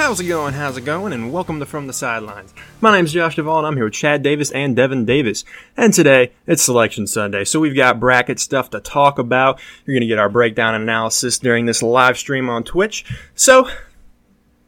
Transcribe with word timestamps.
How's 0.00 0.18
it 0.18 0.28
going? 0.28 0.54
How's 0.54 0.78
it 0.78 0.86
going? 0.86 1.12
And 1.12 1.30
welcome 1.30 1.60
to 1.60 1.66
From 1.66 1.86
the 1.86 1.92
Sidelines. 1.92 2.54
My 2.80 2.90
name's 2.90 3.12
Josh 3.12 3.36
Duvall, 3.36 3.58
and 3.58 3.66
I'm 3.66 3.76
here 3.76 3.84
with 3.84 3.92
Chad 3.92 4.22
Davis 4.22 4.50
and 4.50 4.74
Devin 4.74 5.04
Davis. 5.04 5.44
And 5.76 5.92
today, 5.92 6.32
it's 6.46 6.62
Selection 6.62 7.06
Sunday, 7.06 7.44
so 7.44 7.60
we've 7.60 7.76
got 7.76 8.00
bracket 8.00 8.40
stuff 8.40 8.70
to 8.70 8.80
talk 8.80 9.18
about. 9.18 9.60
You're 9.84 9.92
going 9.92 10.00
to 10.00 10.06
get 10.06 10.18
our 10.18 10.30
breakdown 10.30 10.74
and 10.74 10.84
analysis 10.84 11.38
during 11.38 11.66
this 11.66 11.82
live 11.82 12.16
stream 12.16 12.48
on 12.48 12.64
Twitch. 12.64 13.04
So, 13.34 13.68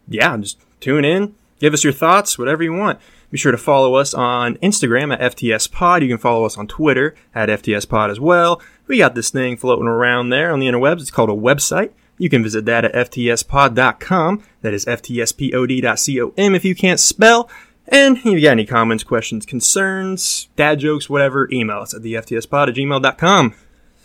yeah, 0.06 0.36
just 0.36 0.60
tune 0.80 1.06
in, 1.06 1.34
give 1.58 1.72
us 1.72 1.82
your 1.82 1.94
thoughts, 1.94 2.38
whatever 2.38 2.62
you 2.62 2.74
want. 2.74 3.00
Be 3.30 3.38
sure 3.38 3.52
to 3.52 3.58
follow 3.58 3.94
us 3.94 4.12
on 4.12 4.56
Instagram 4.56 5.14
at 5.14 5.34
FTS 5.34 5.72
Pod. 5.72 6.02
You 6.02 6.10
can 6.10 6.18
follow 6.18 6.44
us 6.44 6.58
on 6.58 6.66
Twitter 6.66 7.14
at 7.34 7.48
FTS 7.48 7.88
Pod 7.88 8.10
as 8.10 8.20
well. 8.20 8.60
We 8.86 8.98
got 8.98 9.14
this 9.14 9.30
thing 9.30 9.56
floating 9.56 9.88
around 9.88 10.28
there 10.28 10.52
on 10.52 10.60
the 10.60 10.66
interwebs. 10.66 11.00
It's 11.00 11.10
called 11.10 11.30
a 11.30 11.32
website. 11.32 11.92
You 12.18 12.28
can 12.28 12.42
visit 12.42 12.66
that 12.66 12.84
at 12.84 13.10
ftspod.com. 13.10 14.42
That 14.62 14.72
is 14.72 14.84
ftspod.com 14.86 16.54
if 16.54 16.64
you 16.64 16.74
can't 16.74 17.00
spell. 17.00 17.50
And 17.88 18.16
if 18.16 18.24
you 18.24 18.40
got 18.40 18.52
any 18.52 18.64
comments, 18.64 19.04
questions, 19.04 19.44
concerns, 19.44 20.48
dad 20.56 20.78
jokes, 20.78 21.10
whatever, 21.10 21.48
email 21.52 21.78
us 21.78 21.92
at 21.92 22.02
the 22.02 22.14
ftspod 22.14 22.68
at 22.68 22.74
gmail.com. 22.74 23.54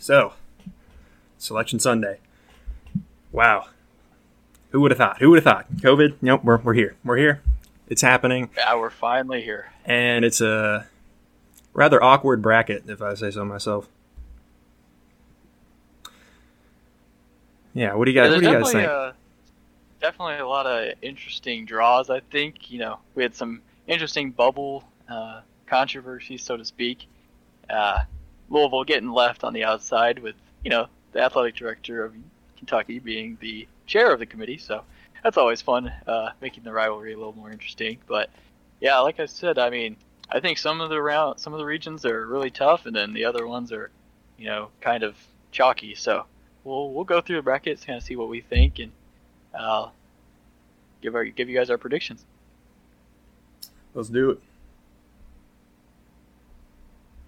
So, 0.00 0.34
Selection 1.38 1.78
Sunday. 1.78 2.18
Wow. 3.30 3.68
Who 4.70 4.80
would 4.80 4.90
have 4.90 4.98
thought? 4.98 5.18
Who 5.20 5.30
would 5.30 5.42
have 5.42 5.44
thought? 5.44 5.72
COVID? 5.76 6.16
Nope, 6.20 6.44
we're, 6.44 6.58
we're 6.58 6.74
here. 6.74 6.96
We're 7.04 7.16
here. 7.16 7.40
It's 7.86 8.02
happening. 8.02 8.50
Yeah, 8.56 8.76
we're 8.76 8.90
finally 8.90 9.42
here. 9.42 9.72
And 9.84 10.24
it's 10.24 10.40
a 10.40 10.86
rather 11.72 12.02
awkward 12.02 12.42
bracket, 12.42 12.84
if 12.88 13.00
I 13.00 13.14
say 13.14 13.30
so 13.30 13.44
myself. 13.44 13.88
Yeah, 17.74 17.94
what 17.94 18.06
do 18.06 18.10
you 18.10 18.20
guys? 18.20 18.28
Yeah, 18.28 18.34
what 18.34 18.40
do 18.40 18.46
you 18.46 18.64
guys 18.64 18.72
think? 18.72 18.88
uh, 18.88 19.12
definitely 20.00 20.36
a 20.36 20.46
lot 20.46 20.66
of 20.66 20.94
interesting 21.02 21.64
draws. 21.64 22.10
I 22.10 22.20
think 22.20 22.70
you 22.70 22.78
know 22.78 22.98
we 23.14 23.22
had 23.22 23.34
some 23.34 23.62
interesting 23.86 24.30
bubble 24.30 24.84
uh, 25.08 25.40
controversies, 25.66 26.42
so 26.42 26.56
to 26.56 26.64
speak. 26.64 27.06
Uh, 27.68 28.04
Louisville 28.50 28.84
getting 28.84 29.10
left 29.10 29.44
on 29.44 29.52
the 29.52 29.64
outside 29.64 30.18
with 30.18 30.34
you 30.64 30.70
know 30.70 30.86
the 31.12 31.20
athletic 31.20 31.56
director 31.56 32.04
of 32.04 32.14
Kentucky 32.56 32.98
being 32.98 33.38
the 33.40 33.66
chair 33.86 34.12
of 34.12 34.18
the 34.18 34.26
committee, 34.26 34.58
so 34.58 34.82
that's 35.22 35.36
always 35.36 35.62
fun, 35.62 35.92
uh, 36.06 36.30
making 36.40 36.64
the 36.64 36.72
rivalry 36.72 37.12
a 37.12 37.16
little 37.16 37.32
more 37.32 37.50
interesting. 37.50 37.98
But 38.06 38.30
yeah, 38.80 38.98
like 39.00 39.20
I 39.20 39.26
said, 39.26 39.58
I 39.58 39.70
mean, 39.70 39.96
I 40.30 40.40
think 40.40 40.58
some 40.58 40.80
of 40.80 40.90
the 40.90 41.00
round, 41.00 41.40
some 41.40 41.52
of 41.52 41.58
the 41.58 41.64
regions 41.64 42.04
are 42.04 42.26
really 42.26 42.50
tough, 42.50 42.86
and 42.86 42.94
then 42.94 43.12
the 43.12 43.24
other 43.24 43.46
ones 43.46 43.72
are, 43.72 43.90
you 44.36 44.46
know, 44.46 44.68
kind 44.80 45.02
of 45.02 45.16
chalky. 45.50 45.94
So 45.94 46.24
we'll 46.64 46.92
we'll 46.92 47.04
go 47.04 47.20
through 47.20 47.36
the 47.36 47.42
brackets, 47.42 47.84
kind 47.84 47.96
of 47.96 48.02
see 48.02 48.16
what 48.16 48.28
we 48.28 48.40
think, 48.40 48.78
and 48.78 48.92
uh, 49.54 49.88
give 51.00 51.14
our 51.14 51.24
give 51.24 51.48
you 51.48 51.56
guys 51.56 51.70
our 51.70 51.78
predictions. 51.78 52.24
Let's 53.94 54.08
do 54.08 54.30
it. 54.30 54.40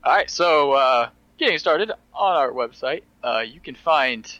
All 0.02 0.14
right, 0.14 0.30
so 0.30 0.72
uh, 0.72 1.10
getting 1.38 1.58
started 1.58 1.90
on 2.14 2.36
our 2.36 2.52
website, 2.52 3.02
uh, 3.22 3.40
you 3.46 3.60
can 3.60 3.74
find 3.74 4.32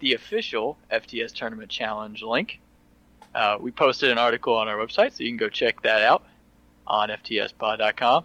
the 0.00 0.14
official 0.14 0.76
FTS 0.90 1.32
Tournament 1.32 1.70
Challenge 1.70 2.20
link. 2.22 2.60
Uh, 3.34 3.58
we 3.60 3.70
posted 3.70 4.10
an 4.10 4.18
article 4.18 4.56
on 4.56 4.66
our 4.66 4.76
website, 4.76 5.12
so 5.12 5.22
you 5.22 5.30
can 5.30 5.36
go 5.36 5.48
check 5.48 5.82
that 5.82 6.02
out 6.02 6.24
on 6.86 7.10
ftspod.com. 7.10 8.24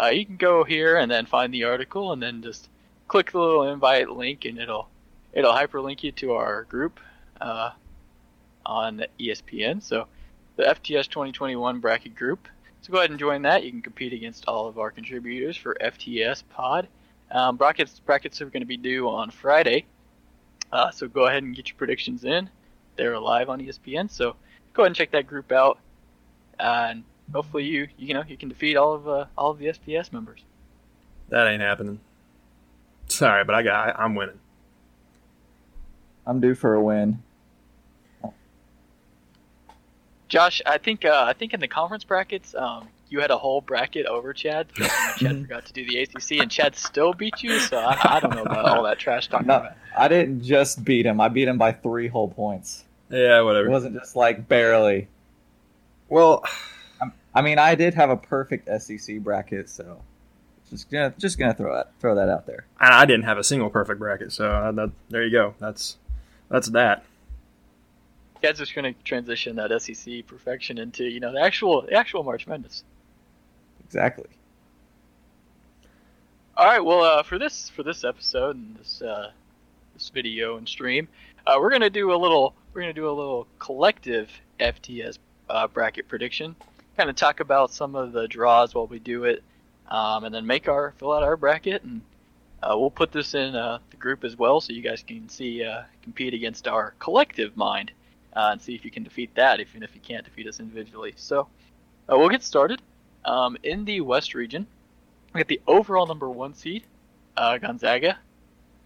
Uh, 0.00 0.06
you 0.06 0.26
can 0.26 0.36
go 0.36 0.62
here 0.62 0.98
and 0.98 1.10
then 1.10 1.26
find 1.26 1.52
the 1.52 1.64
article, 1.64 2.12
and 2.12 2.22
then 2.22 2.42
just 2.42 2.68
click 3.08 3.32
the 3.32 3.38
little 3.38 3.68
invite 3.72 4.10
link, 4.10 4.44
and 4.44 4.58
it'll 4.58 4.88
it'll 5.32 5.52
hyperlink 5.52 6.02
you 6.02 6.12
to 6.12 6.32
our 6.32 6.64
group 6.64 7.00
uh, 7.40 7.70
on 8.66 9.04
ESPN. 9.20 9.82
So 9.82 10.06
the 10.56 10.64
FTS 10.64 11.08
2021 11.08 11.80
bracket 11.80 12.14
group. 12.14 12.48
So 12.82 12.92
go 12.92 12.98
ahead 12.98 13.10
and 13.10 13.18
join 13.18 13.42
that. 13.42 13.64
You 13.64 13.70
can 13.70 13.82
compete 13.82 14.12
against 14.12 14.44
all 14.46 14.68
of 14.68 14.78
our 14.78 14.90
contributors 14.90 15.56
for 15.56 15.76
FTS 15.80 16.42
Pod. 16.50 16.88
Um, 17.30 17.56
brackets 17.56 17.98
brackets 18.00 18.40
are 18.40 18.46
going 18.46 18.60
to 18.60 18.66
be 18.66 18.76
due 18.76 19.08
on 19.08 19.30
Friday, 19.30 19.86
uh, 20.70 20.90
so 20.90 21.08
go 21.08 21.26
ahead 21.26 21.42
and 21.42 21.56
get 21.56 21.68
your 21.68 21.76
predictions 21.76 22.24
in. 22.24 22.50
They're 22.96 23.18
live 23.18 23.48
on 23.48 23.60
ESPN, 23.60 24.10
so 24.10 24.36
go 24.74 24.82
ahead 24.82 24.88
and 24.88 24.96
check 24.96 25.10
that 25.12 25.26
group 25.26 25.50
out, 25.50 25.78
and 26.60 27.02
hopefully 27.32 27.64
you 27.64 27.88
you 27.96 28.12
know 28.14 28.22
you 28.28 28.36
can 28.36 28.50
defeat 28.50 28.76
all 28.76 28.92
of 28.92 29.08
uh, 29.08 29.24
all 29.36 29.50
of 29.50 29.58
the 29.58 29.66
FTS 29.66 30.12
members. 30.12 30.44
That 31.30 31.48
ain't 31.48 31.62
happening. 31.62 31.98
Sorry, 33.08 33.44
but 33.44 33.54
I 33.54 33.62
got. 33.62 33.98
I, 33.98 34.04
I'm 34.04 34.14
winning. 34.14 34.38
I'm 36.26 36.40
due 36.40 36.54
for 36.54 36.74
a 36.74 36.82
win. 36.82 37.22
Josh, 40.28 40.62
I 40.66 40.78
think 40.78 41.04
uh, 41.04 41.24
I 41.26 41.32
think 41.32 41.54
in 41.54 41.60
the 41.60 41.68
conference 41.68 42.04
brackets, 42.04 42.54
um, 42.54 42.88
you 43.08 43.20
had 43.20 43.30
a 43.30 43.38
whole 43.38 43.60
bracket 43.60 44.06
over 44.06 44.32
Chad. 44.32 44.68
Chad 45.18 45.42
forgot 45.42 45.66
to 45.66 45.72
do 45.72 45.86
the 45.86 45.98
ACC, 46.02 46.40
and 46.40 46.50
Chad 46.50 46.74
still 46.76 47.12
beat 47.12 47.42
you. 47.42 47.58
So 47.60 47.78
I, 47.78 48.16
I 48.16 48.20
don't 48.20 48.34
know 48.34 48.42
about 48.42 48.64
all 48.66 48.82
that 48.84 48.98
trash 48.98 49.28
talk. 49.28 49.46
No, 49.46 49.68
I 49.96 50.08
didn't 50.08 50.42
just 50.42 50.84
beat 50.84 51.06
him. 51.06 51.20
I 51.20 51.28
beat 51.28 51.48
him 51.48 51.58
by 51.58 51.72
three 51.72 52.08
whole 52.08 52.28
points. 52.28 52.84
Yeah, 53.10 53.42
whatever. 53.42 53.68
It 53.68 53.70
wasn't 53.70 53.94
just 53.94 54.16
like 54.16 54.48
barely. 54.48 55.08
Well, 56.08 56.44
I 57.34 57.42
mean, 57.42 57.58
I 57.58 57.74
did 57.74 57.94
have 57.94 58.10
a 58.10 58.16
perfect 58.16 58.68
SEC 58.82 59.18
bracket, 59.18 59.68
so 59.68 60.00
just 60.70 60.90
gonna 60.90 61.14
just 61.18 61.38
gonna 61.38 61.54
throw 61.54 61.74
that 61.74 61.92
throw 62.00 62.14
that 62.14 62.28
out 62.28 62.46
there. 62.46 62.66
I 62.78 63.02
I 63.02 63.04
didn't 63.04 63.24
have 63.24 63.38
a 63.38 63.44
single 63.44 63.70
perfect 63.70 63.98
bracket, 63.98 64.32
so 64.32 64.50
uh, 64.50 64.72
that, 64.72 64.90
there 65.10 65.24
you 65.24 65.30
go. 65.30 65.54
That's 65.58 65.96
that's 66.48 66.68
that. 66.70 67.04
Chad's 68.44 68.58
just 68.58 68.74
going 68.74 68.92
to 68.92 69.02
transition 69.04 69.56
that 69.56 69.80
SEC 69.80 70.26
perfection 70.26 70.76
into 70.76 71.04
you 71.04 71.18
know 71.18 71.32
the 71.32 71.40
actual 71.40 71.80
the 71.82 71.94
actual 71.94 72.22
March 72.22 72.46
Madness. 72.46 72.84
Exactly. 73.86 74.28
All 76.56 76.66
right, 76.66 76.84
well, 76.84 77.02
uh, 77.02 77.22
for 77.22 77.38
this 77.38 77.70
for 77.70 77.82
this 77.82 78.04
episode 78.04 78.56
and 78.56 78.76
this 78.76 79.00
uh, 79.00 79.30
this 79.94 80.10
video 80.10 80.58
and 80.58 80.68
stream, 80.68 81.08
uh, 81.46 81.56
we're 81.58 81.70
gonna 81.70 81.88
do 81.88 82.12
a 82.12 82.16
little 82.16 82.54
we're 82.74 82.82
gonna 82.82 82.92
do 82.92 83.08
a 83.08 83.12
little 83.12 83.46
collective 83.58 84.30
FTS 84.60 85.18
uh, 85.48 85.66
bracket 85.66 86.06
prediction. 86.06 86.54
Kind 86.98 87.08
of 87.08 87.16
talk 87.16 87.40
about 87.40 87.72
some 87.72 87.96
of 87.96 88.12
the 88.12 88.28
draws 88.28 88.74
while 88.74 88.86
we 88.86 88.98
do 88.98 89.24
it, 89.24 89.42
um, 89.88 90.24
and 90.24 90.34
then 90.34 90.46
make 90.46 90.68
our 90.68 90.92
fill 90.98 91.12
out 91.12 91.22
our 91.22 91.38
bracket, 91.38 91.82
and 91.82 92.02
uh, 92.62 92.76
we'll 92.76 92.90
put 92.90 93.10
this 93.10 93.32
in 93.32 93.56
uh, 93.56 93.78
the 93.88 93.96
group 93.96 94.22
as 94.22 94.36
well, 94.36 94.60
so 94.60 94.74
you 94.74 94.82
guys 94.82 95.02
can 95.02 95.30
see 95.30 95.64
uh, 95.64 95.84
compete 96.02 96.34
against 96.34 96.68
our 96.68 96.92
collective 96.98 97.56
mind 97.56 97.90
uh, 98.34 98.48
and 98.52 98.60
see 98.60 98.74
if 98.74 98.84
you 98.84 98.90
can 98.90 99.02
defeat 99.02 99.34
that, 99.34 99.60
even 99.60 99.82
if 99.82 99.94
you 99.94 100.00
can't 100.00 100.24
defeat 100.24 100.46
us 100.46 100.60
individually. 100.60 101.12
So 101.16 101.48
uh, 102.10 102.16
we'll 102.18 102.28
get 102.28 102.42
started. 102.42 102.80
Um, 103.24 103.56
in 103.62 103.84
the 103.84 104.00
West 104.02 104.34
region, 104.34 104.66
we 105.32 105.40
got 105.40 105.48
the 105.48 105.60
overall 105.66 106.06
number 106.06 106.28
one 106.28 106.54
seed, 106.54 106.84
uh, 107.36 107.58
Gonzaga. 107.58 108.18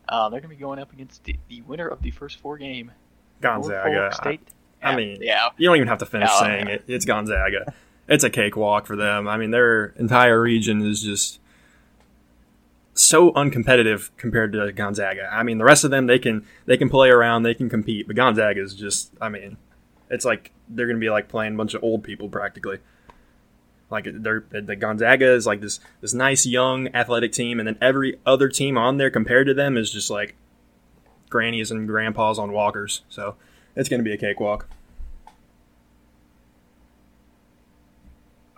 Uh, 0.08 0.28
they're 0.28 0.40
going 0.40 0.50
to 0.50 0.56
be 0.56 0.60
going 0.60 0.78
up 0.78 0.92
against 0.92 1.24
the, 1.24 1.36
the 1.48 1.60
winner 1.62 1.86
of 1.88 2.00
the 2.02 2.10
first 2.10 2.38
four 2.38 2.56
game, 2.56 2.92
Gonzaga. 3.40 4.10
State. 4.14 4.40
I 4.82 4.90
Yeah, 4.90 4.96
mean, 4.96 5.18
yeah, 5.20 5.48
You 5.56 5.68
don't 5.68 5.76
even 5.76 5.88
have 5.88 5.98
to 5.98 6.06
finish 6.06 6.30
Yeah. 6.30 6.40
saying 6.40 6.68
it. 6.68 6.84
It's 6.86 7.04
Gonzaga. 7.04 7.74
It's 8.06 8.24
a 8.24 8.30
cakewalk 8.30 8.86
for 8.86 8.96
them. 8.96 9.28
I 9.28 9.36
mean, 9.36 9.50
their 9.50 9.86
entire 9.98 10.40
region 10.40 10.80
is 10.86 11.02
just 11.02 11.40
so 12.98 13.30
uncompetitive 13.32 14.10
compared 14.16 14.52
to 14.52 14.72
Gonzaga. 14.72 15.28
I 15.32 15.42
mean, 15.42 15.58
the 15.58 15.64
rest 15.64 15.84
of 15.84 15.90
them 15.90 16.06
they 16.06 16.18
can 16.18 16.44
they 16.66 16.76
can 16.76 16.88
play 16.88 17.10
around, 17.10 17.42
they 17.42 17.54
can 17.54 17.68
compete, 17.68 18.06
but 18.06 18.16
Gonzaga 18.16 18.62
is 18.62 18.74
just. 18.74 19.12
I 19.20 19.28
mean, 19.28 19.56
it's 20.10 20.24
like 20.24 20.52
they're 20.68 20.86
going 20.86 20.96
to 20.96 21.00
be 21.00 21.10
like 21.10 21.28
playing 21.28 21.54
a 21.54 21.56
bunch 21.56 21.74
of 21.74 21.82
old 21.82 22.02
people 22.02 22.28
practically. 22.28 22.78
Like 23.90 24.06
they're 24.10 24.44
the 24.50 24.76
Gonzaga 24.76 25.32
is 25.32 25.46
like 25.46 25.60
this 25.60 25.80
this 26.00 26.12
nice 26.12 26.44
young 26.44 26.88
athletic 26.94 27.32
team, 27.32 27.58
and 27.58 27.66
then 27.66 27.78
every 27.80 28.18
other 28.26 28.48
team 28.48 28.76
on 28.76 28.98
there 28.98 29.10
compared 29.10 29.46
to 29.46 29.54
them 29.54 29.76
is 29.76 29.90
just 29.90 30.10
like 30.10 30.34
grannies 31.30 31.70
and 31.70 31.86
grandpas 31.86 32.38
on 32.38 32.52
walkers. 32.52 33.02
So 33.08 33.36
it's 33.76 33.88
going 33.88 34.00
to 34.00 34.04
be 34.04 34.12
a 34.12 34.18
cakewalk. 34.18 34.68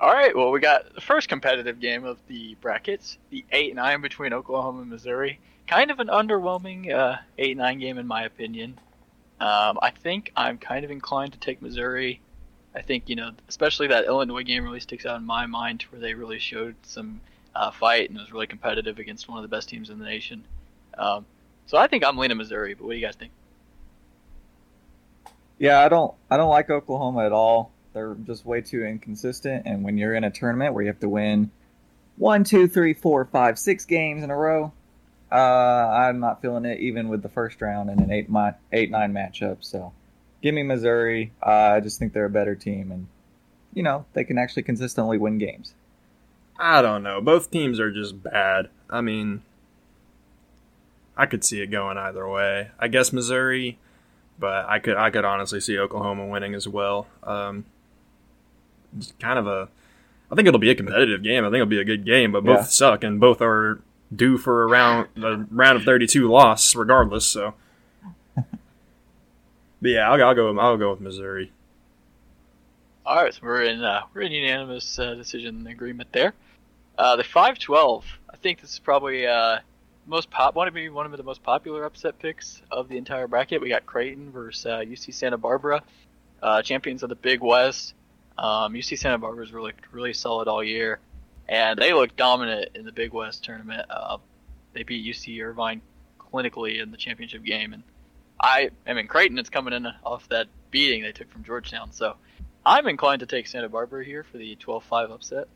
All 0.01 0.11
right, 0.11 0.35
well, 0.35 0.51
we 0.51 0.61
got 0.61 0.95
the 0.95 1.03
first 1.03 1.29
competitive 1.29 1.79
game 1.79 2.05
of 2.07 2.17
the 2.27 2.57
brackets, 2.63 3.19
the 3.29 3.45
8 3.53 3.75
9 3.75 4.01
between 4.01 4.33
Oklahoma 4.33 4.81
and 4.81 4.89
Missouri. 4.91 5.39
Kind 5.67 5.91
of 5.91 6.01
an 6.01 6.07
underwhelming 6.07 6.91
uh, 6.91 7.19
8 7.37 7.59
9 7.59 7.79
game, 7.79 7.99
in 7.99 8.07
my 8.07 8.23
opinion. 8.23 8.79
Um, 9.41 9.79
I 9.83 9.91
think 9.91 10.33
I'm 10.35 10.57
kind 10.57 10.87
of 10.87 10.91
inclined 10.91 11.35
to 11.35 11.39
take 11.39 11.61
Missouri. 11.61 12.23
I 12.75 12.81
think, 12.81 13.11
you 13.11 13.17
know, 13.17 13.33
especially 13.51 13.89
that 13.89 14.07
Illinois 14.07 14.43
game 14.43 14.65
really 14.65 14.81
sticks 14.81 15.05
out 15.05 15.21
in 15.21 15.27
my 15.27 15.45
mind 15.45 15.83
where 15.91 16.01
they 16.01 16.15
really 16.15 16.39
showed 16.39 16.77
some 16.83 17.21
uh, 17.55 17.71
fight 17.71 18.09
and 18.09 18.19
was 18.19 18.33
really 18.33 18.47
competitive 18.47 18.99
against 18.99 19.29
one 19.29 19.37
of 19.37 19.43
the 19.43 19.55
best 19.55 19.69
teams 19.69 19.91
in 19.91 19.99
the 19.99 20.07
nation. 20.07 20.45
Um, 20.97 21.27
so 21.67 21.77
I 21.77 21.89
think 21.89 22.07
I'm 22.07 22.17
leaning 22.17 22.39
Missouri, 22.39 22.73
but 22.73 22.87
what 22.87 22.93
do 22.93 22.99
you 22.99 23.05
guys 23.05 23.17
think? 23.17 23.33
Yeah, 25.59 25.81
I 25.81 25.91
don't 25.91 26.15
I 26.31 26.39
don't 26.39 26.49
like 26.49 26.71
Oklahoma 26.71 27.27
at 27.27 27.33
all. 27.33 27.71
They're 27.93 28.15
just 28.25 28.47
way 28.47 28.61
too 28.61 28.85
inconsistent. 28.85 29.65
And 29.67 29.83
when 29.83 29.99
you're 29.99 30.15
in 30.15 30.25
a 30.25 30.31
tournament 30.31 30.75
where 30.75 30.83
you 30.83 30.89
have 30.89 31.01
to 31.01 31.09
win 31.09 31.51
one, 32.17 32.45
two, 32.45 32.69
three, 32.69 32.95
four, 32.95 33.25
five, 33.25 33.59
six 33.59 33.85
games 33.85 34.23
in 34.23 34.31
a 34.31 34.37
row, 34.37 34.73
uh, 35.33 35.35
I'm 35.35 36.21
not 36.21 36.43
feeling 36.43 36.65
it 36.65 36.81
even 36.81 37.09
with 37.09 37.23
the 37.23 37.29
first 37.29 37.61
round 37.61 37.91
and 37.91 38.01
an 38.01 38.11
eight 38.11 38.29
mi- 38.29 38.51
eight 38.73 38.91
nine 38.91 39.13
matchup. 39.13 39.59
So 39.61 39.93
give 40.43 40.55
me 40.55 40.63
Missouri. 40.63 41.33
Uh, 41.45 41.51
I 41.77 41.81
just 41.81 41.99
think 41.99 42.13
they're 42.13 42.25
a 42.25 42.31
better 42.31 42.55
team, 42.55 42.91
and 42.91 43.07
you 43.73 43.83
know 43.83 44.05
they 44.13 44.25
can 44.25 44.39
actually 44.39 44.65
consistently 44.65 45.19
win 45.19 45.39
games. 45.39 45.75
I 46.59 46.83
don't 46.83 47.03
know. 47.03 47.21
Both 47.21 47.51
teams 47.51 47.81
are 47.81 47.91
just 47.91 48.23
bad. 48.23 48.69
I 48.89 49.01
mean, 49.01 49.43
I 51.17 51.27
could 51.27 51.45
see 51.45 51.61
it 51.63 51.69
going 51.69 51.97
either 51.97 52.29
way. 52.29 52.71
I 52.79 52.89
guess 52.89 53.13
Missouri, 53.13 53.79
but 54.39 54.69
I 54.69 54.79
could 54.79 54.97
I 54.97 55.11
could 55.11 55.25
honestly 55.25 55.61
see 55.61 55.79
Oklahoma 55.79 56.27
winning 56.27 56.55
as 56.55 56.67
well. 56.67 57.07
Um, 57.23 57.65
kind 59.19 59.39
of 59.39 59.47
a. 59.47 59.69
I 60.31 60.35
think 60.37 60.47
it'll 60.47 60.61
be 60.61 60.71
a 60.71 60.75
competitive 60.75 61.23
game. 61.23 61.45
I 61.45 61.49
think 61.49 61.57
it'll 61.57 61.67
be 61.67 61.81
a 61.81 61.85
good 61.85 62.05
game, 62.05 62.33
but 62.33 62.45
both 62.45 62.59
Yeah. 62.59 62.65
suck 62.65 63.03
and 63.05 63.19
both 63.21 63.41
are 63.43 63.81
due 64.15 64.39
for 64.39 64.63
a 64.63 64.67
round 64.67 65.09
a 65.23 65.45
round 65.51 65.77
of 65.79 65.85
thirty 65.85 66.07
two 66.07 66.29
loss 66.29 66.75
regardless. 66.75 67.27
So, 67.27 67.55
but 68.35 68.45
yeah, 69.83 70.11
I'll, 70.11 70.23
I'll 70.23 70.35
go. 70.35 70.59
I'll 70.59 70.77
go 70.77 70.91
with 70.91 71.01
Missouri. 71.01 71.53
All 73.07 73.17
right, 73.25 73.35
so 73.35 73.41
we're 73.43 73.63
in 73.63 73.83
uh, 73.83 74.03
we're 74.15 74.23
in 74.23 74.33
unanimous 74.33 74.99
uh, 74.99 75.15
decision 75.15 75.67
agreement 75.67 76.13
there. 76.13 76.35
Uh, 76.99 77.17
the 77.17 77.25
five 77.25 77.59
twelve. 77.59 78.05
I 78.33 78.37
think 78.37 78.61
this 78.61 78.73
is 78.75 78.79
probably 78.79 79.27
uh, 79.27 79.59
most 80.07 80.31
pop 80.31 80.55
one 80.55 80.69
of 80.69 80.75
maybe 80.75 80.91
one 80.91 81.07
of 81.07 81.13
the 81.17 81.23
most 81.23 81.43
popular 81.43 81.85
upset 81.85 82.19
picks 82.19 82.63
of 82.71 82.89
the 82.89 82.97
entire 82.99 83.27
bracket. 83.27 83.61
We 83.61 83.69
got 83.69 83.87
Creighton 83.87 84.31
versus 84.31 84.67
uh, 84.67 84.79
UC 84.81 85.13
Santa 85.15 85.39
Barbara, 85.39 85.83
uh, 86.43 86.63
champions 86.63 87.03
of 87.03 87.09
the 87.09 87.15
Big 87.17 87.41
West. 87.41 87.95
Um, 88.41 88.73
UC 88.73 88.99
Santa 88.99 89.19
Barbara's 89.19 89.53
really 89.53 89.73
really 89.93 90.13
solid 90.13 90.49
all 90.49 90.65
year, 90.65 90.99
and 91.49 91.79
they 91.79 91.93
look 91.93 92.17
dominant 92.17 92.71
in 92.75 92.85
the 92.85 92.93
Big 92.93 93.13
West 93.13 93.45
tournament. 93.45 93.87
Uh, 93.89 94.17
they 94.73 94.83
beat 94.83 95.07
UC 95.07 95.41
Irvine 95.45 95.83
clinically 96.19 96.83
in 96.83 96.91
the 96.91 96.97
championship 96.97 97.45
game, 97.45 97.73
and 97.73 97.83
I 98.41 98.71
I 98.87 98.95
mean 98.95 99.07
Creighton 99.07 99.39
is 99.39 99.51
coming 99.51 99.75
in 99.75 99.87
off 100.05 100.29
that 100.31 100.49
beating 100.73 101.03
they 101.03 101.13
took 101.13 101.31
from 101.31 101.45
Georgetown, 101.45 101.93
so. 101.93 102.17
I'm 102.65 102.87
inclined 102.89 103.21
to 103.21 103.27
take 103.27 103.47
Santa 103.47 103.71
Barbara 103.71 104.05
here 104.05 104.23
for 104.23 104.37
the 104.37 104.55
12-5 104.57 105.11
upset. 105.11 105.49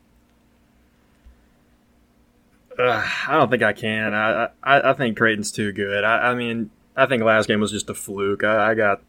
Uh, 2.77 3.07
I 3.27 3.33
don't 3.33 3.49
think 3.49 3.63
I 3.63 3.73
can. 3.73 4.13
I, 4.13 4.49
I 4.61 4.89
I 4.89 4.93
think 4.93 5.17
Creighton's 5.17 5.51
too 5.51 5.71
good. 5.71 6.03
I, 6.03 6.31
I 6.31 6.35
mean, 6.35 6.71
I 6.95 7.05
think 7.05 7.23
last 7.23 7.47
game 7.47 7.61
was 7.61 7.71
just 7.71 7.89
a 7.89 7.93
fluke. 7.93 8.43
I, 8.43 8.71
I 8.71 8.73
got 8.73 9.01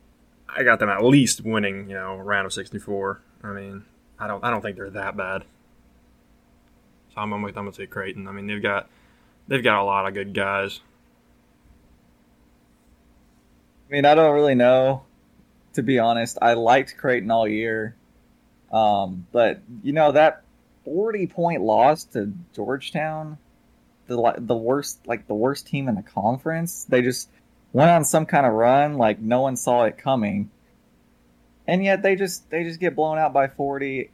I 0.49 0.63
got 0.63 0.79
them 0.79 0.89
at 0.89 1.03
least 1.05 1.41
winning, 1.45 1.89
you 1.89 1.97
know, 1.97 2.17
round 2.17 2.47
of 2.47 2.53
sixty 2.53 2.79
four. 2.79 3.21
I 3.47 3.53
mean, 3.53 3.85
I 4.19 4.27
don't 4.27 4.43
I 4.43 4.51
don't 4.51 4.61
think 4.61 4.77
they're 4.77 4.91
that 4.91 5.17
bad. 5.17 5.45
So 7.15 7.21
I'm, 7.21 7.33
I'm 7.33 7.43
with 7.43 7.57
I'm 7.57 7.65
gonna 7.65 7.75
say 7.75 7.87
Creighton. 7.87 8.27
I 8.29 8.33
mean, 8.33 8.47
they've 8.47 8.63
got 8.63 8.89
they've 9.49 9.63
got 9.63 9.81
a 9.81 9.85
lot 9.85 10.07
of 10.07 10.15
good 10.15 10.35
guys. 10.35 10.81
I 13.89 13.93
mean, 13.93 14.05
I 14.05 14.15
don't 14.15 14.35
really 14.35 14.55
know. 14.57 15.05
To 15.75 15.83
be 15.83 15.99
honest, 15.99 16.39
I 16.41 16.55
liked 16.55 16.97
Creighton 16.97 17.31
all 17.31 17.47
year, 17.47 17.95
um, 18.73 19.27
but 19.31 19.61
you 19.83 19.93
know 19.93 20.13
that 20.13 20.43
forty-point 20.85 21.63
loss 21.63 22.05
to 22.05 22.33
Georgetown, 22.55 23.39
the 24.07 24.35
the 24.39 24.57
worst 24.57 25.07
like 25.07 25.27
the 25.27 25.35
worst 25.35 25.67
team 25.67 25.89
in 25.89 25.95
the 25.95 26.03
conference. 26.03 26.85
They 26.89 27.03
just 27.03 27.29
went 27.73 27.91
on 27.91 28.05
some 28.05 28.25
kind 28.25 28.47
of 28.47 28.55
run, 28.55 28.97
like 28.97 29.21
no 29.21 29.43
one 29.43 29.57
saw 29.57 29.85
it 29.85 29.99
coming, 29.99 30.51
and 31.67 31.85
yet 31.85 32.03
they 32.03 32.17
just 32.17 32.49
they 32.51 32.65
just 32.65 32.81
get 32.81 32.95
blown 32.97 33.19
out 33.19 33.33
by 33.33 33.49
forty. 33.49 34.11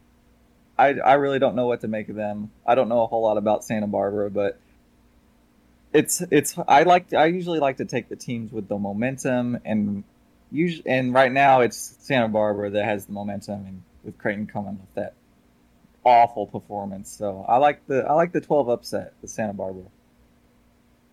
I 0.77 0.93
I 0.93 1.13
really 1.13 1.39
don't 1.39 1.55
know 1.55 1.67
what 1.67 1.81
to 1.81 1.87
make 1.87 2.09
of 2.09 2.15
them. 2.15 2.51
I 2.65 2.75
don't 2.75 2.89
know 2.89 3.01
a 3.03 3.07
whole 3.07 3.21
lot 3.21 3.37
about 3.37 3.63
Santa 3.63 3.87
Barbara, 3.87 4.29
but 4.29 4.59
it's 5.93 6.21
it's 6.31 6.57
I 6.67 6.83
like 6.83 7.13
I 7.13 7.25
usually 7.25 7.59
like 7.59 7.77
to 7.77 7.85
take 7.85 8.09
the 8.09 8.15
teams 8.15 8.51
with 8.51 8.67
the 8.67 8.77
momentum 8.77 9.59
and 9.63 10.03
usually 10.51 10.89
and 10.89 11.13
right 11.13 11.31
now 11.31 11.61
it's 11.61 11.95
Santa 11.99 12.27
Barbara 12.27 12.71
that 12.71 12.85
has 12.85 13.05
the 13.05 13.13
momentum 13.13 13.65
and 13.65 13.83
with 14.03 14.17
Creighton 14.17 14.47
coming 14.47 14.79
with 14.79 14.93
that 14.95 15.13
awful 16.03 16.47
performance. 16.47 17.09
So 17.09 17.45
I 17.47 17.57
like 17.57 17.85
the 17.87 18.05
I 18.05 18.13
like 18.13 18.31
the 18.31 18.41
12 18.41 18.69
upset 18.69 19.13
the 19.21 19.27
Santa 19.27 19.53
Barbara. 19.53 19.83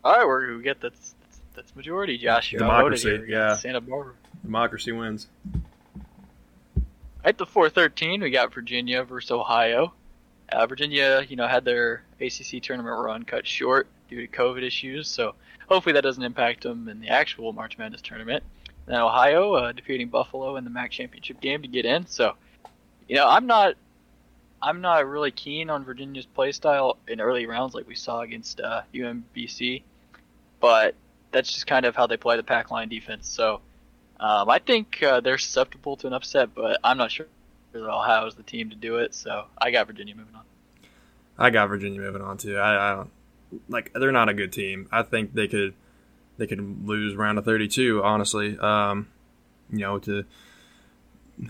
All 0.02 0.16
right, 0.16 0.26
we're, 0.26 0.56
we 0.56 0.62
get 0.62 0.80
that's, 0.80 1.14
that's 1.20 1.40
that's 1.54 1.76
majority. 1.76 2.16
Josh, 2.16 2.52
you're 2.52 2.60
Democracy, 2.60 3.10
here. 3.10 3.26
Yeah. 3.26 3.54
Santa 3.56 3.82
Barbara. 3.82 4.14
Democracy 4.42 4.92
wins. 4.92 5.28
At 7.22 7.36
the 7.36 7.44
413, 7.44 8.22
we 8.22 8.30
got 8.30 8.54
Virginia 8.54 9.04
versus 9.04 9.30
Ohio. 9.30 9.92
Uh, 10.50 10.66
Virginia, 10.66 11.24
you 11.28 11.36
know, 11.36 11.46
had 11.46 11.66
their 11.66 12.02
ACC 12.18 12.62
tournament 12.62 12.98
run 12.98 13.24
cut 13.24 13.46
short 13.46 13.88
due 14.08 14.26
to 14.26 14.28
COVID 14.32 14.62
issues, 14.62 15.06
so 15.06 15.34
hopefully 15.68 15.92
that 15.92 16.00
doesn't 16.00 16.22
impact 16.22 16.62
them 16.62 16.88
in 16.88 16.98
the 16.98 17.08
actual 17.08 17.52
March 17.52 17.76
Madness 17.76 18.00
tournament. 18.00 18.42
Then 18.86 18.96
Ohio 18.96 19.52
uh, 19.52 19.72
defeating 19.72 20.08
Buffalo 20.08 20.56
in 20.56 20.64
the 20.64 20.70
MAC 20.70 20.90
championship 20.92 21.40
game 21.40 21.60
to 21.60 21.68
get 21.68 21.84
in. 21.84 22.06
So, 22.06 22.34
you 23.06 23.16
know, 23.16 23.28
I'm 23.28 23.46
not, 23.46 23.74
I'm 24.62 24.80
not 24.80 25.06
really 25.06 25.30
keen 25.30 25.68
on 25.68 25.84
Virginia's 25.84 26.26
play 26.26 26.52
style 26.52 26.96
in 27.06 27.20
early 27.20 27.44
rounds 27.44 27.74
like 27.74 27.86
we 27.86 27.94
saw 27.94 28.22
against 28.22 28.60
uh, 28.60 28.82
UMBC, 28.94 29.82
but 30.58 30.94
that's 31.32 31.52
just 31.52 31.66
kind 31.66 31.84
of 31.84 31.94
how 31.94 32.06
they 32.06 32.16
play 32.16 32.38
the 32.38 32.42
pack 32.42 32.70
line 32.70 32.88
defense. 32.88 33.28
So, 33.28 33.60
um, 34.20 34.50
I 34.50 34.58
think 34.58 35.02
uh, 35.02 35.20
they're 35.20 35.38
susceptible 35.38 35.96
to 35.96 36.06
an 36.06 36.12
upset, 36.12 36.54
but 36.54 36.78
I'm 36.84 36.98
not 36.98 37.10
sure 37.10 37.26
that 37.72 37.82
Ohio 37.82 38.26
is 38.26 38.34
the 38.34 38.42
team 38.42 38.70
to 38.70 38.76
do 38.76 38.98
it. 38.98 39.14
So 39.14 39.46
I 39.56 39.70
got 39.70 39.86
Virginia 39.86 40.14
moving 40.14 40.34
on. 40.34 40.42
I 41.38 41.48
got 41.50 41.68
Virginia 41.68 42.00
moving 42.00 42.20
on 42.20 42.36
too. 42.36 42.56
I, 42.58 42.92
I 42.92 42.94
don't 42.96 43.10
like 43.68 43.92
they're 43.94 44.12
not 44.12 44.28
a 44.28 44.34
good 44.34 44.52
team. 44.52 44.88
I 44.92 45.02
think 45.02 45.32
they 45.32 45.48
could 45.48 45.74
they 46.36 46.46
could 46.46 46.86
lose 46.86 47.16
round 47.16 47.38
of 47.38 47.46
thirty 47.46 47.66
two. 47.66 48.02
Honestly, 48.04 48.58
um, 48.58 49.08
you 49.70 49.78
know 49.78 49.98
to 50.00 50.24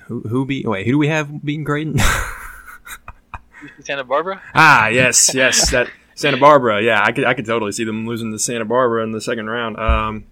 who 0.04 0.20
who 0.20 0.46
beat 0.46 0.66
wait 0.66 0.86
who 0.86 0.92
do 0.92 0.98
we 0.98 1.08
have 1.08 1.44
beating 1.44 1.64
Creighton? 1.64 1.98
Santa 3.80 4.04
Barbara. 4.04 4.40
ah 4.54 4.86
yes 4.86 5.34
yes 5.34 5.70
that 5.72 5.90
Santa 6.14 6.36
Barbara. 6.36 6.82
Yeah, 6.82 7.02
I 7.02 7.12
could 7.12 7.24
I 7.24 7.34
could 7.34 7.46
totally 7.46 7.72
see 7.72 7.84
them 7.84 8.06
losing 8.06 8.30
to 8.30 8.38
Santa 8.38 8.64
Barbara 8.64 9.02
in 9.02 9.12
the 9.12 9.20
second 9.20 9.48
round. 9.48 9.78
Um, 9.78 10.26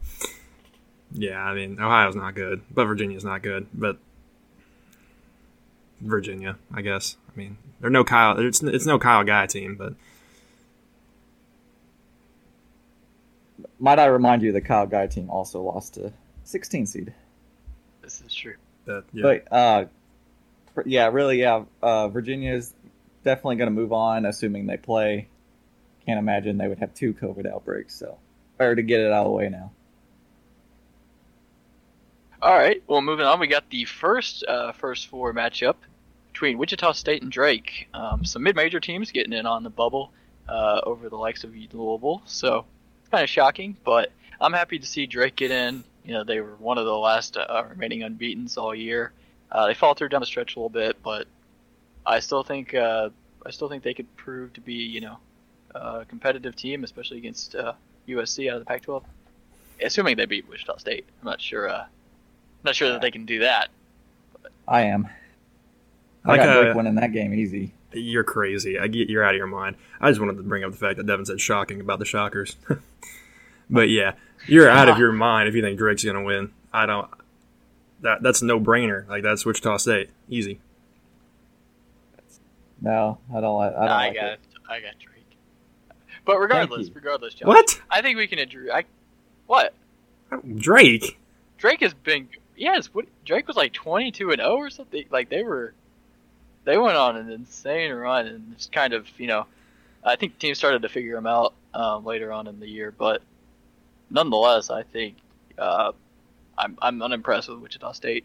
yeah, 1.13 1.43
I 1.43 1.55
mean 1.55 1.81
Ohio's 1.81 2.17
not 2.17 2.35
good, 2.35 2.63
but 2.71 2.87
Virginia's 2.87 3.25
not 3.25 3.43
good. 3.43 3.67
But 3.73 3.99
Virginia, 6.01 6.57
I 6.73 6.83
guess. 6.83 7.17
I 7.33 7.39
mean 7.39 7.59
they're 7.81 7.91
no 7.91 8.05
Kyle. 8.05 8.39
It's 8.39 8.63
it's 8.63 8.87
no 8.87 8.99
Kyle 8.99 9.25
Guy 9.25 9.47
team, 9.47 9.77
but. 9.77 9.95
Might 13.81 14.01
I 14.01 14.07
remind 14.07 14.43
you 14.43 14.51
the 14.51 14.61
Kyle 14.61 14.87
Guy 14.87 15.07
team 15.07 15.31
also 15.31 15.63
lost 15.63 15.95
to 15.95 16.13
16 16.45 16.87
seed. 16.87 17.15
This 18.03 18.21
is 18.27 18.35
true. 18.35 18.55
That, 18.87 19.05
yeah. 19.13 19.23
But 19.23 19.53
uh 19.53 19.85
yeah, 20.85 21.09
really 21.09 21.41
yeah, 21.41 21.65
uh 21.83 22.09
Virginia 22.09 22.53
is 22.55 22.73
definitely 23.25 23.57
going 23.57 23.69
to 23.69 23.75
move 23.75 23.93
on 23.93 24.25
assuming 24.25 24.67
they 24.67 24.77
play. 24.77 25.29
Can't 26.07 26.19
imagine 26.19 26.59
they 26.59 26.69
would 26.69 26.79
have 26.79 26.95
two 26.95 27.13
COVID 27.15 27.47
outbreaks, 27.47 27.95
so 27.95 28.19
better 28.57 28.75
to 28.75 28.83
get 28.83 29.01
it 29.01 29.13
out 29.13 29.27
of 29.27 29.33
the 29.33 29.37
way 29.37 29.49
now. 29.49 29.71
All 32.41 32.55
right. 32.55 32.81
Well, 32.87 33.01
moving 33.01 33.27
on, 33.27 33.41
we 33.41 33.49
got 33.49 33.69
the 33.69 33.85
first 33.85 34.45
uh, 34.47 34.71
first 34.71 35.09
four 35.09 35.35
matchup 35.35 35.75
between 36.33 36.57
Wichita 36.57 36.93
State 36.93 37.21
and 37.21 37.33
Drake. 37.33 37.89
Um, 37.93 38.25
some 38.25 38.45
mid-major 38.45 38.79
teams 38.79 39.11
getting 39.11 39.33
in 39.33 39.45
on 39.45 39.65
the 39.65 39.71
bubble 39.71 40.13
uh, 40.49 40.81
over 40.85 41.09
the 41.09 41.17
likes 41.17 41.43
of 41.43 41.53
Louisville. 41.53 42.23
So 42.27 42.65
kind 43.11 43.25
of 43.25 43.31
shocking, 43.31 43.77
but 43.85 44.13
I'm 44.41 44.53
happy 44.53 44.79
to 44.79 44.87
see 44.87 45.07
Drake 45.07 45.35
get 45.35 45.51
in. 45.51 45.83
You 46.05 46.15
know, 46.15 46.23
they 46.23 46.41
were 46.41 46.55
one 46.57 46.79
of 46.79 46.85
the 46.85 46.97
last 46.97 47.37
uh, 47.37 47.65
remaining 47.69 48.05
unbeaten's 48.05 48.57
all 48.57 48.73
year. 48.73 49.11
Uh, 49.51 49.67
they 49.67 49.75
faltered 49.75 50.13
down 50.13 50.21
the 50.21 50.27
stretch 50.27 50.55
a 50.55 50.61
little 50.61 50.69
bit, 50.69 51.03
but 51.03 51.27
I 52.07 52.21
still 52.21 52.45
think 52.45 52.73
uh, 52.73 53.11
I 53.45 53.51
still 53.51 53.69
think 53.69 53.83
they 53.83 53.95
could 53.95 54.17
prove 54.17 54.53
to 54.53 54.61
be 54.61 54.75
you 54.75 55.01
know 55.01 55.19
a 55.75 56.05
competitive 56.05 56.55
team, 56.55 56.85
especially 56.85 57.19
against 57.19 57.57
uh, 57.57 57.73
USC 58.07 58.49
out 58.49 58.59
of 58.59 58.61
the 58.61 58.67
Pac-12. 58.67 59.03
Assuming 59.83 60.17
they 60.17 60.27
beat 60.27 60.49
Wichita 60.49 60.77
State, 60.77 61.05
I'm 61.21 61.27
not 61.27 61.41
sure. 61.41 61.69
Not 62.65 62.75
sure 62.77 62.91
that 62.91 63.01
they 63.01 63.11
can 63.11 63.25
do 63.25 63.41
that. 63.41 63.69
I 64.67 64.83
am. 64.83 65.09
I 66.25 66.29
Like 66.33 66.41
got 66.41 66.57
a- 66.59 66.63
Drake 66.65 66.75
winning 66.77 66.95
that 66.97 67.13
game 67.13 67.33
easy. 67.35 67.73
You're 67.93 68.25
crazy. 68.25 68.79
I 68.79 68.87
get 68.87 69.09
you're 69.09 69.25
out 69.25 69.35
of 69.35 69.39
your 69.39 69.47
mind. 69.47 69.77
I 70.01 70.11
just 70.11 70.21
wanted 70.21 70.37
to 70.37 70.43
bring 70.43 70.63
up 70.63 70.73
the 70.73 70.77
fact 70.77 70.99
that 70.99 71.07
Devin 71.07 71.25
said 71.25 71.41
shocking 71.41 71.81
about 71.81 71.99
the 71.99 72.05
Shockers. 72.05 72.57
but 73.71 73.89
yeah, 73.89 74.13
you're 74.47 74.69
out 74.69 74.91
of 74.91 74.99
your 74.99 75.11
mind 75.13 75.49
if 75.49 75.55
you 75.55 75.63
think 75.63 75.79
Drake's 75.79 76.05
gonna 76.05 76.23
win. 76.23 76.53
I 76.71 76.85
don't. 76.85 77.09
That 78.03 78.23
that's 78.23 78.43
no 78.43 78.61
brainer. 78.61 79.09
Like 79.09 79.23
that's 79.23 79.47
Wichita 79.47 79.79
State, 79.79 80.11
easy. 80.29 80.61
No, 82.81 83.19
I 83.35 83.41
don't 83.41 83.57
like. 83.57 83.75
I 83.75 83.81
don't 83.81 83.89
I 83.89 84.07
like 84.09 84.15
got 84.15 84.25
it. 84.33 84.41
I 84.69 84.81
got 84.81 84.99
Drake. 84.99 85.15
But 86.25 86.39
regardless, 86.39 86.91
regardless, 86.95 87.35
John, 87.35 87.49
What? 87.49 87.81
I 87.91 88.03
think 88.03 88.19
we 88.19 88.27
can 88.27 88.39
agree. 88.39 88.71
I 88.71 88.85
what 89.47 89.73
Drake? 90.57 91.19
Drake 91.57 91.81
has 91.81 91.95
been. 91.95 92.29
Yes, 92.59 92.87
what 92.87 93.07
Drake 93.25 93.47
was 93.47 93.57
like 93.57 93.73
22 93.73 94.33
and 94.33 94.41
0 94.41 94.57
or 94.57 94.71
something. 94.71 95.05
Like 95.11 95.29
they 95.29 95.43
were, 95.43 95.75
they 96.65 96.77
went 96.77 96.97
on 96.97 97.17
an 97.17 97.31
insane 97.31 97.93
run 97.93 98.27
and 98.27 98.57
just 98.57 98.73
kind 98.73 98.93
of 98.93 99.09
you 99.19 99.29
know, 99.29 99.47
I 100.05 100.17
think 100.17 100.35
the 100.35 100.41
team 100.41 100.55
started 100.55 100.83
to 100.83 100.89
figure 100.89 101.17
him 101.17 101.27
out 101.27 101.55
um, 101.75 102.05
later 102.05 102.33
on 102.33 102.47
in 102.49 102.59
the 102.61 102.69
year. 102.69 102.93
But 102.97 103.23
nonetheless, 104.11 104.71
I 104.71 104.83
think 104.83 105.17
uh, 105.57 105.93
I'm 106.57 106.77
I'm 106.83 107.01
unimpressed 107.01 107.49
with 107.49 107.61
Wichita 107.61 107.93
State. 107.93 108.25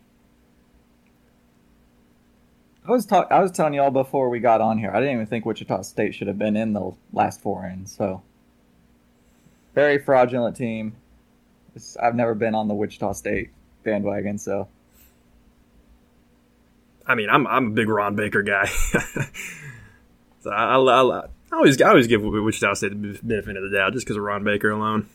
I 2.86 2.92
was 2.92 3.06
talk- 3.06 3.32
I 3.32 3.40
was 3.40 3.52
telling 3.52 3.76
y'all 3.76 3.92
before 3.92 4.30
we 4.30 4.40
got 4.40 4.60
on 4.60 4.78
here. 4.78 4.92
I 4.92 5.00
didn't 5.00 5.14
even 5.16 5.26
think 5.28 5.46
Wichita 5.46 5.84
State 5.84 6.16
should 6.16 6.28
have 6.28 6.40
been 6.40 6.58
in 6.58 6.74
the 6.74 6.92
last 7.14 7.40
four 7.40 7.66
in. 7.66 7.86
So 7.86 8.22
very 9.74 10.00
fraudulent 10.00 10.58
team. 10.58 10.96
I've 12.02 12.16
never 12.16 12.36
been 12.36 12.56
on 12.56 12.68
the 12.68 12.74
Wichita 12.74 13.14
State 13.14 13.50
bandwagon, 13.84 14.38
so 14.38 14.68
I 17.06 17.16
mean, 17.16 17.30
I'm 17.30 17.46
I'm 17.48 17.68
a 17.68 17.72
big 17.72 17.90
Ron 17.90 18.16
Baker 18.16 18.44
guy. 18.44 18.66
so 20.42 20.50
I, 20.50 20.76
I, 20.76 20.78
I, 20.78 21.20
I 21.20 21.56
always 21.56 21.82
I 21.82 21.90
always 21.90 22.08
give 22.08 22.24
Wichita 22.24 22.74
State 22.76 22.90
the 23.02 23.20
benefit 23.22 23.58
of 23.58 23.64
the 23.64 23.78
doubt 23.78 23.94
just 23.94 24.06
because 24.06 24.18
of 24.18 24.24
Ron 24.24 24.44
Baker 24.44 24.72
alone. 24.72 25.10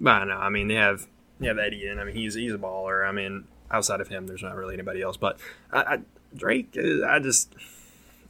But 0.00 0.22
I 0.22 0.24
know. 0.24 0.36
I 0.36 0.48
mean, 0.48 0.68
they 0.68 0.74
have 0.74 1.06
they 1.38 1.46
have 1.46 1.58
Eddie, 1.58 1.86
and 1.86 2.00
I 2.00 2.04
mean 2.04 2.14
he's 2.14 2.34
he's 2.34 2.52
a 2.52 2.58
baller. 2.58 3.08
I 3.08 3.12
mean, 3.12 3.44
outside 3.70 4.00
of 4.00 4.08
him, 4.08 4.26
there's 4.26 4.42
not 4.42 4.56
really 4.56 4.74
anybody 4.74 5.00
else. 5.00 5.16
But 5.16 5.38
I, 5.72 5.78
I, 5.78 5.98
Drake, 6.36 6.76
uh, 6.76 7.06
I 7.06 7.20
just 7.20 7.54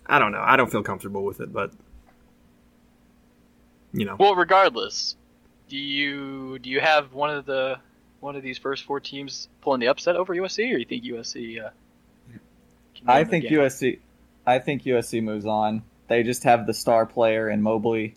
I 0.07 0.19
don't 0.19 0.33
know. 0.33 0.43
I 0.43 0.57
don't 0.57 0.71
feel 0.71 0.83
comfortable 0.83 1.25
with 1.25 1.41
it, 1.41 1.53
but 1.53 1.73
you 3.93 4.05
know. 4.05 4.17
Well, 4.19 4.35
regardless, 4.35 5.17
do 5.69 5.79
you 5.79 6.59
do 6.59 6.69
you 6.69 6.81
have 6.81 7.15
one 7.15 7.31
of 7.31 7.47
the 7.47 7.79
one 8.25 8.37
of 8.37 8.43
these 8.43 8.57
first 8.57 8.85
four 8.85 9.01
teams 9.01 9.49
pulling 9.61 9.81
the 9.81 9.89
upset 9.89 10.17
over 10.17 10.35
USC, 10.35 10.73
or 10.73 10.79
you 10.79 10.87
think 10.87 11.05
USC? 11.05 11.63
Uh, 11.63 11.69
can 12.95 13.07
I 13.07 13.25
think 13.25 13.45
game? 13.45 13.53
USC. 13.59 13.99
I 14.47 14.59
think 14.61 14.85
USC 14.85 15.23
moves 15.23 15.45
on. 15.45 15.83
They 16.09 16.23
just 16.23 16.45
have 16.45 16.67
the 16.67 16.73
star 16.73 17.05
player 17.05 17.51
in 17.51 17.61
Mobley, 17.61 18.15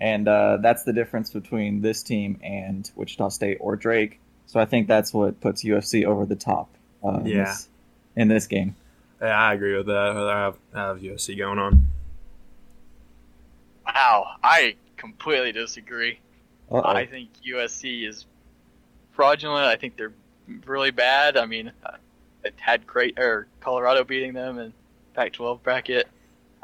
and 0.00 0.28
uh, 0.28 0.58
that's 0.62 0.84
the 0.84 0.92
difference 0.92 1.32
between 1.32 1.82
this 1.82 2.04
team 2.04 2.38
and 2.42 2.88
Wichita 2.94 3.30
State 3.30 3.58
or 3.60 3.74
Drake. 3.74 4.20
So 4.46 4.60
I 4.60 4.64
think 4.64 4.86
that's 4.86 5.12
what 5.12 5.40
puts 5.40 5.64
USC 5.64 6.04
over 6.04 6.24
the 6.24 6.36
top. 6.36 6.70
Uh, 7.04 7.18
in 7.20 7.26
Yeah. 7.26 7.44
this- 7.44 7.68
in 8.16 8.26
this 8.28 8.46
game. 8.48 8.74
Yeah, 9.20 9.38
I 9.38 9.54
agree 9.54 9.76
with 9.76 9.86
that. 9.86 9.94
I 9.96 10.38
have, 10.44 10.56
I 10.74 10.78
have 10.78 10.98
USC 11.02 11.36
going 11.36 11.58
on. 11.58 11.86
Wow, 13.86 14.34
I 14.42 14.74
completely 14.96 15.52
disagree. 15.52 16.18
Uh-oh. 16.70 16.82
I 16.82 17.06
think 17.06 17.28
USC 17.44 18.06
is 18.08 18.26
fraudulent. 19.18 19.66
I 19.66 19.74
think 19.74 19.96
they're 19.96 20.12
really 20.64 20.92
bad. 20.92 21.36
I 21.36 21.44
mean, 21.44 21.72
uh, 21.84 21.96
it 22.44 22.54
had 22.56 22.86
great 22.86 23.18
or 23.18 23.48
Colorado 23.58 24.04
beating 24.04 24.32
them 24.32 24.60
in 24.60 24.72
Pac-12 25.14 25.60
bracket, 25.60 26.06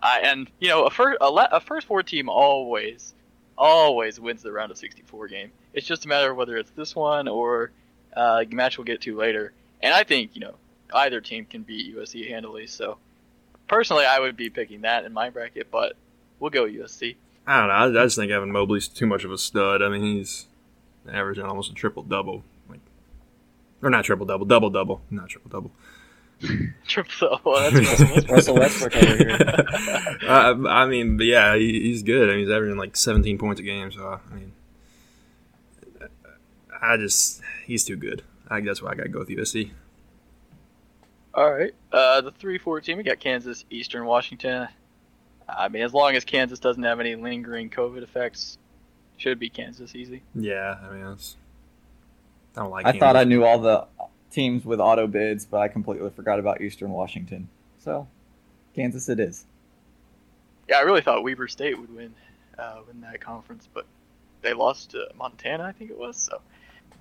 and 0.01 0.49
you 0.61 0.69
know 0.69 0.85
a 0.85 0.91
first 0.91 1.19
a, 1.21 1.29
le- 1.29 1.49
a 1.51 1.59
first 1.59 1.89
four 1.89 2.05
team 2.05 2.29
always 2.29 3.13
always 3.59 4.21
wins 4.21 4.41
the 4.43 4.53
round 4.53 4.71
of 4.71 4.79
64 4.79 5.27
game. 5.27 5.51
It's 5.73 5.85
just 5.85 6.05
a 6.05 6.09
matter 6.09 6.31
of 6.31 6.37
whether 6.37 6.57
it's 6.57 6.71
this 6.71 6.95
one 6.95 7.27
or 7.27 7.73
uh, 8.17 8.45
a 8.49 8.55
match 8.55 8.79
we'll 8.79 8.85
get 8.85 9.01
to 9.01 9.17
later. 9.17 9.53
And 9.83 9.93
I 9.93 10.05
think 10.05 10.31
you 10.35 10.41
know 10.41 10.55
either 10.93 11.21
team 11.21 11.47
can 11.47 11.63
beat 11.63 11.97
USC 11.97 12.29
handily. 12.29 12.69
So 12.69 12.99
personally, 13.67 14.05
I 14.05 14.21
would 14.21 14.37
be 14.37 14.49
picking 14.49 14.83
that 14.83 15.05
in 15.05 15.13
my 15.13 15.29
bracket, 15.29 15.73
but 15.73 15.97
we'll 16.39 16.51
go 16.51 16.67
USC. 16.67 17.17
I 17.49 17.59
don't 17.59 17.69
know. 17.95 18.01
I 18.01 18.05
just 18.05 18.17
think 18.17 18.31
Evan 18.31 18.53
Mobley's 18.53 18.87
too 18.87 19.07
much 19.07 19.25
of 19.25 19.33
a 19.33 19.39
stud. 19.39 19.83
I 19.83 19.89
mean, 19.89 20.03
he's 20.03 20.47
averaging 21.11 21.45
almost 21.45 21.71
a 21.71 21.75
triple 21.75 22.03
double, 22.03 22.45
like, 22.69 22.81
or 23.83 23.91
not 23.91 24.05
triple 24.05 24.27
double, 24.27 24.47
double 24.47 24.71
double, 24.71 25.03
not 25.11 25.29
triple 25.29 25.51
double. 25.51 25.73
Triple. 26.87 27.41
Well, 27.45 27.71
that's 27.71 28.01
Russell 28.01 28.35
Russell 28.35 28.55
Westbrook. 28.57 28.95
Westbrook 28.95 28.97
over 28.97 29.17
here. 29.17 30.29
uh, 30.29 30.69
I 30.69 30.87
mean, 30.87 31.17
but 31.17 31.27
yeah, 31.27 31.57
he, 31.57 31.81
he's 31.81 32.03
good. 32.03 32.29
I 32.29 32.33
mean, 32.33 32.41
he's 32.41 32.51
averaging 32.51 32.77
like 32.77 32.97
17 32.97 33.39
points 33.39 33.61
a 33.61 33.63
game. 33.63 33.91
So 33.93 34.21
I 34.31 34.35
mean, 34.35 34.53
I 36.83 36.97
just 36.97 37.41
he's 37.67 37.85
too 37.85 37.97
good. 37.97 38.23
I 38.49 38.57
think 38.57 38.67
that's 38.67 38.83
why 38.83 38.91
I 38.91 38.95
got 38.95 39.05
to 39.05 39.09
go 39.09 39.21
with 39.21 39.29
USC. 39.29 39.71
All 41.33 41.51
right. 41.51 41.75
Uh, 41.93 42.21
the 42.21 42.31
three 42.31 42.59
four 42.59 42.81
team. 42.81 42.99
We 42.99 43.05
got 43.05 43.21
Kansas, 43.21 43.65
Eastern 43.71 44.05
Washington. 44.05 44.69
I 45.49 45.69
mean, 45.69 45.83
as 45.83 45.93
long 45.93 46.15
as 46.15 46.25
Kansas 46.25 46.59
doesn't 46.59 46.83
have 46.83 47.01
any 47.01 47.17
lingering 47.17 47.71
COVID 47.71 48.03
effects, 48.03 48.59
should 49.17 49.39
be 49.39 49.49
Kansas 49.49 49.95
easy. 49.95 50.23
Yeah, 50.35 50.77
I 50.83 50.93
mean, 50.93 51.05
that's, 51.05 51.37
I 52.57 52.61
don't 52.61 52.71
like. 52.71 52.87
I 52.87 52.99
thought 52.99 53.17
I 53.17 53.25
knew 53.25 53.45
all 53.45 53.59
the 53.59 53.87
teams 54.31 54.65
with 54.65 54.81
auto 54.81 55.07
bids, 55.07 55.47
but 55.47 55.59
I 55.59 55.69
completely 55.69 56.11
forgot 56.11 56.39
about 56.39 56.61
Eastern 56.61 56.91
Washington. 56.91 57.49
So, 57.79 58.09
Kansas 58.75 59.09
it 59.09 59.21
is. 59.21 59.45
Yeah, 60.69 60.79
I 60.79 60.81
really 60.81 61.03
thought 61.03 61.23
Weber 61.23 61.49
State 61.49 61.79
would 61.79 61.95
win, 61.95 62.15
uh, 62.59 62.81
win 62.87 63.01
that 63.03 63.21
conference, 63.21 63.69
but 63.73 63.87
they 64.43 64.55
lost 64.55 64.91
to 64.93 65.09
Montana, 65.17 65.65
I 65.65 65.73
think 65.73 65.91
it 65.91 65.99
was. 65.99 66.17
So, 66.17 66.41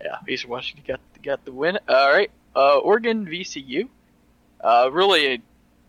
yeah, 0.04 0.18
Eastern 0.28 0.52
Washington 0.52 0.84
got 0.88 1.00
got 1.24 1.46
the 1.46 1.52
win. 1.52 1.80
All 1.88 2.12
right. 2.12 2.32
Uh, 2.56 2.78
Oregon 2.80 3.26
VCU. 3.26 3.88
Uh, 4.62 4.90
really 4.92 5.36
an 5.36 5.44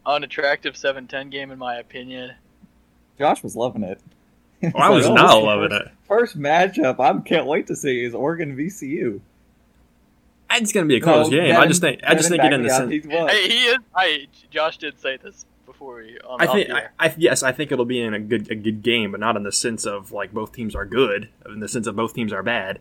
unattractive 0.07 0.75
7-10 0.75 1.31
game 1.31 1.51
in 1.51 1.59
my 1.59 1.77
opinion. 1.77 2.33
Josh 3.19 3.43
was 3.43 3.55
loving 3.55 3.85
it. 3.85 4.01
Oh, 4.75 4.79
I 4.79 4.91
was 4.91 5.07
like, 5.07 5.15
not 5.15 5.35
"Oh, 5.35 5.41
loving 5.45 5.71
first- 5.71 5.87
it. 5.87 5.93
First 6.07 6.39
matchup 6.39 7.01
I 7.01 7.19
can't 7.23 7.47
wait 7.47 7.67
to 7.69 7.77
see 7.77 8.05
is 8.05 8.15
Oregon 8.15 8.57
VCU. 8.57 9.21
It's 10.51 10.73
gonna 10.73 10.87
be 10.87 10.97
a 10.97 11.01
close 11.01 11.29
No, 11.31 11.39
game. 11.41 11.57
I 11.57 11.67
just 11.67 11.81
think 11.81 12.01
I 12.07 12.15
just 12.15 12.29
Devin 12.31 12.41
think 12.41 12.53
it 12.53 12.55
in 12.55 12.63
the 12.63 12.71
sense. 12.71 12.91
He's 12.93 13.07
won. 13.07 13.29
Hey, 13.29 13.49
he 13.49 13.65
is. 13.67 13.79
I 13.95 14.27
Josh 14.51 14.77
did 14.79 15.01
say 15.01 15.17
this 15.17 15.47
before 15.67 15.97
we. 15.97 16.19
On, 16.21 16.41
I 16.41 16.47
think 16.47 16.71
I. 16.71 16.89
I 16.99 17.13
yes, 17.17 17.43
I 17.43 17.51
think 17.51 17.73
it'll 17.73 17.85
be 17.87 18.01
in 18.01 18.15
a 18.15 18.21
good 18.21 18.51
a 18.51 18.55
good 18.55 18.83
game, 18.83 19.11
but 19.11 19.19
not 19.21 19.37
in 19.37 19.43
the 19.43 19.51
sense 19.51 19.85
of 19.85 20.13
like 20.13 20.33
both 20.33 20.53
teams 20.53 20.75
are 20.77 20.87
good, 20.87 21.29
in 21.47 21.59
the 21.61 21.69
sense 21.69 21.87
of 21.89 21.97
both 21.97 22.15
teams 22.15 22.33
are 22.33 22.43
bad. 22.45 22.79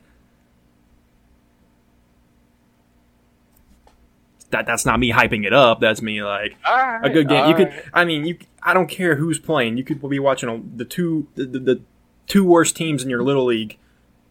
That 4.53 4.65
that's 4.67 4.85
not 4.85 4.99
me 4.99 5.11
hyping 5.11 5.45
it 5.45 5.51
up. 5.53 5.79
That's 5.81 6.01
me 6.01 6.23
like 6.23 6.55
right, 6.63 7.01
a 7.03 7.09
good 7.09 7.27
game. 7.27 7.49
You 7.49 7.55
could, 7.55 7.67
right. 7.69 7.85
I 7.93 8.05
mean, 8.05 8.23
you. 8.25 8.37
I 8.61 8.73
don't 8.73 8.87
care 8.87 9.15
who's 9.15 9.39
playing. 9.39 9.77
You 9.77 9.83
could 9.83 10.07
be 10.07 10.19
watching 10.19 10.47
a- 10.47 10.77
the 10.77 10.85
two 10.85 11.27
the, 11.35 11.45
the, 11.45 11.59
the 11.59 11.81
two 12.27 12.45
worst 12.45 12.75
teams 12.75 13.03
in 13.03 13.09
your 13.09 13.23
little 13.23 13.45
league, 13.45 13.77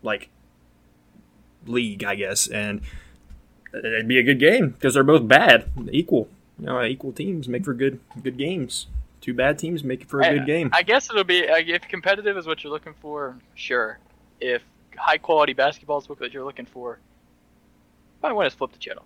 like 0.02 0.31
league, 1.67 2.05
I 2.05 2.14
guess, 2.14 2.47
and 2.47 2.81
it'd 3.75 4.09
be 4.09 4.19
a 4.19 4.23
good 4.23 4.38
game 4.38 4.71
because 4.71 4.95
they're 4.95 5.05
both 5.05 5.26
bad, 5.26 5.69
equal. 5.91 6.29
You 6.59 6.67
know, 6.67 6.83
equal 6.85 7.12
teams 7.12 7.49
make 7.49 7.64
for 7.64 7.75
good 7.75 7.99
good 8.23 8.38
games. 8.38 8.87
Two 9.21 9.35
bad 9.35 9.59
teams 9.59 9.83
make 9.85 10.02
it 10.02 10.09
for 10.09 10.21
a 10.21 10.26
I- 10.26 10.35
good 10.35 10.47
game. 10.47 10.71
I 10.73 10.83
guess 10.83 11.11
it'll 11.11 11.25
be 11.25 11.47
like, 11.49 11.67
if 11.67 11.83
competitive 11.88 12.37
is 12.37 12.47
what 12.47 12.62
you're 12.62 12.73
looking 12.73 12.95
for. 13.00 13.37
Sure. 13.55 13.99
If 14.41 14.62
high 14.97 15.19
quality 15.19 15.52
basketball 15.52 15.99
is 15.99 16.09
what 16.09 16.33
you're 16.33 16.45
looking 16.45 16.67
for, 16.67 16.99
might 18.23 18.33
want 18.33 18.50
to 18.50 18.57
flip 18.57 18.73
the 18.73 18.79
channel. 18.79 19.05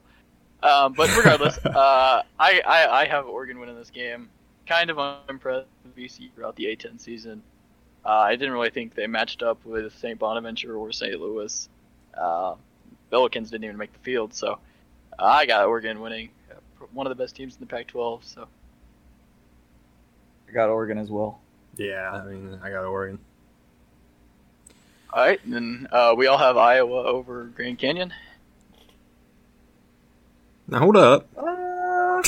Um, 0.63 0.93
but 0.95 1.15
regardless, 1.17 1.59
uh, 1.65 2.23
I, 2.39 2.61
I 2.67 3.03
I 3.03 3.05
have 3.07 3.27
Oregon 3.27 3.59
winning 3.59 3.77
this 3.77 3.91
game. 3.91 4.29
Kind 4.67 4.91
of 4.91 4.99
unimpressed 4.99 5.67
with 5.85 5.97
VC 5.97 6.33
throughout 6.35 6.57
the 6.57 6.65
A10 6.67 7.01
season. 7.01 7.43
Uh, 8.05 8.09
I 8.11 8.37
didn't 8.37 8.53
really 8.53 8.71
think 8.71 8.95
they 8.95 9.07
matched 9.07 9.43
up 9.43 9.65
with 9.65 9.93
St. 9.99 10.19
Bonaventure 10.19 10.77
or 10.77 10.91
St. 10.93 11.21
Louis. 11.21 11.69
Uh, 12.17 12.55
Pelicans 13.11 13.51
didn't 13.51 13.65
even 13.65 13.77
make 13.77 13.93
the 13.93 13.99
field, 14.01 14.35
so 14.35 14.59
I 15.19 15.47
got 15.47 15.67
Oregon 15.67 16.01
winning. 16.01 16.31
uh, 16.51 16.57
One 16.93 17.07
of 17.07 17.17
the 17.17 17.23
best 17.23 17.37
teams 17.37 17.55
in 17.55 17.61
the 17.61 17.67
Pac-12. 17.67 18.25
So 18.25 18.49
I 20.49 20.53
got 20.53 20.69
Oregon 20.69 20.99
as 20.99 21.11
well. 21.11 21.41
Yeah, 21.77 22.11
I 22.11 22.25
mean, 22.25 22.59
I 22.63 22.71
got 22.71 22.85
Oregon. 22.85 23.19
all 25.13 25.23
right, 25.25 25.45
and 25.45 25.53
then 25.53 25.89
uh, 25.93 26.15
we 26.17 26.27
all 26.27 26.39
have 26.39 26.57
Iowa 26.57 27.05
over 27.05 27.45
Grand 27.55 27.79
Canyon. 27.79 28.13
Now 30.69 30.81
hold 30.81 30.97
up. 30.97 31.29
Uh, 31.37 32.23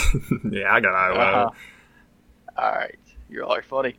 yeah, 0.51 0.73
I 0.73 0.81
got 0.81 0.95
Iowa. 0.95 1.19
Uh-huh. 1.19 1.51
All 2.57 2.73
right, 2.73 2.99
you're 3.31 3.45
all 3.45 3.55
are 3.55 3.63
funny. 3.63 3.95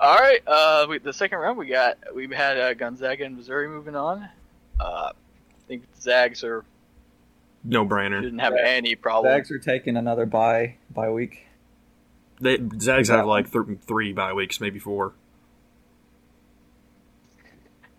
All 0.00 0.16
right, 0.16 0.40
uh, 0.46 0.86
we, 0.88 0.98
the 0.98 1.12
second 1.12 1.38
round 1.38 1.56
we 1.58 1.68
got 1.68 1.96
we 2.14 2.26
had 2.34 2.58
uh, 2.58 2.74
Gonzaga 2.74 3.24
and 3.24 3.36
Missouri 3.36 3.68
moving 3.68 3.94
on. 3.96 4.28
Uh, 4.80 5.10
I 5.12 5.68
think 5.68 5.82
the 5.94 6.00
Zags 6.00 6.42
are 6.42 6.64
No 7.64 7.84
brainer. 7.86 8.20
didn't 8.20 8.40
have 8.40 8.54
Yeah. 8.56 8.66
any 8.66 8.96
problem. 8.96 9.32
Zags 9.32 9.50
are 9.52 9.58
taking 9.60 9.96
another 9.96 10.26
bye 10.26 10.74
bye 10.90 11.10
week. 11.10 11.46
They 12.40 12.58
Zags 12.80 13.08
have 13.10 13.26
like 13.26 13.52
th- 13.52 13.78
three 13.86 14.12
bye 14.12 14.32
weeks, 14.32 14.60
maybe 14.60 14.80
four. 14.80 15.12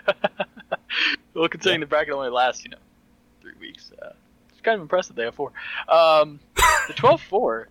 well, 1.34 1.48
considering 1.48 1.80
the 1.80 1.86
bracket 1.86 2.14
only 2.14 2.30
lasts 2.30 2.64
you 2.66 2.72
know 2.72 2.78
three 3.42 3.54
weeks, 3.62 3.92
uh, 4.02 4.08
it's 4.08 4.33
kind 4.64 4.76
of 4.76 4.82
impressive 4.82 5.16
they 5.16 5.24
have 5.24 5.36
four. 5.36 5.52
Um, 5.88 6.40
the 6.88 6.94
12-4, 6.94 7.66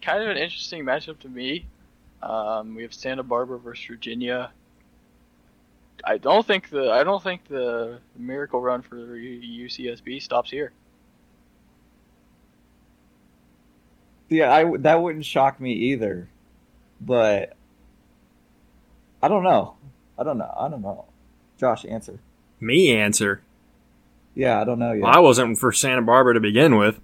kind 0.00 0.22
of 0.22 0.28
an 0.28 0.36
interesting 0.36 0.84
matchup 0.84 1.18
to 1.20 1.28
me. 1.28 1.66
Um, 2.22 2.74
we 2.74 2.82
have 2.82 2.94
Santa 2.94 3.22
Barbara 3.22 3.58
versus 3.58 3.84
Virginia. 3.86 4.52
I 6.04 6.18
don't 6.18 6.46
think 6.46 6.68
the 6.70 6.90
I 6.90 7.04
don't 7.04 7.22
think 7.22 7.44
the 7.46 8.00
miracle 8.16 8.60
run 8.60 8.82
for 8.82 8.96
UCSB 8.96 10.20
stops 10.20 10.50
here. 10.50 10.72
Yeah, 14.28 14.52
I 14.52 14.76
that 14.78 15.00
wouldn't 15.00 15.24
shock 15.24 15.60
me 15.60 15.72
either, 15.72 16.28
but 17.00 17.56
I 19.22 19.28
don't 19.28 19.44
know. 19.44 19.76
I 20.18 20.24
don't 20.24 20.38
know. 20.38 20.52
I 20.56 20.68
don't 20.68 20.82
know. 20.82 21.04
Josh, 21.58 21.84
answer. 21.84 22.18
Me 22.60 22.96
answer. 22.96 23.42
Yeah, 24.34 24.60
I 24.60 24.64
don't 24.64 24.78
know 24.78 24.92
yet. 24.92 25.04
I 25.04 25.20
wasn't 25.20 25.58
for 25.58 25.72
Santa 25.72 26.02
Barbara 26.02 26.34
to 26.34 26.40
begin 26.40 26.76
with. 26.76 27.00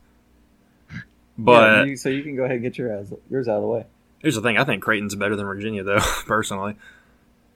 But 1.37 1.63
Yeah, 1.63 1.85
you, 1.85 1.97
so 1.97 2.09
you 2.09 2.23
can 2.23 2.35
go 2.37 2.43
ahead 2.45 2.57
and 2.57 2.63
get 2.63 2.79
your 2.79 2.93
ass, 2.93 3.13
yours 3.31 3.49
out 3.49 3.57
of 3.57 3.63
the 3.63 3.69
way. 3.69 3.87
here's 4.21 4.35
the 4.35 4.41
thing: 4.43 4.59
I 4.59 4.65
think 4.65 4.83
Creighton's 4.83 5.15
better 5.15 5.37
than 5.37 5.47
Virginia, 5.47 5.83
though. 5.85 6.01
Personally, 6.27 6.75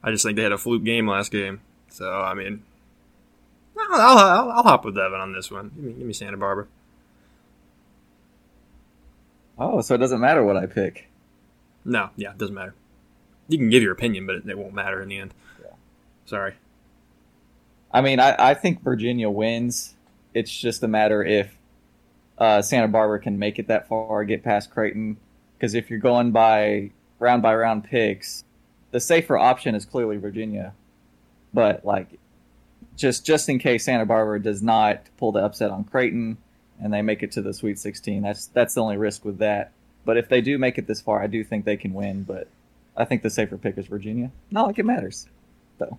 I 0.03 0.11
just 0.11 0.25
think 0.25 0.37
they 0.37 0.43
had 0.43 0.53
a 0.53 0.59
fluke 0.59 0.85
game 0.85 1.09
last 1.09 1.33
game. 1.33 1.61
So 1.89 2.11
I 2.11 2.35
mean, 2.35 2.63
I'll, 3.79 4.01
I'll, 4.01 4.19
I'll, 4.19 4.51
I'll 4.53 4.63
hop 4.63 4.85
with 4.85 4.95
Devin 4.95 5.19
on 5.21 5.33
this 5.33 5.51
one. 5.51 5.73
Give 5.75 5.85
me, 5.85 5.93
give 5.95 6.07
me 6.07 6.13
Santa 6.13 6.37
Barbara. 6.37 6.67
Oh, 9.59 9.81
so 9.81 9.95
it 9.95 9.99
doesn't 9.99 10.21
matter 10.21 10.45
what 10.45 10.57
I 10.57 10.67
pick. 10.67 11.09
No, 11.85 12.11
yeah, 12.17 12.31
it 12.31 12.39
doesn't 12.39 12.55
matter. 12.55 12.75
You 13.49 13.59
can 13.59 13.69
give 13.71 13.83
your 13.83 13.93
opinion, 13.93 14.27
but 14.27 14.37
it, 14.37 14.49
it 14.49 14.57
won't 14.59 14.75
matter 14.75 15.03
in 15.03 15.09
the 15.09 15.19
end. 15.19 15.35
Yeah. 15.61 15.73
Sorry. 16.27 16.55
I 17.93 18.01
mean, 18.01 18.21
I, 18.21 18.51
I 18.51 18.55
think 18.55 18.83
Virginia 18.83 19.29
wins. 19.29 19.95
It's 20.35 20.55
just 20.55 20.83
a 20.83 20.89
matter 20.89 21.23
if 21.23 21.55
uh, 22.39 22.63
Santa 22.63 22.89
Barbara 22.89 23.21
can 23.21 23.39
make 23.39 23.59
it 23.59 23.69
that 23.69 23.89
far, 23.89 24.25
get 24.25 24.43
past 24.43 24.71
Creighton. 24.71 25.19
Because 25.57 25.75
if 25.75 25.91
you're 25.91 25.99
going 25.99 26.33
by 26.33 26.91
round 27.19 27.43
by 27.43 27.55
round 27.55 27.85
picks, 27.85 28.45
the 28.91 29.01
safer 29.01 29.37
option 29.37 29.75
is 29.75 29.85
clearly 29.85 30.17
Virginia. 30.17 30.75
But 31.53 31.85
like, 31.85 32.19
just 32.97 33.25
just 33.25 33.49
in 33.49 33.59
case 33.59 33.85
Santa 33.85 34.07
Barbara 34.07 34.43
does 34.43 34.63
not 34.63 35.03
pull 35.19 35.33
the 35.33 35.45
upset 35.45 35.71
on 35.71 35.85
Creighton 35.85 36.39
and 36.83 36.93
they 36.93 37.03
make 37.03 37.23
it 37.23 37.31
to 37.33 37.43
the 37.43 37.55
Sweet 37.55 37.79
16, 37.79 38.23
that's 38.23 38.47
that's 38.47 38.75
the 38.75 38.83
only 38.83 38.97
risk 38.97 39.25
with 39.25 39.39
that. 39.39 39.73
But 40.05 40.17
if 40.17 40.29
they 40.29 40.41
do 40.41 40.59
make 40.59 40.79
it 40.79 40.87
this 40.87 41.01
far, 41.01 41.23
I 41.23 41.27
do 41.27 41.45
think 41.45 41.65
they 41.65 41.77
can 41.77 41.95
win. 41.95 42.25
But 42.25 42.49
I 42.97 43.05
think 43.05 43.23
the 43.23 43.31
safer 43.31 43.57
pick 43.57 43.79
is 43.79 43.87
Virginia. 43.87 44.31
Not 44.51 44.67
like 44.67 44.79
it 44.79 44.85
matters, 44.85 45.29
though. 45.79 45.99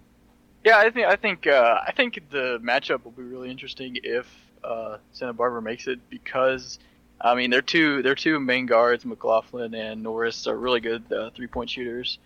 Yeah, 0.64 0.78
I 0.78 0.90
think 0.90 1.08
I 1.08 1.16
think 1.18 1.46
uh, 1.46 1.82
I 1.86 1.92
think 1.92 2.22
the 2.32 2.60
matchup 2.64 3.04
will 3.04 3.12
be 3.12 3.24
really 3.24 3.52
interesting 3.52 3.98
if 4.02 4.26
uh, 4.64 4.98
Santa 5.12 5.34
Barbara 5.34 5.62
makes 5.62 5.88
it 5.88 6.00
because 6.10 6.80
I 7.20 7.36
mean 7.36 7.50
their 7.50 7.62
two 7.62 8.02
their 8.02 8.16
two 8.16 8.40
main 8.40 8.66
guards 8.66 9.04
McLaughlin 9.04 9.74
and 9.74 10.02
Norris 10.02 10.48
are 10.48 10.58
really 10.58 10.80
good 10.80 11.12
uh, 11.12 11.32
three 11.32 11.48
point 11.48 11.70
shooters, 11.70 12.18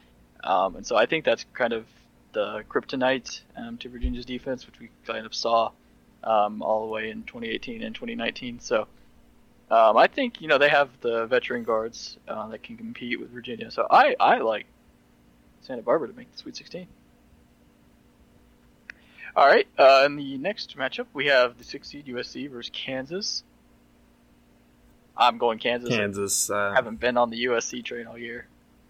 um, 0.43 0.75
and 0.75 0.85
so 0.85 0.95
I 0.95 1.07
think 1.07 1.25
that's 1.25 1.45
kind 1.53 1.73
of 1.73 1.85
the 2.33 2.63
kryptonite 2.69 3.41
um, 3.55 3.77
to 3.79 3.89
Virginia's 3.89 4.25
defense, 4.25 4.67
which 4.67 4.79
we 4.79 4.89
kind 5.07 5.25
of 5.25 5.33
saw 5.33 5.71
um, 6.23 6.61
all 6.61 6.85
the 6.85 6.91
way 6.91 7.09
in 7.09 7.23
2018 7.23 7.81
and 7.81 7.95
2019. 7.95 8.59
So 8.59 8.87
um, 9.71 9.97
I 9.97 10.05
think 10.05 10.41
you 10.41 10.47
know 10.47 10.59
they 10.59 10.69
have 10.69 10.89
the 11.01 11.25
veteran 11.25 11.63
guards 11.63 12.17
uh, 12.27 12.47
that 12.49 12.61
can 12.61 12.77
compete 12.77 13.19
with 13.19 13.31
Virginia. 13.31 13.71
So 13.71 13.87
I 13.89 14.15
I 14.19 14.37
like 14.39 14.67
Santa 15.61 15.81
Barbara 15.81 16.09
to 16.09 16.13
make 16.13 16.31
the 16.31 16.37
Sweet 16.37 16.55
16. 16.55 16.87
All 19.37 19.45
right. 19.45 19.67
Uh, 19.77 20.01
in 20.07 20.15
the 20.15 20.37
next 20.39 20.75
matchup, 20.77 21.05
we 21.13 21.27
have 21.27 21.57
the 21.59 21.63
six 21.63 21.87
seed 21.89 22.07
USC 22.07 22.49
versus 22.49 22.71
Kansas. 22.73 23.43
I'm 25.15 25.37
going 25.37 25.59
Kansas. 25.59 25.89
Kansas. 25.89 26.49
I 26.49 26.69
Uh, 26.69 26.73
haven't 26.73 26.99
been 26.99 27.17
on 27.17 27.29
the 27.29 27.45
USC 27.45 27.83
train 27.85 28.07
all 28.07 28.17
year. 28.17 28.47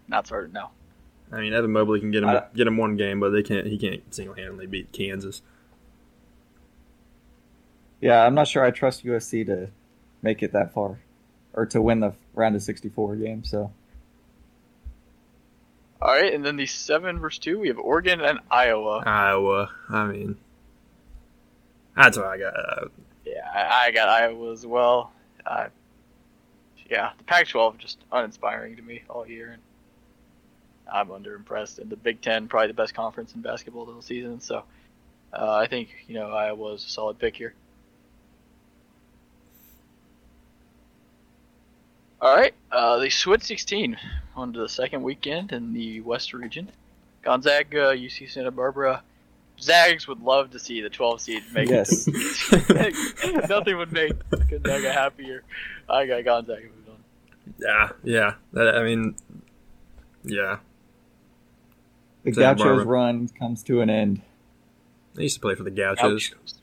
Not 0.08 0.26
started 0.26 0.52
now. 0.54 0.70
I 1.30 1.40
mean, 1.40 1.52
Evan 1.52 1.72
Mobley 1.72 2.00
can 2.00 2.10
get 2.10 2.22
him 2.22 2.30
I- 2.30 2.44
get 2.54 2.66
him 2.66 2.78
one 2.78 2.96
game, 2.96 3.20
but 3.20 3.28
they 3.30 3.42
can't. 3.42 3.66
He 3.66 3.76
can't 3.76 4.02
single 4.14 4.34
handedly 4.34 4.66
beat 4.66 4.90
Kansas. 4.92 5.42
Yeah, 8.00 8.24
I'm 8.24 8.34
not 8.34 8.48
sure 8.48 8.64
I 8.64 8.70
trust 8.70 9.04
USC 9.04 9.44
to 9.44 9.68
make 10.22 10.42
it 10.42 10.52
that 10.52 10.72
far 10.72 11.00
or 11.52 11.66
to 11.66 11.82
win 11.82 12.00
the 12.00 12.14
round 12.34 12.56
of 12.56 12.62
64 12.62 13.16
game. 13.16 13.44
So 13.44 13.72
All 16.00 16.14
right, 16.14 16.32
and 16.32 16.44
then 16.44 16.56
the 16.56 16.66
seven 16.66 17.18
versus 17.18 17.40
two, 17.40 17.58
we 17.58 17.68
have 17.68 17.78
Oregon 17.78 18.20
and 18.20 18.38
Iowa. 18.50 19.02
Iowa. 19.04 19.70
I 19.90 20.06
mean, 20.06 20.36
that's 21.98 22.16
what 22.16 22.26
I 22.26 22.38
got. 22.38 22.54
Yeah, 23.24 23.70
I, 23.70 23.90
got 23.90 24.08
Iowa 24.08 24.52
as 24.52 24.64
well. 24.64 25.12
Uh, 25.44 25.66
yeah, 26.88 27.10
the 27.18 27.24
Pac-12 27.24 27.78
just 27.78 27.98
uninspiring 28.12 28.76
to 28.76 28.82
me 28.82 29.02
all 29.10 29.26
year, 29.26 29.52
and 29.52 29.62
I'm 30.90 31.08
underimpressed. 31.08 31.78
And 31.78 31.90
the 31.90 31.96
Big 31.96 32.22
Ten, 32.22 32.48
probably 32.48 32.68
the 32.68 32.74
best 32.74 32.94
conference 32.94 33.34
in 33.34 33.42
basketball 33.42 33.84
this 33.86 34.06
season. 34.06 34.40
So 34.40 34.62
uh, 35.32 35.56
I 35.56 35.66
think 35.66 35.88
you 36.06 36.14
know 36.14 36.30
Iowa's 36.30 36.84
a 36.86 36.88
solid 36.88 37.18
pick 37.18 37.36
here. 37.36 37.54
All 42.20 42.34
right, 42.34 42.54
uh, 42.72 42.98
the 42.98 43.10
Sweet 43.10 43.42
16 43.42 43.96
on 44.34 44.52
to 44.52 44.60
the 44.60 44.68
second 44.68 45.02
weekend 45.02 45.52
in 45.52 45.72
the 45.72 46.00
West 46.00 46.32
region. 46.32 46.70
Gonzaga, 47.22 47.94
UC 47.94 48.30
Santa 48.30 48.50
Barbara. 48.50 49.02
Zags 49.60 50.06
would 50.06 50.20
love 50.20 50.50
to 50.50 50.58
see 50.58 50.80
the 50.80 50.88
12 50.90 51.20
seed 51.20 51.42
make 51.52 51.68
Yes. 51.68 52.06
it. 52.08 52.14
To 53.30 53.46
Nothing 53.48 53.76
would 53.76 53.92
make 53.92 54.12
Gonzaga 54.48 54.92
happier. 54.92 55.42
I 55.88 56.06
got 56.06 56.24
Gonzaga 56.24 56.62
moved 56.62 56.88
on. 56.88 57.54
yeah, 57.58 57.88
yeah. 58.04 58.34
That, 58.52 58.76
I 58.76 58.84
mean, 58.84 59.16
yeah. 60.24 60.58
the 62.24 62.32
Santa 62.32 62.54
Gauchos 62.56 62.64
Barbara. 62.64 62.84
run 62.84 63.28
comes 63.28 63.62
to 63.64 63.80
an 63.80 63.90
end. 63.90 64.22
They 65.14 65.24
used 65.24 65.34
to 65.36 65.40
play 65.40 65.54
for 65.54 65.64
the 65.64 65.70
Gauchos. 65.70 66.28
Gauchos. 66.30 66.54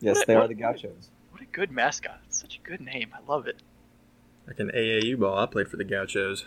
Yes, 0.00 0.16
What- 0.18 0.26
they 0.26 0.34
are 0.34 0.46
the 0.48 0.54
Gauchos. 0.54 1.10
What 1.32 1.42
a 1.42 1.46
good 1.46 1.70
mascot. 1.70 2.20
It's 2.28 2.40
such 2.40 2.60
a 2.64 2.68
good 2.68 2.80
name. 2.80 3.10
I 3.14 3.18
love 3.30 3.46
it. 3.46 3.56
Like 4.46 4.60
an 4.60 4.70
AAU 4.70 5.18
ball, 5.18 5.36
I 5.38 5.46
played 5.46 5.68
for 5.68 5.76
the 5.76 5.84
Gauchos. 5.84 6.44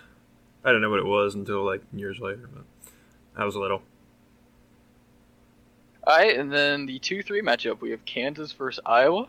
I 0.64 0.70
didn't 0.70 0.82
know 0.82 0.90
what 0.90 1.00
it 1.00 1.06
was 1.06 1.36
until 1.36 1.66
like 1.66 1.82
years 1.94 2.20
later, 2.20 2.50
but 2.54 2.64
I 3.36 3.44
was 3.46 3.56
little. 3.56 3.82
All 6.06 6.18
right, 6.18 6.38
and 6.38 6.52
then 6.52 6.86
the 6.86 7.00
2 7.00 7.24
3 7.24 7.42
matchup, 7.42 7.82
we 7.82 7.92
have 7.92 8.04
Kansas 8.06 8.52
versus 8.52 8.82
Iowa. 8.86 9.28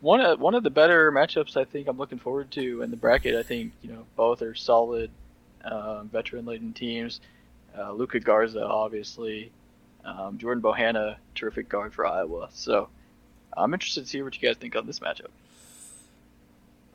One 0.00 0.20
of, 0.20 0.40
one 0.40 0.54
of 0.54 0.62
the 0.62 0.70
better 0.70 1.10
matchups 1.10 1.56
I 1.56 1.64
think 1.64 1.88
I'm 1.88 1.98
looking 1.98 2.18
forward 2.18 2.50
to 2.52 2.82
in 2.82 2.90
the 2.90 2.96
bracket. 2.96 3.34
I 3.34 3.42
think, 3.42 3.72
you 3.82 3.90
know, 3.90 4.04
both 4.14 4.42
are 4.42 4.54
solid 4.54 5.10
um, 5.64 6.08
veteran 6.08 6.44
laden 6.44 6.72
teams. 6.72 7.20
Uh, 7.76 7.92
Luka 7.92 8.20
Garza, 8.20 8.64
obviously. 8.64 9.50
Um, 10.04 10.38
Jordan 10.38 10.62
Bohannon, 10.62 11.16
terrific 11.34 11.68
guard 11.68 11.92
for 11.92 12.06
Iowa. 12.06 12.48
So 12.52 12.88
I'm 13.56 13.74
interested 13.74 14.02
to 14.04 14.06
see 14.06 14.22
what 14.22 14.40
you 14.40 14.48
guys 14.48 14.56
think 14.56 14.76
on 14.76 14.86
this 14.86 15.00
matchup. 15.00 15.30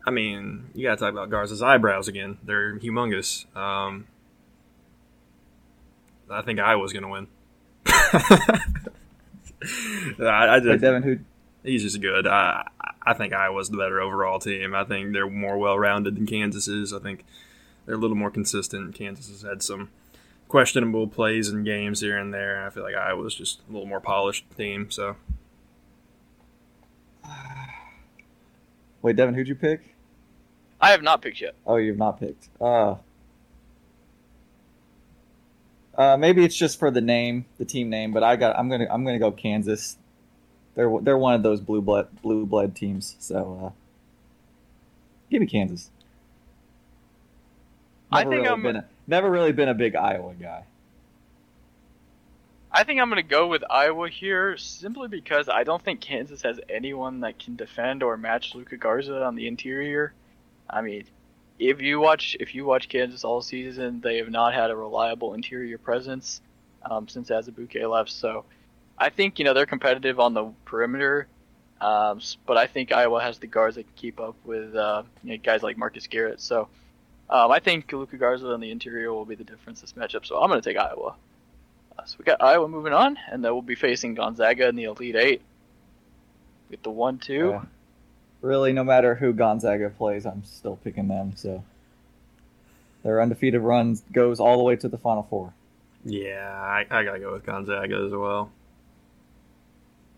I 0.06 0.10
mean, 0.10 0.70
you 0.74 0.84
gotta 0.84 0.98
talk 0.98 1.12
about 1.12 1.30
Garza's 1.30 1.62
eyebrows 1.62 2.08
again. 2.08 2.38
They're 2.42 2.78
humongous. 2.78 3.44
Um, 3.56 4.06
I 6.30 6.42
think 6.42 6.58
Iowa's 6.58 6.92
gonna 6.92 7.08
win. 7.08 7.28
I, 10.20 10.56
I 10.56 10.60
just, 10.60 10.80
Devin, 10.80 11.02
who? 11.02 11.18
he's 11.62 11.82
just 11.82 12.00
good. 12.00 12.26
I 12.26 12.68
I 13.02 13.14
think 13.14 13.32
Iowa's 13.32 13.70
the 13.70 13.76
better 13.76 14.00
overall 14.00 14.38
team. 14.38 14.74
I 14.74 14.84
think 14.84 15.12
they're 15.12 15.28
more 15.28 15.58
well 15.58 15.78
rounded 15.78 16.16
than 16.16 16.26
Kansas 16.26 16.68
is. 16.68 16.92
I 16.92 16.98
think 16.98 17.24
they're 17.86 17.96
a 17.96 17.98
little 17.98 18.16
more 18.16 18.30
consistent. 18.30 18.94
Kansas 18.94 19.28
has 19.28 19.42
had 19.42 19.62
some 19.62 19.90
questionable 20.48 21.08
plays 21.08 21.48
and 21.48 21.64
games 21.64 22.00
here 22.00 22.16
and 22.16 22.32
there. 22.32 22.66
I 22.66 22.70
feel 22.70 22.82
like 22.82 22.94
Iowa's 22.94 23.34
just 23.34 23.60
a 23.68 23.72
little 23.72 23.88
more 23.88 24.00
polished 24.00 24.44
team. 24.56 24.90
So 24.90 25.16
Wait, 29.04 29.16
Devin, 29.16 29.34
who'd 29.34 29.48
you 29.48 29.54
pick? 29.54 29.94
I 30.80 30.90
have 30.90 31.02
not 31.02 31.20
picked 31.20 31.40
yet. 31.40 31.54
Oh, 31.66 31.76
you've 31.76 31.98
not 31.98 32.18
picked. 32.18 32.48
Uh, 32.58 32.96
uh, 35.96 36.16
maybe 36.16 36.44
it's 36.44 36.56
just 36.56 36.78
for 36.78 36.90
the 36.90 37.00
name, 37.00 37.44
the 37.58 37.64
team 37.64 37.88
name, 37.90 38.12
but 38.12 38.22
I 38.22 38.36
got. 38.36 38.58
I'm 38.58 38.68
gonna. 38.68 38.86
I'm 38.90 39.04
gonna 39.04 39.18
go 39.18 39.30
Kansas. 39.30 39.96
They're 40.74 40.90
they're 41.00 41.18
one 41.18 41.34
of 41.34 41.42
those 41.42 41.60
blue 41.60 41.80
blood 41.82 42.08
blue 42.22 42.46
blood 42.46 42.74
teams. 42.74 43.16
So, 43.20 43.66
uh, 43.66 43.70
give 45.30 45.40
me 45.40 45.46
Kansas. 45.46 45.90
I 48.10 48.24
Never 48.24 48.30
think 48.30 48.42
really 48.42 48.48
I'm- 48.50 48.62
been 48.62 48.76
a, 48.76 48.84
never 49.06 49.30
really 49.30 49.52
been 49.52 49.68
a 49.68 49.74
big 49.74 49.94
Iowa 49.96 50.34
guy. 50.34 50.64
I 52.76 52.82
think 52.82 53.00
I'm 53.00 53.08
going 53.08 53.22
to 53.22 53.28
go 53.28 53.46
with 53.46 53.62
Iowa 53.70 54.08
here 54.08 54.56
simply 54.56 55.06
because 55.06 55.48
I 55.48 55.62
don't 55.62 55.80
think 55.80 56.00
Kansas 56.00 56.42
has 56.42 56.58
anyone 56.68 57.20
that 57.20 57.38
can 57.38 57.54
defend 57.54 58.02
or 58.02 58.16
match 58.16 58.52
Luka 58.52 58.76
Garza 58.76 59.22
on 59.22 59.36
the 59.36 59.46
interior. 59.46 60.12
I 60.68 60.82
mean, 60.82 61.04
if 61.58 61.80
you 61.80 62.00
watch 62.00 62.36
if 62.40 62.54
you 62.54 62.64
watch 62.64 62.88
Kansas 62.88 63.24
all 63.24 63.40
season, 63.42 64.00
they 64.00 64.16
have 64.18 64.30
not 64.30 64.54
had 64.54 64.70
a 64.70 64.76
reliable 64.76 65.34
interior 65.34 65.78
presence 65.78 66.40
um, 66.82 67.08
since 67.08 67.30
Azubuike 67.30 67.88
left. 67.88 68.10
So 68.10 68.44
I 68.98 69.10
think 69.10 69.38
you 69.38 69.44
know 69.44 69.54
they're 69.54 69.66
competitive 69.66 70.20
on 70.20 70.34
the 70.34 70.52
perimeter, 70.64 71.28
um, 71.80 72.20
but 72.46 72.56
I 72.56 72.66
think 72.66 72.92
Iowa 72.92 73.20
has 73.22 73.38
the 73.38 73.46
guards 73.46 73.76
that 73.76 73.84
can 73.84 73.92
keep 73.96 74.20
up 74.20 74.36
with 74.44 74.74
uh, 74.74 75.02
you 75.22 75.32
know, 75.32 75.36
guys 75.42 75.62
like 75.62 75.76
Marcus 75.76 76.06
Garrett. 76.06 76.40
So 76.40 76.68
um, 77.30 77.50
I 77.50 77.58
think 77.60 77.92
Luka 77.92 78.16
Garza 78.16 78.52
on 78.52 78.60
the 78.60 78.70
interior 78.70 79.12
will 79.12 79.24
be 79.24 79.34
the 79.34 79.44
difference 79.44 79.80
this 79.80 79.92
matchup. 79.94 80.26
So 80.26 80.40
I'm 80.40 80.48
going 80.48 80.60
to 80.60 80.68
take 80.68 80.78
Iowa. 80.78 81.14
Uh, 81.98 82.04
so 82.04 82.16
we 82.18 82.24
got 82.24 82.42
Iowa 82.42 82.68
moving 82.68 82.92
on, 82.92 83.16
and 83.30 83.44
then 83.44 83.52
we'll 83.52 83.62
be 83.62 83.76
facing 83.76 84.14
Gonzaga 84.14 84.68
in 84.68 84.76
the 84.76 84.84
Elite 84.84 85.16
Eight. 85.16 85.42
Get 86.70 86.82
the 86.82 86.90
one-two, 86.90 87.50
Yeah. 87.50 87.62
Really, 88.44 88.74
no 88.74 88.84
matter 88.84 89.14
who 89.14 89.32
Gonzaga 89.32 89.88
plays, 89.88 90.26
I'm 90.26 90.44
still 90.44 90.76
picking 90.84 91.08
them. 91.08 91.32
So 91.34 91.64
their 93.02 93.22
undefeated 93.22 93.62
run 93.62 93.98
goes 94.12 94.38
all 94.38 94.58
the 94.58 94.62
way 94.62 94.76
to 94.76 94.86
the 94.86 94.98
Final 94.98 95.22
Four. 95.22 95.54
yeah, 96.04 96.52
I, 96.52 96.84
I 96.90 97.04
gotta 97.04 97.20
go 97.20 97.32
with 97.32 97.46
Gonzaga 97.46 98.04
as 98.04 98.12
well. 98.12 98.50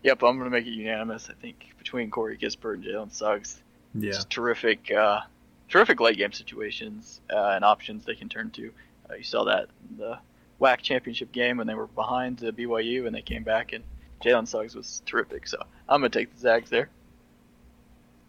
yep, 0.03 0.21
I'm 0.23 0.37
gonna 0.37 0.49
make 0.49 0.67
it 0.67 0.71
unanimous. 0.71 1.29
I 1.29 1.41
think 1.41 1.67
between 1.77 2.11
Corey 2.11 2.37
Kispert 2.37 2.73
and 2.73 2.83
Jalen 2.83 3.13
Suggs, 3.13 3.61
Yeah, 3.95 4.11
just 4.11 4.29
terrific, 4.29 4.91
uh, 4.91 5.21
terrific 5.69 6.01
late 6.01 6.17
game 6.17 6.33
situations 6.33 7.21
uh, 7.31 7.51
and 7.55 7.63
options 7.63 8.03
they 8.03 8.15
can 8.15 8.27
turn 8.27 8.51
to. 8.51 8.73
Uh, 9.09 9.15
you 9.15 9.23
saw 9.23 9.45
that 9.45 9.69
in 9.89 9.99
the 9.99 10.19
WAC 10.59 10.81
championship 10.81 11.31
game 11.31 11.55
when 11.55 11.67
they 11.67 11.75
were 11.75 11.87
behind 11.87 12.43
uh, 12.43 12.51
BYU 12.51 13.07
and 13.07 13.15
they 13.15 13.21
came 13.21 13.43
back 13.43 13.71
and 13.71 13.85
Jalen 14.21 14.49
Suggs 14.49 14.75
was 14.75 15.01
terrific. 15.05 15.47
So 15.47 15.59
I'm 15.87 16.01
gonna 16.01 16.09
take 16.09 16.33
the 16.33 16.41
Zags 16.41 16.69
there. 16.69 16.89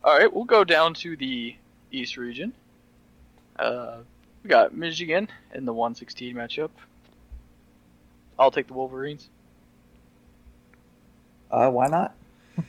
All 0.05 0.17
right, 0.17 0.33
we'll 0.33 0.45
go 0.45 0.65
down 0.65 0.95
to 0.95 1.17
the 1.17 1.57
East 1.91 2.17
region. 2.17 2.53
Uh, 3.59 3.99
we 4.43 4.49
got 4.49 4.75
Michigan 4.75 5.29
in 5.55 5.65
the 5.65 5.73
116 5.73 6.35
matchup. 6.35 6.71
I'll 8.39 8.51
take 8.51 8.69
the 8.69 8.75
Wolverines. 8.75 9.29
Uh, 11.51 11.71
why 11.71 11.89
not? 11.89 12.15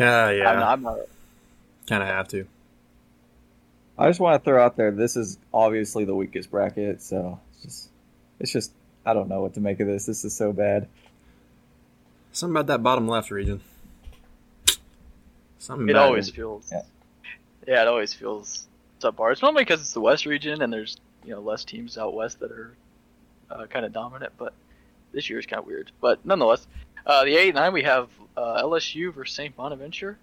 Uh, 0.00 0.30
yeah, 0.30 0.48
I'm 0.48 0.60
not, 0.60 0.68
I'm 0.68 0.82
not 0.82 0.98
kind 1.88 2.02
of 2.04 2.08
have 2.08 2.28
to. 2.28 2.46
I 3.98 4.08
just 4.08 4.20
want 4.20 4.40
to 4.40 4.44
throw 4.48 4.64
out 4.64 4.76
there 4.76 4.92
this 4.92 5.16
is 5.16 5.38
obviously 5.52 6.04
the 6.04 6.14
weakest 6.14 6.52
bracket, 6.52 7.02
so 7.02 7.40
it's 7.52 7.62
just 7.64 7.88
it's 8.38 8.52
just 8.52 8.72
I 9.04 9.12
don't 9.12 9.28
know 9.28 9.42
what 9.42 9.54
to 9.54 9.60
make 9.60 9.80
of 9.80 9.88
this. 9.88 10.06
This 10.06 10.24
is 10.24 10.36
so 10.36 10.52
bad. 10.52 10.86
Something 12.30 12.54
about 12.54 12.68
that 12.68 12.82
bottom 12.82 13.08
left 13.08 13.32
region. 13.32 13.60
Something 15.58 15.88
It 15.88 15.92
about 15.92 16.06
always 16.06 16.30
feels. 16.30 16.70
Yeah. 16.72 16.82
Yeah. 17.66 17.82
it 17.82 17.88
always 17.88 18.14
feels 18.14 18.66
subpar. 19.00 19.32
It's 19.32 19.42
normally 19.42 19.64
because 19.64 19.80
it's 19.80 19.92
the 19.92 20.00
West 20.00 20.24
region 20.26 20.62
and 20.62 20.72
there's 20.72 20.96
you 21.24 21.32
know 21.32 21.40
less 21.40 21.64
teams 21.64 21.98
out 21.98 22.14
west 22.14 22.40
that 22.40 22.50
are 22.52 22.74
uh, 23.50 23.66
kind 23.66 23.84
of 23.84 23.92
dominant, 23.92 24.32
but 24.38 24.52
this 25.12 25.28
year 25.28 25.38
is 25.38 25.46
kind 25.46 25.60
of 25.60 25.66
weird. 25.66 25.90
But 26.00 26.24
nonetheless, 26.24 26.66
uh, 27.06 27.24
the 27.24 27.36
eight 27.36 27.48
and 27.48 27.56
nine 27.56 27.72
we 27.72 27.82
have 27.82 28.08
uh, 28.36 28.62
LSU 28.62 29.12
versus 29.12 29.34
St. 29.34 29.54
Bonaventure. 29.56 30.16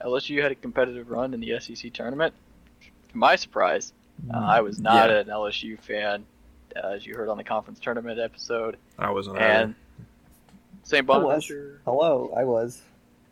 LSU 0.00 0.42
had 0.42 0.52
a 0.52 0.54
competitive 0.54 1.10
run 1.10 1.34
in 1.34 1.40
the 1.40 1.58
SEC 1.60 1.92
tournament. 1.92 2.34
To 2.82 3.16
my 3.16 3.36
surprise, 3.36 3.92
uh, 4.32 4.38
I 4.38 4.60
was 4.60 4.78
not 4.78 5.08
Yeah. 5.10 5.18
an 5.18 5.26
LSU 5.28 5.78
fan, 5.80 6.24
uh, 6.76 6.88
as 6.88 7.06
you 7.06 7.14
heard 7.14 7.28
on 7.28 7.36
the 7.36 7.44
conference 7.44 7.78
tournament 7.80 8.18
episode, 8.18 8.76
I 8.98 9.10
wasn't. 9.10 9.38
and 9.38 9.74
St. 10.82 11.08
I 11.08 11.12
was. 11.18 11.22
Bonaventure. 11.22 11.80
Hello, 11.84 12.32
I 12.36 12.44
was. 12.44 12.80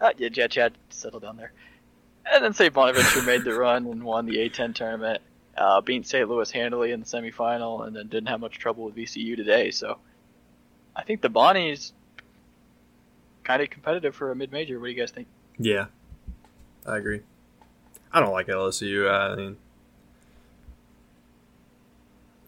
Uh, 0.03 0.11
yeah, 0.19 0.29
yeah, 0.33 0.49
Chad, 0.49 0.75
settle 0.91 1.21
down 1.21 1.37
there. 1.37 1.53
And 2.31 2.45
then 2.45 2.53
St. 2.53 2.75
Bonaventure 2.75 3.23
made 3.23 3.45
the 3.45 3.55
run 3.55 3.87
and 3.87 4.03
won 4.03 4.27
the 4.27 4.37
A10 4.37 4.75
tournament, 4.75 5.23
uh, 5.57 5.81
beat 5.81 6.07
St. 6.07 6.29
Louis 6.29 6.51
handily 6.51 6.91
in 6.91 7.01
the 7.01 7.07
semifinal, 7.07 7.87
and 7.87 7.95
then 7.95 8.09
didn't 8.09 8.29
have 8.29 8.41
much 8.41 8.59
trouble 8.59 8.85
with 8.85 8.97
VCU 8.97 9.37
today. 9.37 9.71
So 9.71 9.99
I 10.97 11.05
think 11.05 11.21
the 11.21 11.31
Bonnies 11.31 11.93
kind 13.45 13.63
of 13.63 13.71
competitive 13.71 14.17
for 14.17 14.33
a 14.33 14.37
mid-major. 14.37 14.81
What 14.81 14.87
do 14.87 14.93
you 14.93 14.99
guys 14.99 15.13
think? 15.13 15.29
Yeah, 15.57 15.87
I 16.85 16.99
agree. 16.99 17.21
I 18.13 18.19
don't 18.19 18.33
like 18.33 18.49
LSU. 18.49 19.09
I 19.09 19.37
mean, 19.37 19.57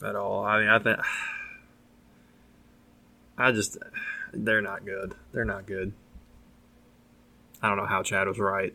at 0.04 0.16
all. 0.16 0.44
I 0.44 0.60
mean, 0.60 0.68
I 0.68 0.78
think 0.80 0.98
I 3.38 3.52
just 3.52 3.78
they're 4.32 4.60
not 4.60 4.84
good. 4.84 5.14
They're 5.32 5.44
not 5.44 5.66
good. 5.66 5.92
I 7.64 7.68
don't 7.68 7.78
know 7.78 7.86
how 7.86 8.02
Chad 8.02 8.28
was 8.28 8.38
right. 8.38 8.74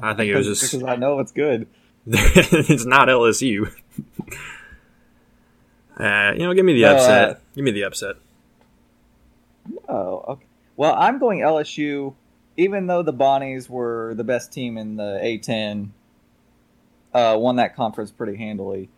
I 0.00 0.14
think 0.14 0.30
it 0.30 0.36
was 0.36 0.46
just- 0.46 0.62
because 0.72 0.84
I 0.86 0.94
know 0.94 1.18
it's 1.18 1.32
good. 1.32 1.66
it's 2.06 2.84
not 2.86 3.08
LSU. 3.08 3.66
uh, 5.98 6.32
you 6.34 6.38
know, 6.46 6.54
give 6.54 6.64
me 6.64 6.74
the 6.74 6.84
upset. 6.84 7.28
uh, 7.30 7.34
give 7.56 7.64
me 7.64 7.72
the 7.72 7.82
upset. 7.82 8.14
Oh, 9.88 10.24
okay. 10.28 10.46
Well, 10.76 10.94
I'm 10.94 11.18
going 11.18 11.40
LSU, 11.40 12.14
even 12.56 12.86
though 12.86 13.02
the 13.02 13.12
Bonnies 13.12 13.68
were 13.68 14.14
the 14.14 14.24
best 14.24 14.52
team 14.52 14.78
in 14.78 14.96
the 14.96 15.18
A10, 15.22 15.88
uh, 17.12 17.36
won 17.38 17.56
that 17.56 17.74
conference 17.74 18.10
pretty 18.12 18.36
handily. 18.36 18.88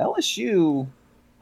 LSU, 0.00 0.86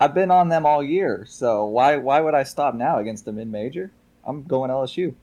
I've 0.00 0.14
been 0.14 0.30
on 0.30 0.48
them 0.48 0.64
all 0.66 0.82
year, 0.82 1.26
so 1.28 1.66
why 1.66 1.98
why 1.98 2.20
would 2.20 2.34
I 2.34 2.42
stop 2.42 2.74
now 2.74 2.98
against 2.98 3.28
a 3.28 3.32
mid 3.32 3.48
major? 3.52 3.90
I'm 4.24 4.42
going 4.44 4.70
LSU. 4.70 5.14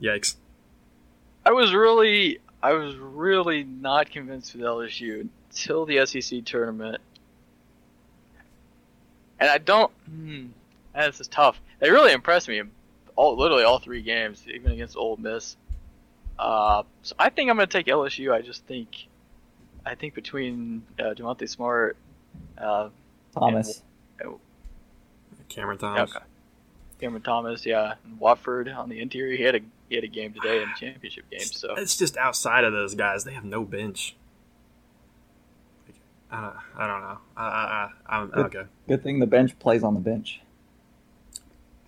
Yikes. 0.00 0.36
I 1.44 1.52
was 1.52 1.74
really, 1.74 2.38
I 2.62 2.72
was 2.72 2.96
really 2.96 3.64
not 3.64 4.10
convinced 4.10 4.54
with 4.54 4.62
LSU 4.62 5.28
until 5.50 5.86
the 5.86 6.04
SEC 6.06 6.44
tournament, 6.44 7.00
and 9.38 9.48
I 9.48 9.58
don't. 9.58 9.92
Hmm, 10.08 10.46
this 10.94 11.20
is 11.20 11.28
tough. 11.28 11.60
They 11.78 11.90
really 11.90 12.12
impressed 12.12 12.48
me 12.48 12.62
all, 13.16 13.36
literally 13.36 13.64
all 13.64 13.78
three 13.78 14.02
games, 14.02 14.44
even 14.52 14.72
against 14.72 14.96
Ole 14.96 15.16
Miss. 15.16 15.56
Uh, 16.38 16.84
so 17.02 17.14
I 17.18 17.28
think 17.28 17.50
I'm 17.50 17.56
going 17.56 17.68
to 17.68 17.72
take 17.72 17.86
LSU. 17.86 18.32
I 18.32 18.40
just 18.40 18.64
think, 18.64 18.88
I 19.84 19.94
think 19.94 20.14
between 20.14 20.82
uh, 20.98 21.14
Demonte 21.14 21.48
Smart, 21.48 21.96
uh, 22.56 22.88
Thomas. 23.34 23.82
Cameron 25.50 25.78
Thomas. 25.78 26.10
okay, 26.14 26.24
Cameron 27.00 27.22
Thomas, 27.22 27.66
yeah, 27.66 27.94
and 28.04 28.18
Watford 28.18 28.68
on 28.68 28.88
the 28.88 29.00
interior, 29.00 29.36
he 29.36 29.42
had 29.42 29.56
a 29.56 29.60
he 29.90 29.96
had 29.96 30.04
a 30.04 30.08
game 30.08 30.32
today 30.32 30.62
in 30.62 30.68
the 30.68 30.74
championship 30.86 31.28
game. 31.28 31.40
So 31.40 31.74
It's 31.76 31.96
just 31.96 32.16
outside 32.16 32.64
of 32.64 32.72
those 32.72 32.94
guys. 32.94 33.24
They 33.24 33.32
have 33.34 33.44
no 33.44 33.64
bench. 33.64 34.14
I 36.30 36.40
don't, 36.40 36.54
I 36.76 36.86
don't 36.86 37.00
know. 37.02 37.18
I, 37.36 37.44
I, 37.44 37.90
I, 38.06 38.16
I'm 38.16 38.32
okay. 38.46 38.62
Good 38.86 39.02
thing 39.02 39.18
the 39.18 39.26
bench 39.26 39.58
plays 39.58 39.82
on 39.82 39.94
the 39.94 40.00
bench. 40.00 40.40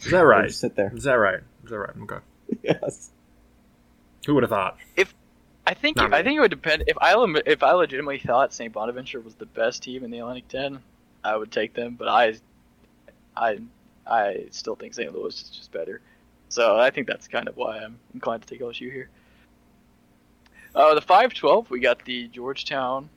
Is 0.00 0.10
that 0.10 0.20
right? 0.22 0.48
just 0.48 0.60
sit 0.60 0.74
there. 0.74 0.92
Is 0.94 1.04
that 1.04 1.12
right? 1.14 1.40
Is 1.62 1.70
that 1.70 1.78
right? 1.78 1.90
Okay. 2.02 2.18
yes. 2.62 3.12
Who 4.26 4.34
would 4.34 4.42
have 4.42 4.50
thought? 4.50 4.78
If 4.96 5.14
I 5.64 5.74
think 5.74 5.96
Not 5.96 6.12
I 6.12 6.18
me. 6.18 6.24
think 6.24 6.38
it 6.38 6.40
would 6.40 6.50
depend 6.50 6.84
if 6.88 6.96
I 7.00 7.14
if 7.46 7.62
I 7.62 7.72
legitimately 7.72 8.18
thought 8.18 8.52
St. 8.52 8.72
Bonaventure 8.72 9.20
was 9.20 9.36
the 9.36 9.46
best 9.46 9.84
team 9.84 10.02
in 10.02 10.10
the 10.10 10.18
Atlantic 10.18 10.48
10, 10.48 10.80
I 11.22 11.36
would 11.36 11.52
take 11.52 11.74
them. 11.74 11.94
But 11.96 12.08
I, 12.08 12.34
I, 13.36 13.58
I 14.04 14.46
still 14.50 14.74
think 14.74 14.94
St. 14.94 15.14
Louis 15.14 15.40
is 15.40 15.50
just 15.50 15.70
better. 15.70 16.00
So 16.52 16.78
I 16.78 16.90
think 16.90 17.06
that's 17.06 17.28
kind 17.28 17.48
of 17.48 17.56
why 17.56 17.78
I'm 17.78 17.98
inclined 18.12 18.42
to 18.42 18.48
take 18.48 18.60
LSU 18.60 18.92
here. 18.92 19.08
Uh, 20.74 20.94
the 20.94 21.00
5-12, 21.00 21.70
we 21.70 21.80
got 21.80 22.04
the 22.04 22.28
Georgetown 22.28 23.08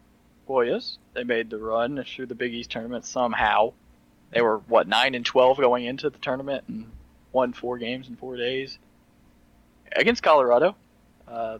Hoyas. 0.47 0.99
They 1.13 1.25
made 1.25 1.49
the 1.49 1.57
run 1.57 2.01
through 2.07 2.27
the 2.27 2.35
Big 2.35 2.53
East 2.53 2.71
tournament 2.71 3.03
somehow. 3.03 3.73
They 4.31 4.41
were 4.41 4.59
what 4.59 4.87
nine 4.87 5.15
and 5.15 5.25
12 5.25 5.57
going 5.57 5.83
into 5.83 6.09
the 6.09 6.17
tournament 6.19 6.63
and 6.69 6.89
won 7.33 7.51
four 7.51 7.77
games 7.77 8.07
in 8.07 8.15
four 8.15 8.37
days 8.37 8.79
against 9.93 10.23
Colorado. 10.23 10.77
Uh, 11.27 11.57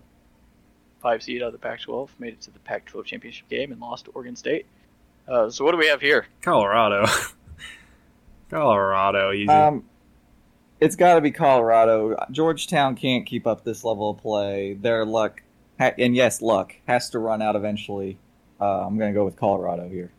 five 1.01 1.23
seed 1.23 1.41
out 1.41 1.47
of 1.47 1.53
the 1.53 1.59
Pac-12, 1.59 2.07
made 2.19 2.33
it 2.33 2.41
to 2.41 2.51
the 2.51 2.59
Pac-12 2.59 3.03
championship 3.03 3.49
game 3.49 3.73
and 3.73 3.81
lost 3.81 4.05
to 4.05 4.11
Oregon 4.11 4.37
State. 4.37 4.65
Uh, 5.27 5.49
so 5.49 5.65
what 5.65 5.73
do 5.73 5.77
we 5.77 5.87
have 5.87 5.99
here? 5.99 6.25
Colorado. 6.41 7.05
Colorado, 8.49 9.33
easy. 9.33 9.49
Um, 9.49 9.83
it's 10.79 10.95
got 10.95 11.15
to 11.15 11.21
be 11.21 11.31
Colorado. 11.31 12.15
Georgetown 12.31 12.95
can't 12.95 13.25
keep 13.25 13.47
up 13.47 13.63
this 13.63 13.83
level 13.83 14.11
of 14.11 14.17
play. 14.17 14.73
Their 14.73 15.05
luck, 15.05 15.41
ha- 15.79 15.93
and 15.97 16.15
yes, 16.15 16.41
luck 16.41 16.75
has 16.87 17.09
to 17.11 17.19
run 17.19 17.41
out 17.41 17.55
eventually. 17.55 18.17
Uh, 18.59 18.85
I'm 18.85 18.97
going 18.97 19.13
to 19.13 19.17
go 19.17 19.25
with 19.25 19.35
Colorado 19.35 19.87
here. 19.87 20.11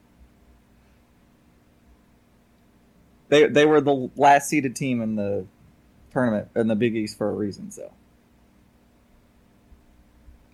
They 3.28 3.46
they 3.46 3.66
were 3.66 3.80
the 3.80 4.10
last 4.16 4.48
seeded 4.48 4.76
team 4.76 5.02
in 5.02 5.16
the 5.16 5.46
tournament 6.12 6.48
in 6.54 6.68
the 6.68 6.76
Big 6.76 6.94
East 6.94 7.18
for 7.18 7.28
a 7.28 7.32
reason. 7.32 7.72
So 7.72 7.92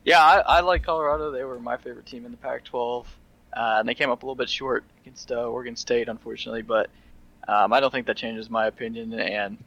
Yeah, 0.04 0.20
I, 0.22 0.38
I 0.38 0.60
like 0.60 0.82
Colorado. 0.82 1.30
They 1.30 1.44
were 1.44 1.60
my 1.60 1.76
favorite 1.76 2.06
team 2.06 2.24
in 2.24 2.30
the 2.32 2.36
Pac-12, 2.38 3.04
uh, 3.52 3.76
and 3.78 3.88
they 3.88 3.94
came 3.94 4.10
up 4.10 4.22
a 4.22 4.26
little 4.26 4.34
bit 4.34 4.48
short 4.48 4.84
against 5.02 5.30
uh, 5.30 5.44
Oregon 5.44 5.76
State, 5.76 6.08
unfortunately. 6.08 6.62
But 6.62 6.90
um, 7.46 7.72
I 7.72 7.80
don't 7.80 7.90
think 7.90 8.06
that 8.06 8.16
changes 8.16 8.50
my 8.50 8.66
opinion. 8.66 9.12
And 9.12 9.58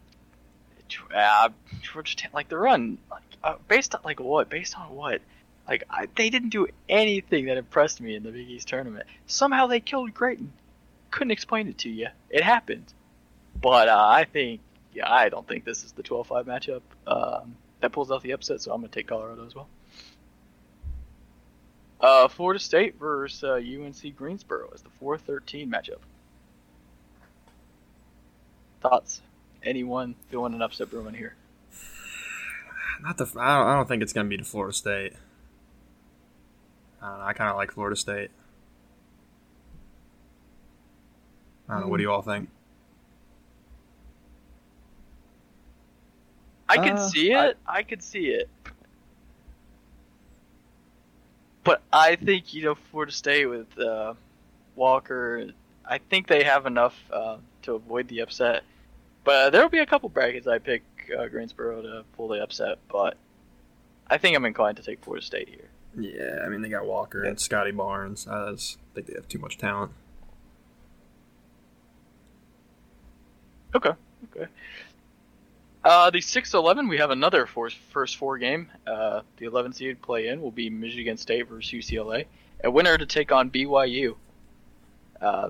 uh, 1.14 1.50
like 2.34 2.50
the 2.50 2.58
run, 2.58 2.98
like 3.10 3.24
uh, 3.44 3.56
based 3.68 3.96
on 3.96 4.02
like 4.04 4.20
what? 4.20 4.50
Based 4.50 4.78
on 4.78 4.96
what? 4.96 5.22
Like 5.68 5.84
I, 5.90 6.08
they 6.16 6.30
didn't 6.30 6.50
do 6.50 6.68
anything 6.88 7.46
that 7.46 7.58
impressed 7.58 8.02
me 8.02 8.16
in 8.16 8.24
the 8.24 8.32
Big 8.32 8.50
East 8.50 8.68
tournament. 8.68 9.06
Somehow 9.26 9.68
they 9.68 9.80
killed 9.80 10.14
Creighton. 10.14 10.54
Couldn't 11.12 11.32
explain 11.32 11.68
it 11.68 11.80
to 11.80 11.90
you. 11.90 12.08
It 12.30 12.44
happened. 12.44 12.94
But 13.62 13.88
uh, 13.88 14.06
I 14.08 14.26
think, 14.26 14.62
yeah, 14.94 15.12
I 15.12 15.30
don't 15.30 15.48
think 15.48 15.64
this 15.64 15.84
is 15.84 15.94
the 15.94 16.04
12-5 16.04 16.44
matchup 16.44 16.82
um, 17.08 17.56
that 17.80 17.92
pulls 17.92 18.12
out 18.12 18.22
the 18.22 18.32
upset. 18.32 18.62
So 18.62 18.74
I'm 18.74 18.82
gonna 18.82 18.90
take 18.90 19.08
Colorado 19.08 19.46
as 19.46 19.56
well. 19.56 19.68
Uh, 22.00 22.28
Florida 22.28 22.60
State 22.60 23.00
versus 23.00 23.44
uh, 23.44 23.54
UNC 23.54 24.16
Greensboro 24.16 24.70
is 24.72 24.82
the 24.82 24.90
4-13 25.02 25.70
matchup. 25.70 26.00
Thoughts? 28.82 29.22
Anyone 29.66 30.16
doing 30.32 30.54
an 30.54 30.62
upset 30.62 30.90
brewing 30.92 31.16
here? 31.16 31.36
Not 33.02 33.18
the. 33.18 33.26
I 33.38 33.58
don't, 33.58 33.68
I 33.68 33.76
don't 33.76 33.88
think 33.88 34.04
it's 34.04 34.14
going 34.14 34.26
to 34.28 34.30
be 34.30 34.38
to 34.38 34.44
Florida 34.44 34.74
State. 34.74 35.14
I. 37.02 37.30
I 37.30 37.34
kind 37.34 37.50
of 37.50 37.56
like 37.58 37.72
Florida 37.72 37.96
State. 37.96 38.30
I 41.68 41.74
don't 41.74 41.82
know. 41.82 41.88
What 41.88 41.98
do 41.98 42.04
you 42.04 42.12
all 42.12 42.22
think? 42.22 42.50
I 46.70 46.78
could 46.78 46.94
Uh, 46.94 47.10
see 47.10 47.34
I- 47.34 47.48
it. 47.48 47.58
I, 47.68 47.84
could 47.84 48.02
see 48.04 48.28
it. 48.28 48.50
but 51.64 51.82
I 51.92 52.16
think 52.16 52.54
you 52.54 52.64
know 52.64 52.76
Florida 52.76 53.12
State 53.12 53.46
with 53.48 53.78
uh, 53.80 54.14
Walker, 54.76 55.48
I 55.88 55.98
think 55.98 56.28
they 56.28 56.44
have 56.44 56.66
enough 56.66 56.96
uh, 57.12 57.38
to 57.64 57.74
avoid 57.74 58.08
the 58.08 58.20
upset. 58.22 58.64
But 59.26 59.50
there 59.50 59.62
will 59.62 59.70
be 59.70 59.80
a 59.80 59.86
couple 59.86 60.08
brackets 60.08 60.48
I 60.48 60.60
pick 60.60 60.84
uh, 61.18 61.28
Greensboro 61.28 61.82
to 61.82 62.06
pull 62.16 62.30
the 62.30 62.42
upset, 62.42 62.78
but 62.90 63.18
I 64.08 64.18
think 64.18 64.38
I'm 64.38 64.46
inclined 64.46 64.78
to 64.78 64.84
take 64.84 65.04
Florida 65.04 65.26
State 65.26 65.50
here. 65.50 65.68
Yeah, 65.98 66.44
I 66.46 66.50
mean 66.50 66.62
they 66.62 66.70
got 66.70 66.86
Walker 66.86 67.24
and 67.24 67.40
Scottie 67.40 67.72
Barnes. 67.72 68.28
I 68.28 68.52
just 68.52 68.78
think 68.94 69.08
they 69.08 69.14
have 69.14 69.28
too 69.28 69.40
much 69.40 69.58
talent. 69.58 69.92
Okay. 73.74 73.92
Okay. 74.36 74.48
Uh, 75.84 76.10
the 76.10 76.20
6-11, 76.20 76.90
we 76.90 76.98
have 76.98 77.12
another 77.12 77.46
four, 77.46 77.70
first 77.70 78.18
four 78.18 78.38
game. 78.38 78.72
Uh, 78.88 79.22
the 79.38 79.46
11 79.46 79.74
seed 79.74 80.02
play 80.02 80.30
in 80.30 80.42
will 80.42 80.52
be 80.52 80.70
Michigan 80.70 81.18
State 81.18 81.48
versus 81.48 81.72
UCLA. 81.72 82.26
A 82.64 82.72
winner 82.72 82.98
to 82.98 83.06
take 83.06 83.32
on 83.32 83.52
BYU. 83.52 84.16
Uh, 85.22 85.50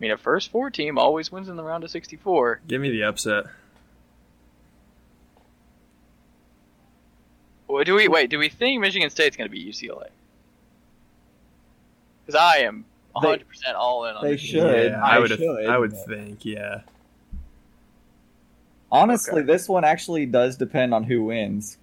mean, 0.00 0.10
a 0.12 0.16
first 0.16 0.50
four 0.50 0.70
team 0.70 0.96
always 0.98 1.30
wins 1.32 1.48
in 1.48 1.56
the 1.56 1.62
round 1.64 1.84
of 1.84 1.90
64. 1.90 2.60
Give 2.68 2.80
me 2.80 2.90
the 2.90 3.02
upset. 3.04 3.44
Wait, 7.68 7.84
do 7.86 7.94
we 7.94 8.08
wait? 8.08 8.30
Do 8.30 8.38
we 8.38 8.48
think 8.48 8.80
Michigan 8.80 9.10
State's 9.10 9.36
going 9.36 9.48
to 9.48 9.52
be 9.54 9.62
UCLA? 9.64 10.08
Because 12.24 12.40
I 12.40 12.58
am 12.58 12.84
100 13.12 13.46
percent 13.48 13.76
all 13.76 14.04
in 14.06 14.14
on. 14.16 14.24
they 14.24 14.32
Michigan 14.32 14.60
should. 14.68 14.90
Yeah, 14.92 15.02
I 15.04 15.16
I 15.16 15.18
would. 15.18 15.30
should, 15.30 15.66
I 15.66 15.78
would 15.78 15.90
but- 15.90 16.06
think. 16.06 16.44
Yeah. 16.44 16.80
Honestly, 18.90 19.40
Okay. 19.42 19.46
this 19.46 19.68
one 19.68 19.84
actually 19.84 20.24
does 20.24 20.56
depend 20.56 20.94
on 20.94 21.04
who 21.04 21.24
wins. 21.24 21.76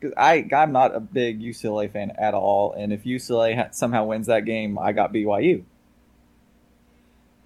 'Cause 0.00 0.12
I 0.16 0.46
I'm 0.54 0.70
not 0.72 0.94
a 0.94 1.00
big 1.00 1.40
UCLA 1.40 1.88
fan 1.90 2.12
at 2.18 2.34
all, 2.34 2.72
and 2.72 2.92
if 2.92 3.04
UCLA 3.04 3.68
somehow 3.74 4.04
wins 4.04 4.26
that 4.28 4.44
game, 4.44 4.78
I 4.78 4.92
got 4.92 5.12
BYU. 5.12 5.64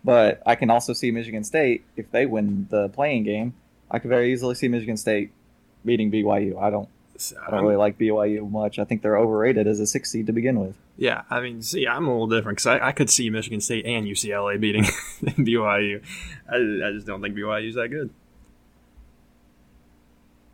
But 0.06 0.40
I 0.46 0.54
can 0.54 0.70
also 0.70 0.92
see 0.92 1.10
Michigan 1.10 1.42
State 1.42 1.84
if 1.96 2.12
they 2.12 2.26
win 2.26 2.68
the 2.70 2.88
playing 2.90 3.24
game. 3.24 3.54
I 3.90 3.98
could 3.98 4.08
very 4.08 4.32
easily 4.32 4.54
see 4.54 4.68
Michigan 4.68 4.96
State 4.96 5.32
beating 5.84 6.12
BYU. 6.12 6.62
I 6.62 6.70
don't 6.70 6.88
I 7.44 7.50
don't 7.50 7.64
really 7.64 7.74
like 7.74 7.98
BYU 7.98 8.48
much. 8.48 8.78
I 8.78 8.84
think 8.84 9.02
they're 9.02 9.16
overrated 9.16 9.66
as 9.66 9.80
a 9.80 9.86
six 9.86 10.12
seed 10.12 10.28
to 10.28 10.32
begin 10.32 10.60
with. 10.60 10.76
Yeah, 10.96 11.22
I 11.28 11.40
mean, 11.40 11.60
see, 11.60 11.88
I'm 11.88 12.06
a 12.06 12.10
little 12.12 12.28
different 12.28 12.58
because 12.58 12.66
I, 12.66 12.88
I 12.88 12.92
could 12.92 13.10
see 13.10 13.30
Michigan 13.30 13.60
State 13.60 13.84
and 13.84 14.06
UCLA 14.06 14.60
beating 14.60 14.84
BYU. 15.24 16.04
I, 16.48 16.54
I 16.88 16.92
just 16.92 17.06
don't 17.06 17.20
think 17.20 17.34
BYU's 17.34 17.74
that 17.74 17.88
good. 17.88 18.10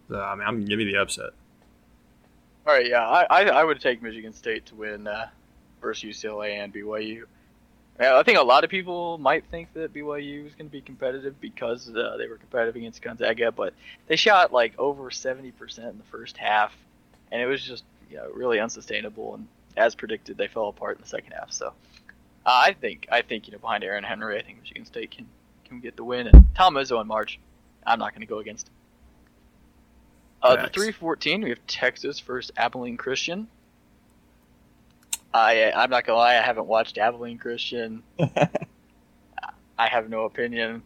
So, 0.08 0.18
I 0.18 0.34
mean, 0.34 0.48
I'm 0.48 0.64
give 0.64 0.78
me 0.78 0.84
the 0.84 0.96
upset. 0.96 1.30
All 2.66 2.72
right, 2.72 2.88
yeah, 2.88 3.06
I, 3.06 3.26
I, 3.28 3.42
I 3.48 3.64
would 3.64 3.82
take 3.82 4.02
Michigan 4.02 4.32
State 4.32 4.64
to 4.66 4.76
win 4.76 5.06
uh, 5.06 5.28
versus 5.82 6.16
UCLA 6.16 6.62
and 6.62 6.72
BYU. 6.72 7.24
Yeah, 8.02 8.18
I 8.18 8.24
think 8.24 8.36
a 8.36 8.42
lot 8.42 8.64
of 8.64 8.70
people 8.70 9.16
might 9.18 9.44
think 9.44 9.72
that 9.74 9.94
BYU 9.94 10.42
was 10.42 10.54
going 10.54 10.66
to 10.66 10.72
be 10.72 10.80
competitive 10.80 11.40
because 11.40 11.88
uh, 11.88 12.16
they 12.18 12.26
were 12.26 12.36
competitive 12.36 12.74
against 12.74 13.00
Gonzaga, 13.00 13.52
but 13.52 13.74
they 14.08 14.16
shot 14.16 14.52
like 14.52 14.76
over 14.76 15.08
70% 15.08 15.52
in 15.78 15.98
the 15.98 16.04
first 16.10 16.36
half, 16.36 16.74
and 17.30 17.40
it 17.40 17.46
was 17.46 17.62
just 17.62 17.84
you 18.10 18.16
know, 18.16 18.28
really 18.34 18.58
unsustainable. 18.58 19.34
And 19.34 19.46
as 19.76 19.94
predicted, 19.94 20.36
they 20.36 20.48
fell 20.48 20.66
apart 20.66 20.96
in 20.96 21.02
the 21.02 21.08
second 21.08 21.32
half. 21.32 21.52
So 21.52 21.68
uh, 21.68 21.70
I 22.44 22.72
think 22.72 23.06
I 23.12 23.22
think 23.22 23.46
you 23.46 23.52
know 23.52 23.58
behind 23.58 23.84
Aaron 23.84 24.02
Henry, 24.02 24.36
I 24.36 24.42
think 24.42 24.58
Michigan 24.60 24.84
State 24.84 25.12
can 25.12 25.28
can 25.64 25.78
get 25.78 25.96
the 25.96 26.02
win. 26.02 26.26
And 26.26 26.46
Tom 26.56 26.74
Izzo 26.74 27.00
in 27.00 27.06
March, 27.06 27.38
I'm 27.86 28.00
not 28.00 28.10
going 28.10 28.22
to 28.22 28.26
go 28.26 28.38
against 28.38 28.66
him. 28.66 28.74
Uh, 30.42 30.56
the 30.56 30.68
314, 30.70 31.42
we 31.42 31.50
have 31.50 31.64
Texas 31.68 32.18
versus 32.18 32.50
Abilene 32.56 32.96
Christian. 32.96 33.46
I 35.34 35.72
I'm 35.72 35.90
not 35.90 36.04
gonna 36.04 36.18
lie, 36.18 36.36
I 36.36 36.42
haven't 36.42 36.66
watched 36.66 36.98
Abilene 36.98 37.38
Christian. 37.38 38.02
I 38.18 39.88
have 39.88 40.08
no 40.08 40.24
opinion. 40.24 40.82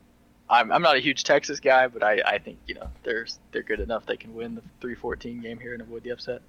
I'm, 0.49 0.71
I'm 0.71 0.81
not 0.83 0.97
a 0.97 1.01
huge 1.01 1.25
Texas 1.25 1.59
guy, 1.59 1.89
but 1.89 2.05
I, 2.05 2.21
I 2.25 2.39
think 2.39 2.59
you 2.67 2.75
know 2.75 2.89
they're 3.03 3.27
they're 3.53 3.63
good 3.65 3.81
enough 3.81 4.07
they 4.07 4.17
can 4.17 4.35
win 4.35 4.55
the 4.55 4.61
314 4.81 5.41
game 5.41 5.59
here 5.59 5.73
and 5.73 5.83
avoid 5.83 6.05
the 6.05 6.11
upset. 6.11 6.41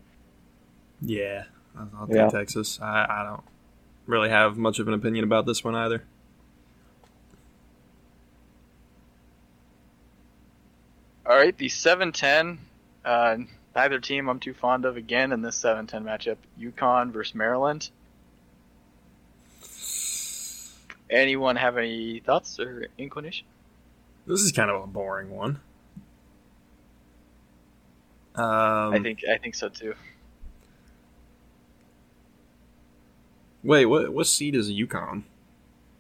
Yeah, 1.02 1.46
I'll, 1.78 1.90
I'll 2.02 2.08
take 2.08 2.16
Yeah. 2.16 2.28
Texas. 2.28 2.80
I, 2.82 3.06
I 3.10 3.24
don't 3.24 3.44
really 4.06 4.30
have 4.30 4.58
much 4.58 4.80
of 4.80 4.88
an 4.88 4.94
opinion 4.94 5.24
about 5.24 5.46
this 5.46 5.64
one 5.64 5.76
either. 5.76 6.04
All 11.26 11.36
right, 11.36 11.58
the 11.58 11.68
710. 11.70 12.60
Uh, 13.04 13.38
neither 13.78 14.00
team 14.00 14.28
I'm 14.28 14.40
too 14.40 14.56
fond 14.56 14.86
of 14.86 14.98
again 14.98 15.32
in 15.32 15.44
this 15.44 15.56
710 15.56 16.04
matchup. 16.04 16.38
UConn 16.60 17.12
versus 17.12 17.36
Maryland. 17.36 17.92
Anyone 21.12 21.56
have 21.56 21.78
any 21.78 22.20
thoughts 22.20 22.60
or 22.60 22.88
inclination? 22.98 23.46
This 24.26 24.42
is 24.42 24.52
kind 24.52 24.72
of 24.72 24.84
a 24.84 24.88
boring 24.88 25.30
one. 25.30 25.60
Um, 28.36 28.94
I 28.94 29.00
think 29.02 29.20
I 29.32 29.38
think 29.38 29.56
so 29.56 29.70
too. 29.70 29.94
Wait, 33.64 33.86
what 33.86 34.12
what 34.12 34.28
seed 34.28 34.56
is 34.56 34.70
UConn 34.72 35.24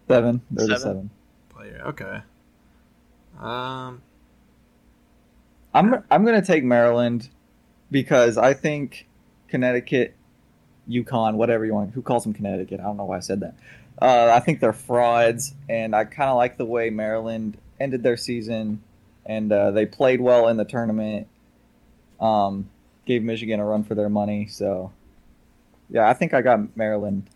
Seven. 0.07 0.41
They're 0.51 0.65
Seven. 0.65 0.79
seven. 0.81 1.09
player? 1.49 1.81
Okay. 1.87 2.21
Um, 3.39 4.01
I'm 5.73 6.03
I'm 6.11 6.25
gonna 6.25 6.41
take 6.45 6.63
Maryland 6.63 7.29
because 7.91 8.38
I 8.38 8.54
think 8.54 9.08
Connecticut, 9.47 10.15
UConn, 10.89 11.36
whatever 11.36 11.65
you 11.65 11.73
want. 11.73 11.93
Who 11.93 12.02
calls 12.02 12.23
them 12.23 12.34
Connecticut? 12.34 12.80
I 12.80 12.84
don't 12.84 12.97
know 12.97 13.06
why 13.06 13.17
I 13.17 13.21
said 13.21 13.41
that. 13.41 13.56
Uh, 14.02 14.32
I 14.34 14.39
think 14.39 14.60
they're 14.60 14.73
frauds, 14.73 15.54
and 15.67 15.95
I 15.95 16.06
kind 16.06 16.30
of 16.30 16.38
like 16.38 16.58
the 16.58 16.65
way 16.65 16.89
Maryland 16.89 17.58
ended 17.80 18.04
their 18.04 18.17
season, 18.17 18.84
and 19.26 19.52
uh, 19.52 19.71
they 19.71 19.86
played 19.86 20.21
well 20.21 20.47
in 20.47 20.58
the 20.58 20.65
tournament. 20.65 21.28
Um, 22.19 22.69
gave 23.06 23.23
Michigan 23.23 23.60
a 23.60 23.65
run 23.65 23.84
for 23.84 23.95
their 23.95 24.10
money, 24.10 24.47
so 24.47 24.91
yeah, 25.89 26.08
I 26.08 26.13
think 26.13 26.34
I 26.34 26.41
got 26.41 26.76
Maryland 26.76 27.30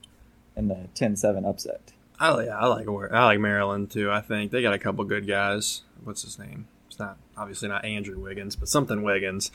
in 0.56 0.68
the 0.68 0.88
10-7 0.96 1.48
upset. 1.48 1.94
I 2.20 2.44
yeah, 2.44 2.58
I 2.58 2.68
like 2.68 2.88
I 2.88 3.26
like 3.26 3.40
Maryland 3.40 3.90
too. 3.90 4.12
I 4.12 4.22
think 4.22 4.52
they 4.52 4.62
got 4.62 4.74
a 4.74 4.80
couple 4.80 5.04
good 5.06 5.28
guys. 5.28 5.82
What's 6.04 6.22
his 6.22 6.38
name? 6.38 6.68
It's 6.88 7.00
not 7.00 7.18
obviously 7.36 7.68
not 7.68 7.84
Andrew 7.84 8.20
Wiggins, 8.20 8.56
but 8.56 8.68
something 8.68 9.02
Wiggins. 9.02 9.50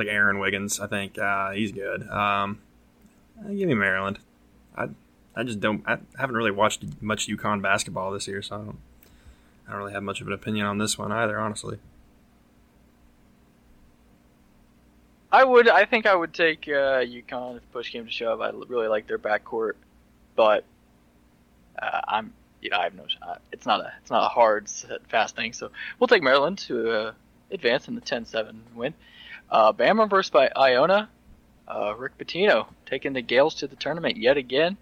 Like 0.00 0.08
Aaron 0.08 0.38
Wiggins. 0.38 0.80
I 0.80 0.86
think 0.86 1.18
uh, 1.18 1.50
he's 1.50 1.72
good. 1.72 2.08
Um, 2.08 2.60
give 3.46 3.68
me 3.68 3.74
Maryland. 3.74 4.18
I 4.74 4.88
I 5.36 5.42
just 5.42 5.60
don't. 5.60 5.82
I 5.86 5.98
haven't 6.18 6.36
really 6.36 6.50
watched 6.50 6.82
much 7.02 7.28
UConn 7.28 7.60
basketball 7.60 8.10
this 8.12 8.26
year, 8.26 8.40
so 8.40 8.56
I 8.56 8.58
don't. 8.58 8.78
I 9.68 9.72
don't 9.72 9.78
really 9.80 9.92
have 9.92 10.02
much 10.02 10.22
of 10.22 10.26
an 10.26 10.32
opinion 10.32 10.64
on 10.64 10.78
this 10.78 10.96
one 10.96 11.12
either, 11.12 11.38
honestly. 11.38 11.78
I 15.30 15.44
would. 15.44 15.68
I 15.68 15.84
think 15.84 16.06
I 16.06 16.14
would 16.14 16.32
take 16.32 16.66
uh, 16.66 17.04
UConn 17.04 17.58
if 17.58 17.72
push 17.72 17.90
came 17.90 18.06
to 18.06 18.10
shove. 18.10 18.40
I 18.40 18.52
really 18.68 18.88
like 18.88 19.06
their 19.06 19.18
backcourt, 19.18 19.74
but 20.34 20.64
uh, 21.80 22.00
I'm. 22.08 22.32
You 22.62 22.70
know, 22.70 22.78
I 22.78 22.84
have 22.84 22.94
no. 22.94 23.04
It's 23.52 23.66
not 23.66 23.80
a. 23.80 23.92
It's 24.00 24.10
not 24.10 24.24
a 24.24 24.28
hard, 24.28 24.66
fast 25.08 25.36
thing. 25.36 25.52
So 25.52 25.70
we'll 25.98 26.08
take 26.08 26.22
Maryland 26.22 26.56
to 26.60 26.90
uh, 26.90 27.12
advance 27.50 27.88
in 27.88 27.94
the 27.94 28.00
10-7 28.00 28.54
win. 28.74 28.94
Uh, 29.50 29.72
Bama 29.72 30.08
versus 30.08 30.30
by 30.30 30.50
Iona. 30.56 31.08
Uh, 31.66 31.94
Rick 31.96 32.18
Pitino 32.18 32.66
taking 32.86 33.12
the 33.12 33.22
Gaels 33.22 33.56
to 33.56 33.66
the 33.66 33.76
tournament 33.76 34.16
yet 34.16 34.36
again. 34.36 34.76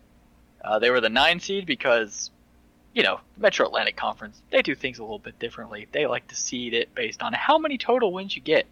Uh, 0.64 0.78
they 0.78 0.90
were 0.90 1.00
the 1.00 1.08
nine 1.08 1.40
seed 1.40 1.66
because, 1.66 2.30
you 2.94 3.02
know, 3.02 3.20
Metro 3.36 3.66
Atlantic 3.66 3.96
Conference. 3.96 4.40
They 4.50 4.62
do 4.62 4.74
things 4.74 4.98
a 4.98 5.02
little 5.02 5.18
bit 5.18 5.38
differently. 5.38 5.86
They 5.92 6.06
like 6.06 6.28
to 6.28 6.36
seed 6.36 6.74
it 6.74 6.94
based 6.94 7.22
on 7.22 7.32
how 7.32 7.58
many 7.58 7.78
total 7.78 8.12
wins 8.12 8.34
you 8.34 8.42
get 8.42 8.66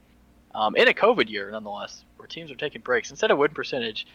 um, 0.55 0.77
in 0.77 0.89
a 0.89 0.95
COVID 0.95 1.29
year, 1.29 1.51
nonetheless, 1.51 2.05
where 2.17 2.27
teams 2.27 2.51
are 2.51 2.57
taking 2.57 2.81
breaks 2.81 3.11
instead 3.11 3.31
of 3.31 3.39
win 3.39 3.51
percentage. 3.51 4.07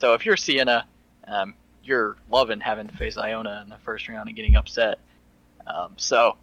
So 0.00 0.14
if 0.14 0.24
you're 0.24 0.36
Siena, 0.36 0.86
um, 1.28 1.54
you're 1.84 2.16
loving 2.30 2.60
having 2.60 2.88
to 2.88 2.96
face 2.96 3.16
Iona 3.16 3.60
in 3.62 3.68
the 3.68 3.78
first 3.84 4.08
round 4.08 4.28
and 4.28 4.36
getting 4.36 4.56
upset. 4.56 4.98
Um, 5.66 5.92
so 5.96 6.36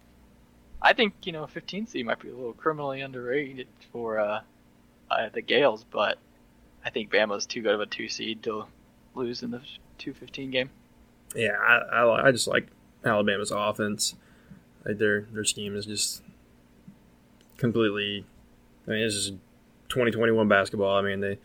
I 0.80 0.92
think 0.92 1.14
you 1.24 1.32
know 1.32 1.46
15 1.46 1.88
seed 1.88 2.06
might 2.06 2.20
be 2.20 2.28
a 2.28 2.34
little 2.34 2.52
criminally 2.52 3.00
underrated 3.00 3.66
for 3.92 4.20
uh, 4.20 4.40
uh, 5.10 5.28
the 5.32 5.42
Gaels, 5.42 5.84
but 5.84 6.18
I 6.84 6.90
think 6.90 7.10
Bama's 7.10 7.46
too 7.46 7.62
good 7.62 7.74
of 7.74 7.80
a 7.80 7.86
two 7.86 8.08
seed 8.08 8.42
to 8.44 8.64
lose 9.14 9.42
in 9.42 9.50
the 9.50 9.60
215 9.98 10.50
game. 10.50 10.70
Yeah, 11.34 11.56
I, 11.58 12.02
I, 12.02 12.28
I 12.28 12.32
just 12.32 12.48
like 12.48 12.68
Alabama's 13.04 13.50
offense. 13.50 14.14
Like 14.84 14.98
their 14.98 15.22
their 15.32 15.44
scheme 15.44 15.76
is 15.76 15.86
just 15.86 16.22
completely. 17.56 18.24
I 18.86 18.92
mean, 18.92 19.04
this 19.04 19.14
is 19.14 19.30
2021 19.88 20.48
basketball. 20.48 20.96
I 20.96 21.02
mean, 21.02 21.20
they 21.20 21.38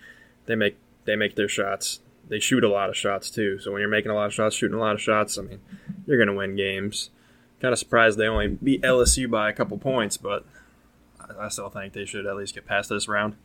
they 0.46 0.56
make 0.56 0.78
they 1.06 1.16
make 1.16 1.36
their 1.36 1.50
shots. 1.50 2.00
They 2.30 2.40
shoot 2.40 2.64
a 2.64 2.70
lot 2.70 2.90
of 2.90 2.96
shots 2.96 3.30
too. 3.30 3.60
So 3.60 3.72
when 3.72 3.82
you're 3.82 3.90
making 3.90 4.12
a 4.12 4.16
lot 4.16 4.28
of 4.28 4.34
shots, 4.34 4.56
shooting 4.56 4.78
a 4.78 4.80
lot 4.80 4.96
of 4.96 5.02
shots, 5.02 5.38
I 5.38 5.42
mean, 5.42 5.60
you're 6.06 6.18
gonna 6.18 6.38
win 6.38 6.56
games. 6.56 7.10
Kind 7.60 7.74
of 7.74 7.80
surprised 7.80 8.18
they 8.18 8.28
only 8.28 8.48
beat 8.48 8.82
LSU 8.82 9.30
by 9.30 9.50
a 9.50 9.54
couple 9.54 9.78
points, 9.78 10.18
but 10.18 10.46
I 11.40 11.50
still 11.50 11.70
think 11.70 11.94
they 11.94 12.06
should 12.06 12.26
at 12.26 12.36
least 12.36 12.54
get 12.56 12.66
past 12.66 12.90
this 12.90 13.08
round. 13.08 13.36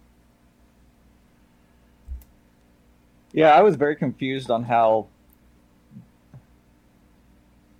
Yeah, 3.32 3.54
I 3.54 3.62
was 3.62 3.76
very 3.76 3.96
confused 3.96 4.50
on 4.50 4.64
how 4.64 5.08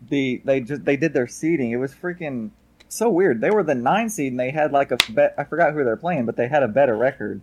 the 0.08 0.40
they 0.44 0.61
just 0.61 0.84
they 0.84 0.96
did 0.96 1.12
their 1.12 1.26
seeding. 1.26 1.70
It 1.70 1.76
was 1.76 1.94
freaking 1.94 2.50
so 2.88 3.08
weird. 3.08 3.40
They 3.40 3.50
were 3.50 3.62
the 3.62 3.74
nine 3.74 4.11
seed 4.11 4.32
and 4.32 4.40
they 4.40 4.50
had 4.50 4.72
like 4.72 4.90
a 4.90 4.98
bet. 5.11 5.34
I 5.38 5.44
forgot 5.44 5.72
who 5.72 5.84
they're 5.84 5.96
playing, 5.96 6.26
but 6.26 6.37
they 6.37 6.48
had 6.48 6.62
a 6.62 6.68
better 6.68 6.96
record. 6.96 7.40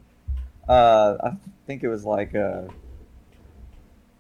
Uh, 0.68 1.18
I 1.24 1.32
think 1.68 1.84
it 1.84 1.88
was 1.88 2.06
like 2.06 2.34
uh, 2.36 2.64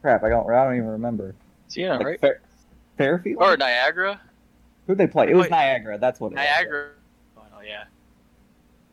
crap. 0.02 0.24
I 0.24 0.30
don't. 0.30 0.50
I 0.50 0.66
don't 0.66 0.76
even 0.76 0.90
remember. 0.90 1.36
Siena, 1.68 1.96
Like 1.98 2.06
right? 2.06 2.22
Fair, 2.22 2.42
Fairfield. 2.98 3.42
Or 3.42 3.58
Niagara? 3.58 4.22
Who'd 4.88 4.98
they 4.98 5.08
play? 5.08 5.30
It 5.30 5.36
was 5.36 5.50
Niagara. 5.50 5.98
That's 5.98 6.20
what 6.20 6.32
it 6.32 6.36
was. 6.36 6.46
Niagara. 6.46 6.90
Oh, 7.38 7.42
yeah. 7.66 7.86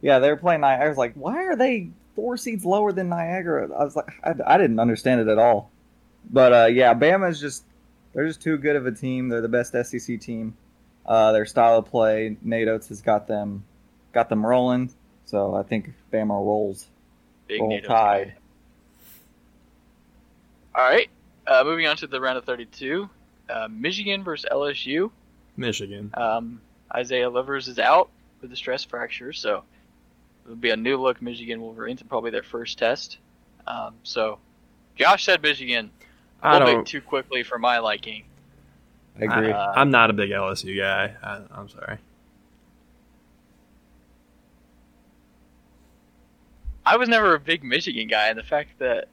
Yeah, 0.00 0.18
they 0.20 0.31
were 0.31 0.37
playing 0.37 0.62
Niagara. 0.62 0.87
I 0.87 0.88
was 0.88 0.96
like, 0.96 1.12
why 1.14 1.44
are 1.44 1.57
they 1.57 1.90
four 2.14 2.37
seeds 2.37 2.64
lower 2.64 2.92
than 2.92 3.09
Niagara? 3.09 3.68
I 3.72 3.85
was 3.85 3.96
like, 3.96 4.12
I, 4.22 4.35
I 4.46 4.59
didn't 4.59 4.79
understand 4.79 5.20
it 5.20 5.29
at 5.29 5.38
all. 5.38 5.70
But 6.31 6.53
uh, 6.53 6.66
yeah, 6.66 6.94
Bama's 6.94 7.40
just 7.40 7.64
they're 8.12 8.27
just 8.27 8.42
too 8.42 8.57
good 8.59 8.77
of 8.77 8.87
a 8.87 8.92
team. 8.92 9.29
They're 9.29 9.40
the 9.40 9.48
best 9.48 9.72
SEC 9.72 10.20
team. 10.20 10.57
Uh, 11.05 11.33
their 11.33 11.46
style 11.46 11.79
of 11.79 11.87
play, 11.87 12.37
Nate 12.42 12.68
Oats 12.68 12.88
has 12.88 13.03
got 13.03 13.27
them 13.27 13.64
got 14.12 14.29
them 14.29 14.44
rolling. 14.44 14.90
So 15.25 15.55
I 15.55 15.62
think 15.62 15.92
Bama 16.12 16.31
rolls. 16.31 16.87
Big 17.48 17.61
Roll 17.61 17.70
NATO 17.70 17.88
Tide. 17.88 18.35
All 20.75 20.85
right. 20.85 21.09
Uh, 21.46 21.64
moving 21.64 21.87
on 21.87 21.96
to 21.96 22.07
the 22.07 22.20
round 22.20 22.38
of 22.38 22.44
32. 22.44 23.09
Uh, 23.48 23.68
Michigan 23.70 24.22
versus 24.22 24.48
LSU. 24.51 25.11
Michigan. 25.57 26.11
Um, 26.14 26.61
Isaiah 26.94 27.29
Livers 27.29 27.68
is 27.68 27.79
out 27.79 28.11
with 28.40 28.53
a 28.53 28.57
stress 28.57 28.85
fracture, 28.85 29.33
so 29.33 29.64
it'll 30.44 30.57
be 30.57 30.70
a 30.70 30.76
new 30.76 30.96
look 30.96 31.22
Michigan 31.22 31.61
Wolverines 31.61 32.00
and 32.00 32.09
probably 32.09 32.31
their 32.31 32.42
first 32.42 32.78
test. 32.78 33.18
Um, 33.66 33.94
so 34.02 34.38
Josh 34.96 35.24
said 35.24 35.42
Michigan 35.42 35.90
a 36.42 36.46
I 36.46 36.59
little 36.59 36.81
bit 36.81 36.87
too 36.87 37.00
quickly 37.00 37.42
for 37.42 37.59
my 37.59 37.78
liking. 37.78 38.24
I 39.20 39.24
agree. 39.24 39.52
Uh, 39.52 39.72
I'm 39.72 39.90
not 39.90 40.11
a 40.11 40.12
big 40.12 40.31
LSU 40.31 40.76
guy. 40.78 41.14
I, 41.22 41.40
I'm 41.52 41.68
sorry. 41.68 41.98
I 46.85 46.96
was 46.96 47.09
never 47.09 47.35
a 47.35 47.40
big 47.40 47.62
Michigan 47.62 48.09
guy, 48.09 48.28
and 48.28 48.38
the 48.38 48.42
fact 48.42 48.78
that 48.78 49.09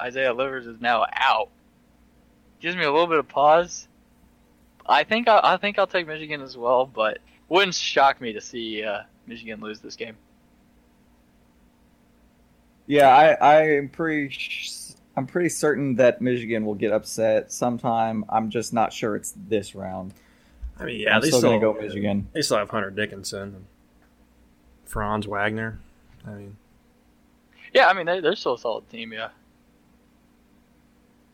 Isaiah 0.00 0.32
Livers 0.32 0.66
is 0.66 0.80
now 0.80 1.06
out 1.12 1.48
gives 2.60 2.76
me 2.76 2.84
a 2.84 2.92
little 2.92 3.06
bit 3.06 3.18
of 3.18 3.28
pause. 3.28 3.88
I 4.86 5.04
think 5.04 5.28
I, 5.28 5.40
I 5.42 5.56
think 5.56 5.78
I'll 5.78 5.86
take 5.86 6.06
Michigan 6.06 6.40
as 6.40 6.56
well, 6.56 6.86
but 6.86 7.18
wouldn't 7.48 7.74
shock 7.74 8.20
me 8.20 8.32
to 8.34 8.40
see 8.40 8.84
uh, 8.84 9.02
Michigan 9.26 9.60
lose 9.60 9.80
this 9.80 9.96
game. 9.96 10.16
Yeah, 12.86 13.08
I 13.08 13.76
I'm 13.78 13.88
pretty 13.88 14.36
I'm 15.16 15.26
pretty 15.26 15.48
certain 15.48 15.96
that 15.96 16.20
Michigan 16.20 16.66
will 16.66 16.74
get 16.74 16.92
upset 16.92 17.52
sometime. 17.52 18.24
I'm 18.28 18.50
just 18.50 18.72
not 18.72 18.92
sure 18.92 19.16
it's 19.16 19.34
this 19.48 19.74
round. 19.74 20.12
I 20.78 20.84
mean, 20.84 21.00
yeah, 21.00 21.16
I'm 21.16 21.22
they 21.22 21.28
still 21.28 21.38
still, 21.38 21.58
gonna 21.60 21.72
go 21.72 21.80
Michigan. 21.80 22.28
they 22.32 22.42
still 22.42 22.58
have 22.58 22.70
Hunter 22.70 22.90
Dickinson 22.90 23.42
and 23.42 23.66
Franz 24.84 25.26
Wagner. 25.26 25.78
I 26.26 26.30
mean, 26.30 26.56
Yeah, 27.72 27.86
I 27.88 27.92
mean 27.92 28.06
they, 28.06 28.20
they're 28.20 28.34
still 28.36 28.54
a 28.54 28.58
solid 28.58 28.88
team. 28.90 29.12
Yeah, 29.12 29.28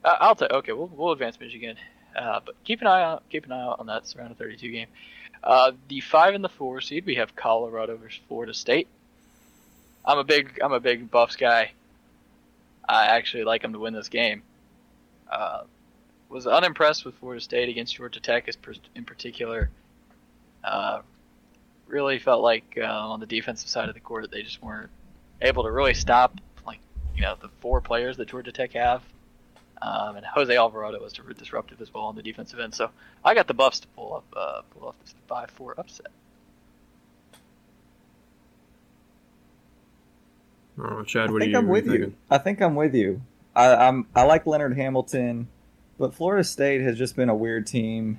uh, 0.05 0.17
I'll 0.21 0.35
take. 0.35 0.51
Okay, 0.51 0.73
we'll 0.73 0.91
we'll 0.95 1.13
advance 1.13 1.41
Michigan, 1.41 1.77
uh, 2.15 2.41
but 2.45 2.55
keep 2.65 2.81
an 2.83 2.87
eye 2.87 3.03
out 3.03 3.23
keep 3.31 3.47
an 3.47 3.53
eye 3.53 3.63
out 3.63 3.81
on 3.81 3.87
that 3.87 4.13
round 4.17 4.31
of 4.31 4.37
32 4.39 4.71
game. 4.71 4.89
Uh, 5.43 5.73
the 5.89 6.01
five 6.01 6.35
and 6.35 6.45
the 6.45 6.49
four 6.51 6.81
seed 6.83 7.07
we 7.07 7.15
have 7.15 7.35
Colorado 7.35 7.97
versus 7.97 8.21
Florida 8.29 8.53
State. 8.53 8.89
I'm 10.05 10.19
a 10.19 10.25
big 10.25 10.59
I'm 10.63 10.73
a 10.73 10.81
big 10.81 11.11
Buffs 11.11 11.37
guy. 11.37 11.73
I 12.89 13.07
actually 13.07 13.45
like 13.45 13.63
them 13.63 13.73
to 13.73 13.79
win 13.79 13.95
this 13.95 14.09
game. 14.09 14.43
Uh, 15.31 15.63
was 16.29 16.47
unimpressed 16.47 17.05
with 17.05 17.15
Florida 17.17 17.41
State 17.41 17.69
against 17.69 17.95
Georgia 17.95 18.21
Tech 18.21 18.49
in 18.95 19.05
particular. 19.05 19.71
Uh, 20.65 21.03
really 21.87 22.19
felt 22.19 22.43
like 22.43 22.79
uh, 22.81 22.85
on 22.85 23.21
the 23.21 23.27
defensive 23.27 23.69
side 23.69 23.89
of 23.89 23.95
the 23.95 24.01
court 24.01 24.23
that 24.23 24.31
they 24.31 24.43
just 24.43 24.63
weren't 24.63 24.91
able 25.43 25.65
to 25.65 25.71
really 25.71 25.95
stop 25.95 26.41
like 26.67 26.79
you 27.15 27.23
know 27.23 27.37
the 27.41 27.49
four 27.61 27.81
players 27.81 28.17
that 28.17 28.29
Georgia 28.29 28.53
Tech 28.53 28.73
have. 28.73 29.03
Um, 29.83 30.17
and 30.17 30.27
Jose 30.27 30.55
Alvarado 30.55 31.01
was 31.01 31.15
disruptive 31.39 31.81
as 31.81 31.93
well 31.93 32.05
on 32.05 32.15
the 32.15 32.23
defensive 32.23 32.61
end. 32.61 32.75
So 32.75 32.91
I 33.25 33.35
got 33.35 33.47
the 33.47 33.55
Buffs 33.55 33.81
to 33.81 33.89
pull 33.89 34.15
up 34.15 34.25
uh, 34.37 34.63
pull 34.71 34.89
off 34.89 34.95
this 35.01 35.15
five 35.27 35.51
four 35.51 35.75
upset. 35.79 36.09
I 40.83 40.89
don't 40.89 40.99
know, 40.99 41.05
Chad. 41.05 41.29
I 41.29 41.33
What 41.33 41.41
do 41.41 41.45
think 41.45 41.53
you? 41.53 41.59
I'm 41.59 41.69
with 41.69 41.87
you. 41.87 41.93
thinking? 41.93 42.17
I 42.31 42.39
think 42.39 42.61
I'm 42.63 42.75
with 42.75 42.95
you. 42.95 43.23
I, 43.55 43.75
I'm 43.75 44.07
I 44.15 44.23
like 44.23 44.47
Leonard 44.47 44.77
Hamilton, 44.77 45.49
but 45.99 46.15
Florida 46.15 46.45
State 46.45 46.81
has 46.83 46.97
just 46.97 47.17
been 47.17 47.29
a 47.29 47.35
weird 47.35 47.67
team. 47.67 48.19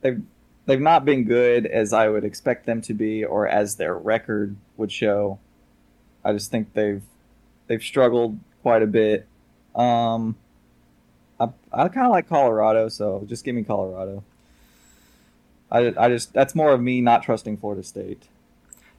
They've 0.00 0.22
they've 0.66 0.80
not 0.80 1.04
been 1.04 1.24
good 1.24 1.66
as 1.66 1.92
I 1.92 2.08
would 2.08 2.24
expect 2.24 2.66
them 2.66 2.80
to 2.82 2.94
be, 2.94 3.24
or 3.24 3.46
as 3.48 3.76
their 3.76 3.94
record 3.96 4.56
would 4.76 4.92
show. 4.92 5.38
I 6.24 6.32
just 6.32 6.50
think 6.50 6.72
they've 6.74 7.02
they've 7.66 7.82
struggled 7.82 8.38
quite 8.62 8.82
a 8.82 8.86
bit. 8.86 9.26
Um, 9.74 10.36
I 11.40 11.48
I 11.72 11.88
kind 11.88 12.06
of 12.06 12.12
like 12.12 12.28
Colorado, 12.28 12.88
so 12.88 13.24
just 13.28 13.44
give 13.44 13.54
me 13.54 13.64
Colorado. 13.64 14.22
I, 15.70 15.92
I 15.98 16.08
just 16.08 16.32
that's 16.32 16.54
more 16.54 16.72
of 16.72 16.80
me 16.80 17.00
not 17.00 17.22
trusting 17.22 17.56
Florida 17.56 17.82
State. 17.82 18.28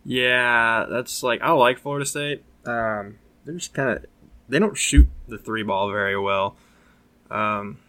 Yeah, 0.05 0.85
that's 0.89 1.23
like 1.23 1.41
I 1.41 1.51
like 1.51 1.79
Florida 1.79 2.05
State. 2.05 2.43
Um, 2.65 3.19
they're 3.45 3.55
just 3.55 3.73
kind 3.73 3.89
of 3.89 4.05
they 4.49 4.59
don't 4.59 4.77
shoot 4.77 5.07
the 5.27 5.37
three 5.37 5.63
ball 5.63 5.89
very 5.89 6.17
well. 6.19 6.55
Um, 7.31 7.79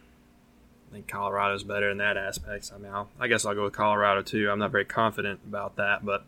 I 0.90 0.94
think 0.94 1.08
Colorado's 1.08 1.64
better 1.64 1.90
in 1.90 1.98
that 1.98 2.16
aspect 2.16 2.64
somehow. 2.66 3.08
I 3.18 3.26
guess 3.26 3.44
I'll 3.44 3.54
go 3.54 3.64
with 3.64 3.72
Colorado 3.72 4.22
too. 4.22 4.48
I'm 4.50 4.60
not 4.60 4.70
very 4.70 4.84
confident 4.84 5.40
about 5.46 5.76
that, 5.76 6.04
but 6.04 6.24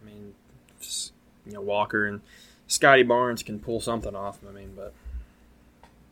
I 0.00 0.06
mean, 0.06 0.34
just, 0.80 1.12
you 1.44 1.52
know, 1.52 1.60
Walker 1.60 2.06
and 2.06 2.20
Scottie 2.68 3.02
Barnes 3.02 3.42
can 3.42 3.58
pull 3.58 3.80
something 3.80 4.14
off. 4.14 4.38
I 4.48 4.52
mean, 4.52 4.74
but 4.76 4.94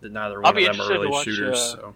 neither 0.02 0.40
one 0.40 0.57
of 0.57 0.64
them 0.64 0.81
are 0.81 0.88
really 0.88 1.09
watch, 1.09 1.24
shooters. 1.24 1.57
uh, 1.57 1.76
so 1.76 1.94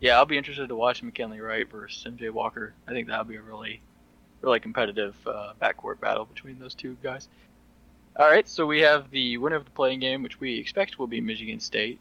Yeah, 0.00 0.16
I'll 0.16 0.26
be 0.26 0.38
interested 0.38 0.68
to 0.68 0.76
watch 0.76 1.02
McKinley 1.02 1.40
Wright 1.40 1.68
versus 1.68 2.04
MJ 2.04 2.30
Walker. 2.30 2.74
I 2.86 2.92
think 2.92 3.08
that'll 3.08 3.24
be 3.24 3.36
a 3.36 3.42
really, 3.42 3.80
really 4.42 4.60
competitive 4.60 5.14
uh, 5.26 5.52
backcourt 5.60 6.00
battle 6.00 6.24
between 6.24 6.58
those 6.58 6.74
two 6.74 6.96
guys. 7.02 7.28
All 8.16 8.28
right, 8.28 8.48
so 8.48 8.66
we 8.66 8.80
have 8.80 9.10
the 9.10 9.36
winner 9.38 9.56
of 9.56 9.64
the 9.64 9.70
playing 9.70 10.00
game, 10.00 10.22
which 10.22 10.40
we 10.40 10.58
expect 10.58 10.98
will 10.98 11.06
be 11.06 11.20
Michigan 11.20 11.60
State 11.60 12.00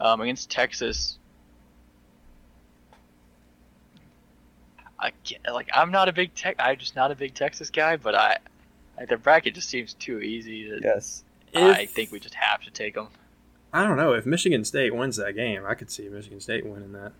um, 0.00 0.20
against 0.20 0.50
Texas. 0.50 1.18
I 4.98 5.10
can't, 5.24 5.42
like 5.52 5.68
I'm 5.74 5.90
not 5.90 6.08
a 6.08 6.12
big 6.12 6.34
tech. 6.34 6.56
I'm 6.58 6.78
just 6.78 6.96
not 6.96 7.10
a 7.10 7.14
big 7.14 7.34
Texas 7.34 7.70
guy, 7.70 7.96
but 7.96 8.14
I, 8.14 8.38
I 8.98 9.04
the 9.04 9.16
bracket 9.16 9.54
just 9.54 9.68
seems 9.68 9.92
too 9.94 10.20
easy. 10.20 10.70
That 10.70 10.80
Yes. 10.82 11.22
I 11.54 11.82
If- 11.82 11.90
think 11.90 12.12
we 12.12 12.20
just 12.20 12.34
have 12.34 12.62
to 12.62 12.70
take 12.70 12.94
them. 12.94 13.08
I 13.72 13.84
don't 13.86 13.96
know 13.98 14.14
if 14.14 14.24
Michigan 14.24 14.64
State 14.64 14.94
wins 14.94 15.16
that 15.16 15.34
game. 15.34 15.64
I 15.66 15.74
could 15.74 15.90
see 15.90 16.08
Michigan 16.08 16.40
State 16.40 16.64
winning 16.64 16.92
that. 16.92 17.12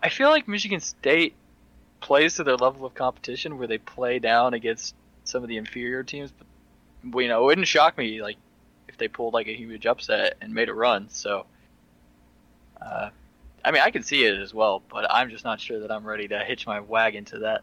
I 0.00 0.10
feel 0.10 0.28
like 0.28 0.46
Michigan 0.46 0.78
State 0.80 1.34
plays 2.00 2.36
to 2.36 2.44
their 2.44 2.56
level 2.56 2.86
of 2.86 2.94
competition 2.94 3.58
where 3.58 3.66
they 3.66 3.78
play 3.78 4.18
down 4.18 4.54
against 4.54 4.94
some 5.24 5.42
of 5.42 5.48
the 5.48 5.56
inferior 5.56 6.02
teams. 6.02 6.32
But 7.04 7.20
you 7.20 7.28
know, 7.28 7.42
it 7.42 7.44
wouldn't 7.44 7.68
shock 7.68 7.96
me 7.98 8.22
like 8.22 8.36
if 8.88 8.96
they 8.98 9.08
pulled 9.08 9.34
like 9.34 9.48
a 9.48 9.54
huge 9.54 9.86
upset 9.86 10.36
and 10.40 10.54
made 10.54 10.68
a 10.68 10.74
run. 10.74 11.08
So, 11.10 11.46
uh, 12.80 13.10
I 13.64 13.70
mean, 13.70 13.82
I 13.82 13.90
can 13.90 14.02
see 14.02 14.24
it 14.24 14.38
as 14.38 14.54
well, 14.54 14.82
but 14.88 15.10
I'm 15.10 15.30
just 15.30 15.44
not 15.44 15.60
sure 15.60 15.80
that 15.80 15.90
I'm 15.90 16.04
ready 16.04 16.28
to 16.28 16.38
hitch 16.40 16.66
my 16.66 16.80
wagon 16.80 17.24
to 17.26 17.38
that 17.40 17.62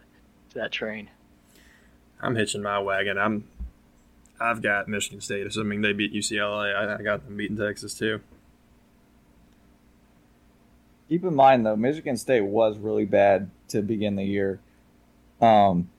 to 0.50 0.60
that 0.60 0.72
train. 0.72 1.10
I'm 2.22 2.36
hitching 2.36 2.62
my 2.62 2.80
wagon. 2.80 3.18
I'm 3.18 3.46
I've 4.40 4.62
got 4.62 4.88
Michigan 4.88 5.22
State, 5.22 5.48
assuming 5.48 5.82
they 5.82 5.94
beat 5.94 6.14
UCLA. 6.14 6.76
I, 6.76 6.96
I 6.96 7.02
got 7.02 7.26
them 7.26 7.38
beating 7.38 7.58
Texas 7.58 7.94
too. 7.94 8.22
Keep 11.10 11.24
in 11.24 11.36
mind 11.36 11.66
though, 11.66 11.76
Michigan 11.76 12.18
State 12.18 12.42
was 12.42 12.78
really 12.78 13.06
bad 13.06 13.50
to 13.70 13.82
begin 13.82 14.16
the 14.16 14.24
year. 14.24 14.60
Um, 15.42 15.90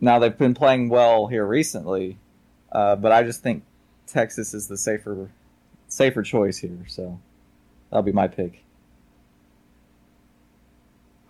now 0.00 0.18
they've 0.18 0.36
been 0.36 0.54
playing 0.54 0.88
well 0.88 1.26
here 1.26 1.46
recently, 1.46 2.18
uh, 2.72 2.96
but 2.96 3.12
I 3.12 3.22
just 3.22 3.42
think 3.42 3.62
Texas 4.06 4.54
is 4.54 4.68
the 4.68 4.76
safer, 4.76 5.30
safer 5.88 6.22
choice 6.22 6.58
here. 6.58 6.84
So 6.88 7.18
that'll 7.90 8.02
be 8.02 8.12
my 8.12 8.28
pick. 8.28 8.64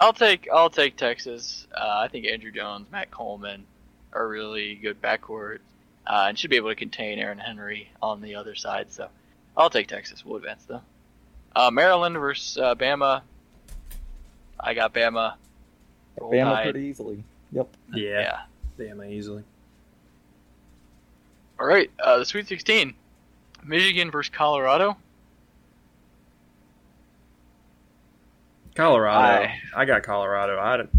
I'll 0.00 0.12
take 0.12 0.48
I'll 0.52 0.70
take 0.70 0.96
Texas. 0.96 1.66
Uh, 1.74 2.00
I 2.04 2.08
think 2.08 2.26
Andrew 2.26 2.52
Jones, 2.52 2.88
Matt 2.90 3.10
Coleman 3.10 3.64
are 4.12 4.28
really 4.28 4.74
good 4.74 5.00
backcourt, 5.00 5.58
uh, 6.06 6.26
and 6.28 6.38
should 6.38 6.50
be 6.50 6.56
able 6.56 6.68
to 6.68 6.74
contain 6.74 7.18
Aaron 7.18 7.38
Henry 7.38 7.90
on 8.02 8.20
the 8.20 8.34
other 8.34 8.54
side. 8.54 8.92
So 8.92 9.08
I'll 9.56 9.70
take 9.70 9.88
Texas. 9.88 10.24
We'll 10.24 10.36
advance 10.36 10.64
though. 10.64 10.82
Uh, 11.56 11.70
Maryland 11.70 12.16
versus 12.18 12.58
uh, 12.58 12.74
Bama. 12.74 13.22
I 14.58 14.74
got 14.74 14.92
Bama. 14.94 15.34
Roll 16.20 16.32
Bama 16.32 16.44
Tide. 16.54 16.62
pretty 16.72 16.86
easily. 16.88 17.24
Yep. 17.52 17.68
Yeah, 17.94 18.40
Bama 18.78 19.10
easily. 19.10 19.44
All 21.60 21.66
right. 21.66 21.90
Uh, 22.02 22.18
the 22.18 22.24
Sweet 22.26 22.48
16. 22.48 22.94
Michigan 23.64 24.10
versus 24.10 24.32
Colorado. 24.34 24.96
Colorado. 28.74 29.18
I- 29.44 29.60
I, 29.74 29.84
got 29.84 30.02
Colorado. 30.02 30.58
I, 30.58 30.76
don't- 30.78 30.90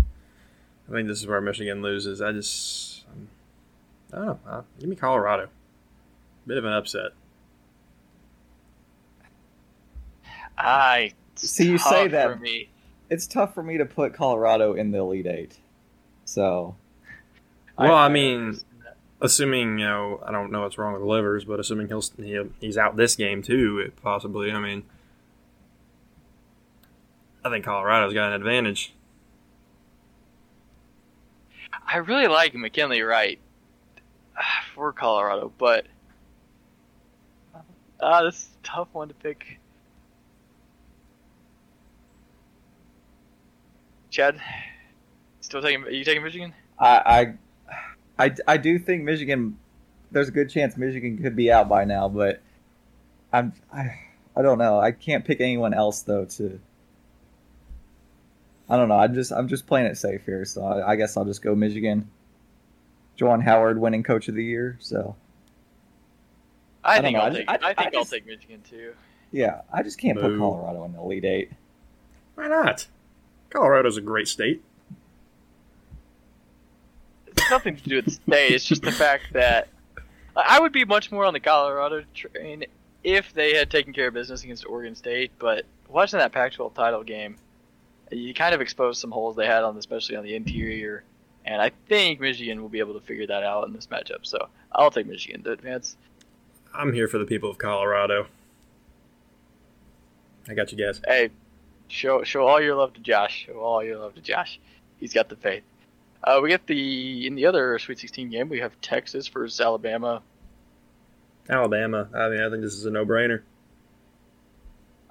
I 0.90 0.92
think 0.94 1.08
this 1.08 1.20
is 1.20 1.28
where 1.28 1.42
Michigan 1.42 1.82
loses. 1.82 2.22
I 2.22 2.32
just, 2.32 3.04
um, 3.12 3.28
I 4.14 4.16
don't 4.18 4.26
know. 4.26 4.40
Uh, 4.48 4.62
give 4.80 4.88
me 4.90 4.96
Colorado. 4.96 5.50
Bit 6.48 6.58
of 6.58 6.66
an 6.66 6.74
upset. 6.74 7.12
I 10.58 11.12
See, 11.36 11.70
you 11.70 11.78
say 11.78 12.08
that- 12.08 12.34
for 12.34 12.40
me. 12.40 12.70
It's 13.10 13.28
tough 13.28 13.54
for 13.54 13.62
me 13.62 13.78
to 13.78 13.86
put 13.86 14.16
Colorado 14.16 14.74
in 14.74 14.90
the 14.92 14.98
Elite 14.98 15.28
Eight. 15.28 15.60
So 16.26 16.76
Well, 17.78 17.94
I 17.94 18.10
mean, 18.10 18.58
assuming 19.22 19.78
you 19.80 19.86
know, 19.86 20.24
I 20.26 20.32
don't 20.32 20.52
know 20.52 20.62
what's 20.62 20.78
wrong 20.78 20.94
with 20.94 21.04
Livers, 21.04 21.46
but 21.46 21.60
assuming 21.60 21.88
he'll 21.88 22.02
he, 22.18 22.40
he's 22.60 22.78
out 22.78 22.96
this 22.96 23.16
game 23.16 23.44
too, 23.44 23.92
possibly. 24.02 24.52
I 24.52 24.60
mean, 24.60 24.84
I 27.44 27.50
think 27.50 27.64
Colorado's 27.64 28.14
got 28.14 28.30
an 28.30 28.34
advantage. 28.34 28.94
I 31.86 31.98
really 31.98 32.28
like 32.28 32.56
McKinley 32.56 33.02
Wright 33.02 33.40
for 34.74 34.92
Colorado, 34.94 35.52
but 35.60 35.86
ah, 38.00 38.24
this 38.24 38.36
is 38.36 38.50
a 38.64 38.66
tough 38.66 38.88
one 38.94 39.10
to 39.10 39.14
pick. 39.14 39.60
Chad, 44.16 44.40
still 45.42 45.62
taking? 45.62 45.84
Are 45.84 45.90
you 45.90 46.06
taking 46.06 46.24
Michigan? 46.24 46.54
I, 46.80 47.34
I, 48.18 48.24
I, 48.26 48.36
I 48.48 48.56
do 48.58 48.80
think 48.80 49.04
Michigan. 49.04 49.58
There's 50.10 50.30
a 50.30 50.32
good 50.32 50.50
chance 50.50 50.78
Michigan 50.78 51.22
could 51.22 51.36
be 51.36 51.52
out 51.52 51.68
by 51.68 51.84
now, 51.84 52.08
but 52.08 52.42
I'm 53.34 53.52
I, 53.74 54.00
I 54.34 54.42
don't 54.42 54.58
know. 54.58 54.80
I 54.80 54.92
can't 54.94 55.26
pick 55.26 55.42
anyone 55.42 55.74
else 55.74 56.02
though 56.04 56.24
to. 56.24 56.62
I 58.70 58.78
don't 58.78 58.88
know. 58.88 58.96
I'm 58.98 59.14
just 59.14 59.34
I'm 59.34 59.50
just 59.50 59.68
playing 59.68 59.88
it 59.88 59.98
safe 59.98 60.22
here, 60.26 60.46
so 60.46 60.64
I, 60.64 60.92
I 60.92 60.96
guess 60.96 61.18
I'll 61.18 61.26
just 61.26 61.42
go 61.42 61.54
Michigan. 61.54 62.10
Juwan 63.20 63.44
Howard 63.44 63.80
winning 63.82 64.04
Coach 64.04 64.30
of 64.30 64.36
the 64.36 64.44
Year, 64.46 64.78
so 64.80 65.18
I, 66.86 67.00
I 67.00 67.02
think 67.02 67.18
know, 67.18 67.24
I'll 67.24 67.26
I 67.26 67.30
just- 67.32 67.40
take. 67.40 67.50
I- 67.50 67.68
I, 67.68 67.70
I 67.72 67.74
think 67.74 67.96
I'll 67.96 68.06
take 68.06 68.26
Michigan 68.26 68.62
too. 68.70 68.94
yeah. 69.34 69.60
I 69.74 69.84
just 69.84 70.00
can't 70.00 70.18
put 70.18 70.38
Colorado 70.38 70.86
in 70.86 70.94
the 70.94 71.00
Elite 71.02 71.26
Eight. 71.26 71.52
Why 72.36 72.48
not? 72.48 72.88
Colorado's 73.50 73.98
a 73.98 74.02
great 74.02 74.28
state. 74.28 74.62
It's 77.28 77.50
nothing 77.50 77.78
to 77.78 77.84
do 77.84 77.96
with 77.98 78.06
the 78.06 78.12
state. 78.12 78.52
It's 78.52 78.66
just 78.66 78.82
the 78.82 78.92
fact 78.92 79.34
that 79.34 79.70
I 80.36 80.60
would 80.60 80.74
be 80.74 80.84
much 80.86 81.12
more 81.12 81.26
on 81.26 81.34
the 81.34 81.40
Colorado 81.40 82.04
train 82.14 82.66
if 83.04 83.34
they 83.34 83.56
had 83.56 83.70
taken 83.70 83.94
care 83.94 84.08
of 84.08 84.14
business 84.14 84.44
against 84.44 84.66
Oregon 84.66 84.96
State. 84.96 85.32
But 85.40 85.66
watching 85.88 86.20
that 86.20 86.32
Pac-12 86.32 86.74
title 86.74 87.04
game, 87.04 87.38
you 88.12 88.34
kind 88.34 88.54
of 88.54 88.62
exposed 88.62 89.00
some 89.00 89.12
holes 89.12 89.36
they 89.36 89.46
had 89.46 89.64
on, 89.64 89.78
especially 89.78 90.16
on 90.16 90.24
the 90.24 90.36
interior. 90.36 91.04
And 91.46 91.62
I 91.62 91.72
think 91.88 92.20
Michigan 92.20 92.62
will 92.62 92.70
be 92.70 92.80
able 92.80 92.96
to 92.96 93.00
figure 93.00 93.28
that 93.28 93.44
out 93.44 93.68
in 93.68 93.74
this 93.74 93.88
matchup. 93.88 94.26
So 94.26 94.50
I'll 94.72 94.92
take 94.92 95.06
Michigan 95.08 95.44
to 95.44 95.52
advance. 95.52 95.96
I'm 96.74 96.92
here 96.92 97.08
for 97.08 97.20
the 97.20 97.26
people 97.26 97.50
of 97.50 97.58
Colorado. 97.58 98.28
I 100.50 100.54
got 100.54 100.72
you 100.72 100.78
guys. 100.78 101.02
Hey, 101.08 101.30
show 101.88 102.24
show 102.24 102.48
all 102.48 102.62
your 102.62 102.76
love 102.76 102.94
to 102.94 103.02
Josh. 103.02 103.46
Show 103.48 103.60
all 103.60 103.84
your 103.84 103.98
love 103.98 104.16
to 104.16 104.22
Josh. 104.22 104.60
He's 104.98 105.14
got 105.14 105.30
the 105.30 105.36
faith. 105.36 105.64
Uh, 106.24 106.40
we 106.42 106.50
get 106.50 106.66
the 106.68 107.28
in 107.28 107.36
the 107.36 107.46
other 107.46 107.78
Sweet 107.80 108.00
16 108.00 108.30
game. 108.30 108.50
We 108.50 108.60
have 108.60 108.80
Texas 108.82 109.28
versus 109.28 109.60
Alabama. 109.62 110.22
Alabama. 111.50 112.10
I 112.14 112.30
mean, 112.30 112.42
I 112.42 112.50
think 112.50 112.64
this 112.64 112.74
is 112.74 112.86
a 112.86 112.92
no-brainer. 112.92 113.42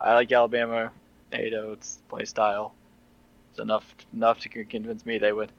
I 0.00 0.14
like 0.14 0.32
Alabama. 0.32 0.90
NATO, 1.32 1.72
it's 1.72 1.98
play 2.08 2.24
style. 2.24 2.74
It's 3.50 3.60
enough 3.60 3.94
enough 4.12 4.40
to 4.40 4.48
convince 4.48 5.06
me 5.06 5.18
they 5.18 5.32
would. 5.32 5.52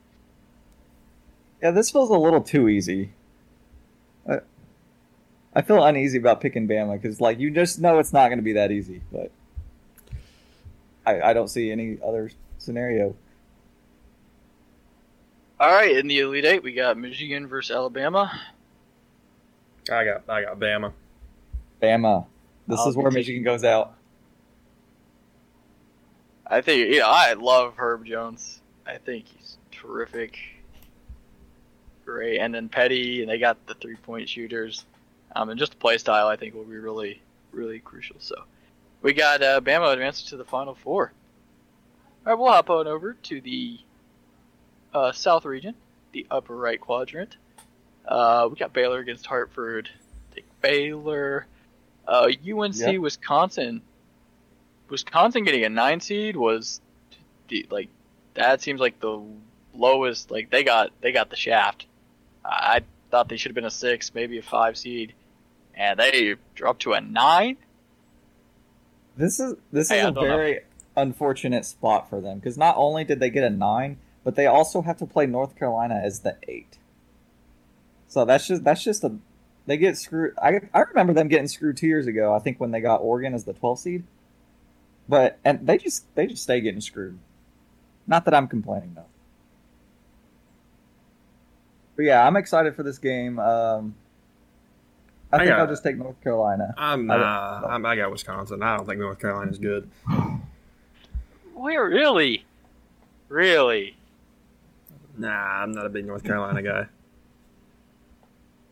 Yeah, 1.62 1.70
this 1.70 1.90
feels 1.90 2.10
a 2.10 2.18
little 2.18 2.42
too 2.42 2.68
easy. 2.68 3.12
I, 4.28 4.40
I 5.54 5.62
feel 5.62 5.82
uneasy 5.82 6.18
about 6.18 6.40
picking 6.40 6.68
Bama 6.68 7.00
because, 7.00 7.20
like, 7.20 7.38
you 7.38 7.50
just 7.50 7.80
know 7.80 7.98
it's 7.98 8.12
not 8.12 8.28
going 8.28 8.38
to 8.38 8.44
be 8.44 8.52
that 8.54 8.70
easy. 8.70 9.00
But 9.10 9.30
I, 11.06 11.30
I 11.30 11.32
don't 11.32 11.48
see 11.48 11.70
any 11.70 11.98
other 12.04 12.30
scenario. 12.58 13.14
All 15.58 15.70
right, 15.70 15.96
in 15.96 16.08
the 16.08 16.18
Elite 16.20 16.44
Eight, 16.44 16.62
we 16.62 16.74
got 16.74 16.98
Michigan 16.98 17.46
versus 17.46 17.74
Alabama. 17.74 18.30
I 19.90 20.04
got 20.04 20.22
I 20.28 20.42
got 20.42 20.58
Bama. 20.58 20.92
Bama. 21.80 22.26
This 22.66 22.80
I'll 22.80 22.88
is 22.88 22.96
where 22.96 23.10
Michigan 23.10 23.42
goes 23.42 23.64
out. 23.64 23.94
I 26.46 26.60
think 26.60 26.92
you 26.92 26.98
know 26.98 27.08
I 27.08 27.32
love 27.34 27.74
Herb 27.76 28.04
Jones. 28.04 28.60
I 28.86 28.98
think 28.98 29.26
he's 29.28 29.56
terrific, 29.70 30.38
great. 32.04 32.38
And 32.38 32.54
then 32.54 32.68
Petty, 32.68 33.22
and 33.22 33.30
they 33.30 33.38
got 33.38 33.64
the 33.66 33.74
three 33.74 33.96
point 33.96 34.28
shooters, 34.28 34.84
um, 35.34 35.48
and 35.48 35.58
just 35.58 35.72
the 35.72 35.78
play 35.78 35.96
style. 35.98 36.26
I 36.26 36.36
think 36.36 36.54
will 36.54 36.64
be 36.64 36.76
really 36.76 37.22
really 37.52 37.78
crucial. 37.78 38.16
So 38.18 38.44
we 39.06 39.12
got 39.12 39.40
uh, 39.40 39.60
Bama 39.60 39.92
advancing 39.92 40.26
to 40.30 40.36
the 40.36 40.44
Final 40.44 40.74
Four. 40.74 41.12
All 42.26 42.32
right, 42.32 42.36
we'll 42.36 42.50
hop 42.50 42.68
on 42.70 42.88
over 42.88 43.12
to 43.12 43.40
the 43.40 43.78
uh, 44.92 45.12
South 45.12 45.44
region, 45.44 45.76
the 46.10 46.26
upper 46.28 46.56
right 46.56 46.80
quadrant. 46.80 47.36
Uh, 48.04 48.48
we 48.50 48.56
got 48.56 48.72
Baylor 48.72 48.98
against 48.98 49.24
Hartford. 49.24 49.88
Take 50.34 50.44
Baylor. 50.60 51.46
Uh, 52.04 52.30
UNC, 52.32 52.74
Yep. 52.78 52.96
Wisconsin. 53.00 53.80
Wisconsin 54.90 55.44
getting 55.44 55.64
a 55.64 55.68
nine 55.68 56.00
seed 56.00 56.36
was, 56.36 56.80
the, 57.46 57.64
like, 57.70 57.88
that 58.34 58.60
seems 58.60 58.80
like 58.80 58.98
the 58.98 59.22
lowest. 59.72 60.32
Like 60.32 60.50
they 60.50 60.64
got 60.64 60.90
they 61.00 61.12
got 61.12 61.30
the 61.30 61.36
shaft. 61.36 61.86
I 62.44 62.80
thought 63.12 63.28
they 63.28 63.36
should 63.36 63.50
have 63.50 63.54
been 63.54 63.64
a 63.64 63.70
six, 63.70 64.12
maybe 64.16 64.38
a 64.38 64.42
five 64.42 64.76
seed, 64.76 65.12
and 65.76 65.96
they 65.96 66.34
dropped 66.56 66.82
to 66.82 66.94
a 66.94 67.00
nine. 67.00 67.56
This 69.16 69.40
is 69.40 69.54
this 69.72 69.88
Hey, 69.88 69.98
is 70.00 70.04
I 70.04 70.08
a 70.08 70.12
don't 70.12 70.28
know. 70.28 70.36
very 70.36 70.60
unfortunate 70.96 71.64
spot 71.64 72.08
for 72.08 72.20
them 72.20 72.38
because 72.38 72.56
not 72.58 72.74
only 72.76 73.04
did 73.04 73.20
they 73.20 73.30
get 73.30 73.44
a 73.44 73.50
nine, 73.50 73.98
but 74.24 74.34
they 74.34 74.46
also 74.46 74.82
have 74.82 74.96
to 74.98 75.06
play 75.06 75.26
North 75.26 75.56
Carolina 75.56 75.94
as 76.02 76.20
the 76.20 76.36
eight. 76.48 76.78
So 78.08 78.24
that's 78.24 78.46
just 78.46 78.64
that's 78.64 78.82
just 78.84 79.04
a 79.04 79.16
they 79.66 79.76
get 79.76 79.96
screwed. 79.96 80.34
I 80.42 80.60
I 80.74 80.80
remember 80.80 81.12
them 81.12 81.28
getting 81.28 81.48
screwed 81.48 81.76
two 81.76 81.86
years 81.86 82.06
ago. 82.06 82.34
I 82.34 82.38
think 82.38 82.60
when 82.60 82.70
they 82.70 82.80
got 82.80 82.96
Oregon 82.98 83.34
as 83.34 83.44
the 83.44 83.52
12 83.52 83.78
seed, 83.78 84.04
but 85.08 85.38
and 85.44 85.66
they 85.66 85.78
just 85.78 86.14
they 86.14 86.26
just 86.26 86.42
stay 86.42 86.60
getting 86.60 86.80
screwed. 86.80 87.18
Not 88.06 88.24
that 88.26 88.34
I'm 88.34 88.48
complaining 88.48 88.92
though. 88.94 89.06
But 91.96 92.04
yeah, 92.04 92.26
I'm 92.26 92.36
excited 92.36 92.76
for 92.76 92.82
this 92.82 92.98
game. 92.98 93.38
Um, 93.38 93.94
I 95.32 95.36
I 95.36 95.38
think 95.40 95.48
got- 95.50 95.60
I'll 95.60 95.66
just 95.66 95.82
take 95.82 95.96
North 95.96 96.20
Carolina. 96.22 96.74
I'm 96.76 97.10
I 97.10 97.14
uh, 97.14 97.18
nah, 97.18 97.66
I'm, 97.68 97.86
I 97.86 97.96
got 97.96 98.10
Wisconsin. 98.10 98.62
I 98.62 98.76
don't 98.76 98.86
think 98.86 99.00
North 99.00 99.18
Carolina 99.18 99.50
is 99.50 99.58
good. 99.58 99.90
Where 101.54 101.84
really, 101.88 102.44
really? 103.28 103.96
Nah, 105.16 105.28
I'm 105.62 105.72
not 105.72 105.86
a 105.86 105.88
big 105.88 106.06
North 106.06 106.22
Carolina 106.22 106.62
guy. 106.62 106.86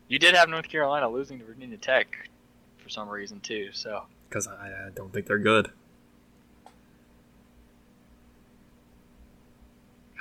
You 0.08 0.18
did 0.18 0.34
have 0.34 0.48
North 0.48 0.68
Carolina 0.68 1.08
losing 1.08 1.38
to 1.38 1.44
Virginia 1.44 1.78
Tech 1.78 2.28
for 2.82 2.88
some 2.90 3.08
reason 3.08 3.40
too. 3.40 3.70
So 3.72 4.02
because 4.28 4.46
I, 4.46 4.68
I 4.86 4.90
don't 4.94 5.12
think 5.12 5.26
they're 5.26 5.38
good. 5.38 5.70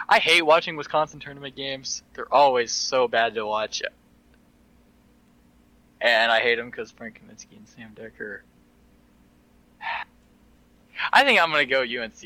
I 0.07 0.19
hate 0.19 0.41
watching 0.43 0.75
Wisconsin 0.75 1.19
tournament 1.19 1.55
games. 1.55 2.03
They're 2.13 2.33
always 2.33 2.71
so 2.71 3.07
bad 3.07 3.35
to 3.35 3.45
watch. 3.45 3.81
And 6.03 6.31
I 6.31 6.41
hate 6.41 6.55
them 6.55 6.69
because 6.69 6.91
Frank 6.91 7.19
Kaminsky 7.21 7.57
and 7.57 7.67
Sam 7.67 7.95
Dekker. 7.95 8.41
I 11.13 11.23
think 11.23 11.41
I'm 11.41 11.49
gonna 11.49 11.65
go 11.65 11.81
UNC. 11.81 12.23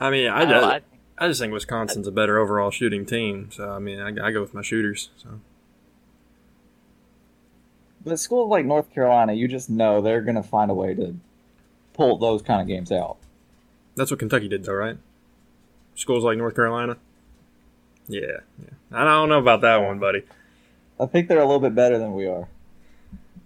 I 0.00 0.10
mean, 0.10 0.28
I, 0.28 0.40
I, 0.40 0.44
don't 0.44 0.64
I, 0.64 0.76
I- 0.76 0.80
I 1.16 1.28
just 1.28 1.40
think 1.40 1.52
Wisconsin's 1.52 2.08
a 2.08 2.10
better 2.12 2.38
overall 2.38 2.72
shooting 2.72 3.06
team. 3.06 3.50
So 3.52 3.70
I 3.70 3.78
mean, 3.78 4.00
I, 4.00 4.08
I 4.26 4.30
go 4.32 4.40
with 4.40 4.52
my 4.54 4.62
shooters. 4.62 5.10
So 5.16 5.28
But 8.04 8.18
schools 8.18 8.50
like 8.50 8.64
North 8.66 8.92
Carolina, 8.92 9.32
you 9.32 9.46
just 9.46 9.70
know 9.70 10.00
they're 10.02 10.20
going 10.22 10.34
to 10.34 10.42
find 10.42 10.70
a 10.70 10.74
way 10.74 10.92
to 10.94 11.14
pull 11.92 12.18
those 12.18 12.42
kind 12.42 12.60
of 12.60 12.66
games 12.66 12.90
out. 12.90 13.16
that's 13.94 14.10
what 14.10 14.18
Kentucky 14.18 14.48
did, 14.48 14.64
though, 14.64 14.72
right? 14.74 14.98
Schools 15.94 16.24
like 16.24 16.36
North 16.36 16.56
Carolina. 16.56 16.96
Yeah, 18.08 18.38
yeah. 18.60 18.70
I 18.92 19.04
don't 19.04 19.28
know 19.28 19.38
about 19.38 19.60
that 19.60 19.76
one, 19.76 20.00
buddy. 20.00 20.24
I 21.00 21.06
think 21.06 21.28
they're 21.28 21.38
a 21.40 21.44
little 21.44 21.60
bit 21.60 21.74
better 21.74 21.98
than 21.98 22.14
we 22.14 22.26
are. 22.26 22.48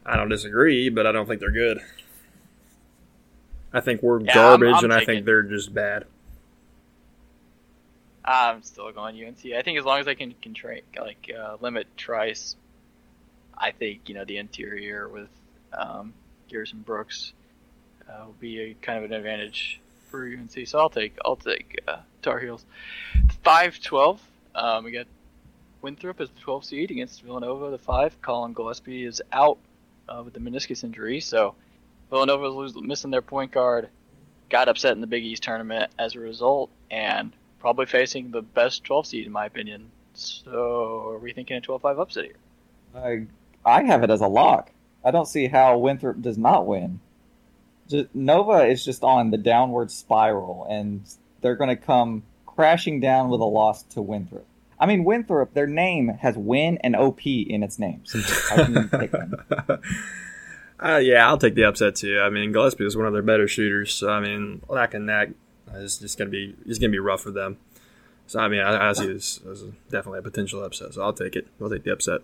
I 0.04 0.16
don't 0.16 0.28
disagree, 0.28 0.88
but 0.90 1.06
I 1.06 1.12
don't 1.12 1.26
think 1.26 1.40
they're 1.40 1.50
good. 1.50 1.80
I 3.72 3.80
think 3.80 4.02
we're 4.02 4.20
Yeah, 4.20 4.32
I'm- 4.32 4.60
garbage, 4.60 4.74
I'm 4.78 4.84
and 4.84 4.92
I 4.94 5.04
think 5.04 5.24
they're 5.26 5.42
just 5.42 5.72
bad. 5.74 6.04
I'm 8.24 8.62
still 8.62 8.90
going 8.92 9.16
UNC. 9.16 9.54
I 9.54 9.62
think 9.62 9.78
as 9.78 9.84
long 9.84 10.00
as 10.00 10.08
I 10.08 10.14
can 10.14 10.32
can 10.42 10.52
tra- 10.54 10.80
like 11.00 11.30
uh, 11.36 11.56
limit 11.60 11.86
Trice, 11.96 12.56
I 13.56 13.70
think 13.70 14.08
you 14.08 14.14
know 14.14 14.24
the 14.24 14.36
interior 14.36 15.08
with 15.08 15.28
Um, 15.72 16.12
Garrison 16.48 16.80
Brooks 16.80 17.32
uh, 18.08 18.24
will 18.26 18.34
be 18.40 18.60
a 18.60 18.74
kind 18.74 18.98
of 19.02 19.10
an 19.10 19.16
advantage 19.16 19.80
for 20.10 20.26
UNC. 20.26 20.66
So 20.66 20.78
I'll 20.78 20.90
take 20.90 21.16
I'll 21.24 21.36
take 21.36 21.80
uh, 21.88 21.98
Tar 22.22 22.38
Heels. 22.40 22.64
Five 23.42 23.80
twelve. 23.82 24.20
Um, 24.54 24.84
we 24.84 24.90
got 24.90 25.06
Winthrop 25.82 26.20
is 26.20 26.28
the 26.30 26.40
12 26.40 26.64
seed 26.64 26.90
against 26.90 27.22
Villanova, 27.22 27.70
the 27.70 27.78
five. 27.78 28.20
Collin 28.20 28.52
Gillespie 28.52 29.04
is 29.04 29.22
out 29.32 29.58
uh, 30.08 30.22
with 30.24 30.34
the 30.34 30.40
meniscus 30.40 30.82
injury, 30.82 31.20
so 31.20 31.54
Villanova 32.10 32.64
is 32.64 32.74
missing 32.76 33.10
their 33.10 33.22
point 33.22 33.52
guard. 33.52 33.88
Got 34.48 34.68
upset 34.68 34.92
in 34.92 35.00
the 35.00 35.06
Big 35.06 35.24
East 35.24 35.42
tournament 35.42 35.92
as 35.98 36.14
a 36.14 36.20
result, 36.20 36.70
and 36.90 37.32
probably 37.60 37.86
facing 37.86 38.30
the 38.30 38.42
best 38.42 38.84
12 38.84 39.06
seed 39.06 39.26
in 39.26 39.32
my 39.32 39.46
opinion. 39.46 39.90
So 40.14 41.10
are 41.10 41.18
we 41.18 41.32
thinking 41.32 41.56
a 41.56 41.60
12-5 41.60 42.00
upset 42.00 42.24
here? 42.24 42.36
I 42.94 43.26
I 43.64 43.84
have 43.84 44.02
it 44.02 44.10
as 44.10 44.20
a 44.20 44.26
lock. 44.26 44.72
I 45.04 45.10
don't 45.10 45.26
see 45.26 45.46
how 45.46 45.78
Winthrop 45.78 46.20
does 46.20 46.38
not 46.38 46.66
win. 46.66 47.00
Just, 47.88 48.14
Nova 48.14 48.66
is 48.66 48.84
just 48.84 49.04
on 49.04 49.30
the 49.30 49.38
downward 49.38 49.90
spiral, 49.90 50.66
and 50.68 51.02
they're 51.40 51.56
going 51.56 51.68
to 51.68 51.76
come 51.76 52.24
crashing 52.46 53.00
down 53.00 53.28
with 53.28 53.40
a 53.40 53.44
loss 53.44 53.82
to 53.84 54.02
Winthrop. 54.02 54.46
I 54.80 54.86
mean, 54.86 55.04
Winthrop, 55.04 55.54
their 55.54 55.66
name 55.66 56.08
has 56.20 56.36
Win 56.36 56.78
and 56.84 56.94
OP 56.94 57.26
in 57.26 57.62
its 57.62 57.78
name. 57.78 58.02
So 58.04 58.20
how 58.50 58.64
can 58.64 58.74
you 58.74 58.82
pick 58.98 59.10
them? 59.10 59.34
Uh, 60.80 61.00
yeah, 61.02 61.26
I'll 61.26 61.38
take 61.38 61.54
the 61.56 61.64
upset 61.64 61.96
too. 61.96 62.20
I 62.20 62.30
mean, 62.30 62.52
Gillespie 62.52 62.86
is 62.86 62.96
one 62.96 63.06
of 63.06 63.12
their 63.12 63.22
better 63.22 63.48
shooters. 63.48 63.92
So 63.92 64.08
I 64.08 64.20
mean, 64.20 64.62
lacking 64.68 65.06
that 65.06 65.30
is 65.74 65.98
just 65.98 66.16
gonna 66.18 66.30
be 66.30 66.54
it's 66.66 66.78
gonna 66.78 66.92
be 66.92 66.98
rough 67.00 67.22
for 67.22 67.32
them. 67.32 67.56
So 68.28 68.38
I 68.38 68.46
mean, 68.48 68.60
I, 68.60 68.90
I 68.90 68.92
see 68.92 69.06
this 69.06 69.40
as 69.50 69.64
definitely 69.90 70.20
a 70.20 70.22
potential 70.22 70.62
upset. 70.62 70.94
So 70.94 71.02
I'll 71.02 71.12
take 71.12 71.34
it. 71.34 71.48
I'll 71.60 71.68
take 71.70 71.82
the 71.82 71.92
upset. 71.92 72.20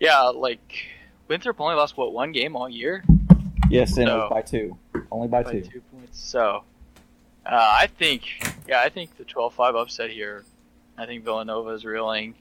Yeah, 0.00 0.20
like 0.24 0.86
Winthrop 1.28 1.60
only 1.60 1.76
lost 1.76 1.96
what 1.96 2.12
one 2.12 2.32
game 2.32 2.56
all 2.56 2.68
year. 2.68 3.04
Yes, 3.70 3.96
and 3.96 4.08
it 4.08 4.10
So- 4.10 4.18
was 4.18 4.30
by 4.30 4.42
two. 4.42 4.76
Only 5.10 5.28
by, 5.28 5.42
by 5.42 5.52
two. 5.52 5.60
two 5.62 5.80
points. 5.92 6.20
So, 6.20 6.64
uh, 7.46 7.50
I 7.80 7.86
think, 7.86 8.24
yeah, 8.68 8.80
I 8.80 8.88
think 8.88 9.16
the 9.16 9.24
12-5 9.24 9.80
upset 9.80 10.10
here. 10.10 10.44
I 10.96 11.06
think 11.06 11.24
Villanova 11.24 11.70
is 11.70 11.84
reeling 11.84 12.34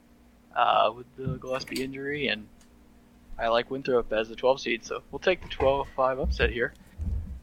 uh, 0.56 0.92
with 0.96 1.08
the 1.18 1.38
Gillespie 1.38 1.84
injury, 1.84 2.28
and 2.28 2.48
I 3.40 3.48
like 3.48 3.72
Winthrop 3.72 4.12
as 4.14 4.30
the 4.30 4.36
12 4.36 4.62
seed. 4.62 4.86
So 4.86 5.02
we'll 5.12 5.20
take 5.20 5.42
the 5.42 5.50
12-5 5.50 6.22
upset 6.22 6.52
here. 6.52 6.74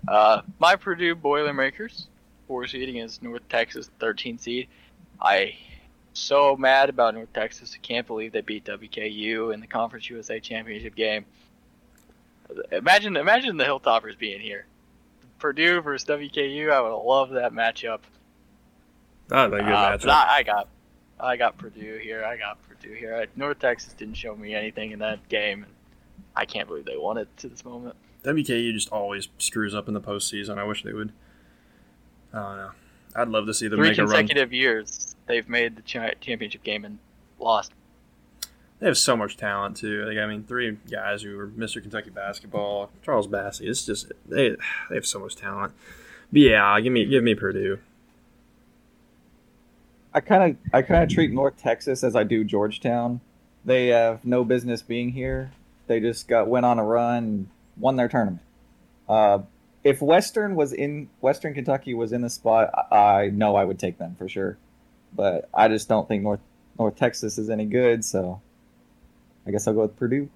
Uh, 0.07 0.43
my 0.59 0.76
Purdue 0.76 1.14
Boilermakers, 1.14 2.09
four 2.47 2.66
seed 2.66 2.89
against 2.89 3.22
North 3.22 3.47
Texas, 3.49 3.91
13 3.99 4.39
seed. 4.39 4.68
I 5.20 5.55
so 6.12 6.57
mad 6.57 6.89
about 6.89 7.14
North 7.14 7.33
Texas. 7.33 7.74
I 7.74 7.79
can't 7.79 8.07
believe 8.07 8.33
they 8.33 8.41
beat 8.41 8.64
WKU 8.64 9.53
in 9.53 9.61
the 9.61 9.66
Conference 9.66 10.09
USA 10.11 10.41
Championship 10.41 10.95
game. 10.95 11.24
Imagine, 12.72 13.16
imagine 13.16 13.57
the 13.57 13.64
Hilltoppers 13.64 14.18
being 14.18 14.41
here. 14.41 14.66
Purdue 15.39 15.81
versus 15.81 16.09
WKU. 16.09 16.70
I 16.72 16.81
would 16.81 16.95
love 16.95 17.31
that 17.31 17.53
matchup. 17.53 18.01
That'd 19.29 19.55
a 19.55 19.62
good 19.62 19.72
Uh, 19.72 19.91
matchup. 19.99 20.01
but 20.03 20.11
I, 20.11 20.37
I 20.39 20.43
got, 20.43 20.68
I 21.20 21.37
got 21.37 21.59
Purdue 21.59 21.99
here. 22.03 22.24
I 22.24 22.37
got 22.37 22.59
Purdue 22.68 22.95
here. 22.95 23.14
I, 23.16 23.26
North 23.37 23.59
Texas 23.59 23.93
didn't 23.93 24.14
show 24.14 24.35
me 24.37 24.55
anything 24.55 24.93
in 24.93 24.99
that 25.01 25.29
game, 25.29 25.64
and 25.64 25.72
I 26.35 26.45
can't 26.47 26.66
believe 26.68 26.85
they 26.85 26.97
won 26.97 27.18
it 27.18 27.29
to 27.39 27.49
this 27.49 27.64
moment. 27.64 27.95
WKU 28.24 28.72
just 28.72 28.91
always 28.91 29.29
screws 29.39 29.74
up 29.74 29.87
in 29.89 29.95
the 29.95 30.01
postseason. 30.01 30.59
I 30.59 30.64
wish 30.64 30.83
they 30.83 30.93
would. 30.93 31.12
I 32.33 32.39
don't 32.39 32.57
know. 32.57 32.70
I'd 33.16 33.29
love 33.29 33.47
to 33.47 33.55
see 33.55 33.68
them 33.68 33.79
Three 33.79 33.89
make 33.91 33.99
a 33.99 34.03
run. 34.03 34.11
consecutive 34.11 34.53
years 34.53 35.16
they've 35.26 35.49
made 35.49 35.76
the 35.76 35.83
championship 35.83 36.62
game 36.62 36.85
and 36.85 36.99
lost. 37.39 37.72
They 38.81 38.87
have 38.87 38.99
so 38.99 39.16
much 39.16 39.37
talent 39.37 39.76
too. 39.76 40.05
Like 40.05 40.18
I 40.18 40.26
mean, 40.26 40.45
three 40.45 40.76
guys 40.91 41.22
who 41.22 41.37
were 41.37 41.49
Mr. 41.49 41.81
Kentucky 41.81 42.11
basketball. 42.11 42.91
Charles 43.03 43.26
Bassey. 43.26 43.62
It's 43.62 43.85
just 43.85 44.12
they 44.26 44.51
they 44.89 44.95
have 44.95 45.07
so 45.07 45.18
much 45.18 45.37
talent. 45.37 45.72
But 46.31 46.41
yeah, 46.43 46.79
give 46.81 46.93
me 46.93 47.05
give 47.07 47.24
me 47.24 47.35
Purdue. 47.35 47.79
I 50.18 50.20
kind 50.20 50.50
of 50.50 50.74
I 50.74 50.82
kind 50.82 51.04
of 51.04 51.08
treat 51.10 51.30
North 51.30 51.62
Texas 51.62 52.02
as 52.02 52.16
I 52.16 52.24
do 52.24 52.42
Georgetown. 52.42 53.20
They 53.64 53.86
have 53.88 54.24
no 54.24 54.42
business 54.42 54.82
being 54.82 55.10
here. 55.10 55.52
They 55.86 56.00
just 56.00 56.26
got 56.26 56.48
went 56.48 56.66
on 56.66 56.80
a 56.80 56.84
run, 56.84 57.48
won 57.76 57.94
their 57.94 58.08
tournament. 58.08 58.42
Uh, 59.08 59.42
if 59.84 60.02
Western 60.02 60.56
was 60.56 60.72
in 60.72 61.08
Western 61.20 61.54
Kentucky 61.54 61.94
was 61.94 62.10
in 62.12 62.22
the 62.22 62.30
spot, 62.30 62.70
I, 62.90 62.96
I 62.96 63.30
know 63.30 63.54
I 63.54 63.62
would 63.64 63.78
take 63.78 63.98
them 63.98 64.16
for 64.18 64.28
sure. 64.28 64.58
But 65.14 65.48
I 65.54 65.68
just 65.68 65.88
don't 65.88 66.08
think 66.08 66.24
North 66.24 66.40
North 66.76 66.96
Texas 66.96 67.38
is 67.38 67.48
any 67.48 67.66
good, 67.66 68.04
so 68.04 68.40
I 69.46 69.52
guess 69.52 69.68
I'll 69.68 69.74
go 69.74 69.82
with 69.82 69.96
Purdue. 69.96 70.28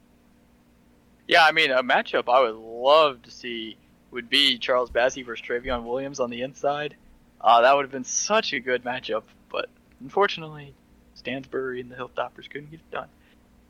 Yeah, 1.26 1.44
I 1.44 1.50
mean 1.50 1.72
a 1.72 1.82
matchup 1.82 2.32
I 2.32 2.40
would 2.40 2.54
love 2.54 3.22
to 3.22 3.32
see 3.32 3.78
would 4.12 4.30
be 4.30 4.58
Charles 4.58 4.92
Bassey 4.92 5.26
versus 5.26 5.44
Trevion 5.44 5.82
Williams 5.82 6.20
on 6.20 6.30
the 6.30 6.42
inside. 6.42 6.94
Uh, 7.40 7.62
that 7.62 7.74
would 7.74 7.82
have 7.82 7.90
been 7.90 8.04
such 8.04 8.52
a 8.52 8.60
good 8.60 8.84
matchup, 8.84 9.24
but 9.53 9.68
unfortunately, 10.00 10.74
Stansbury 11.14 11.80
and 11.80 11.90
the 11.90 11.94
Hilltoppers 11.94 12.50
couldn't 12.50 12.70
get 12.70 12.80
it 12.80 12.90
done. 12.90 13.09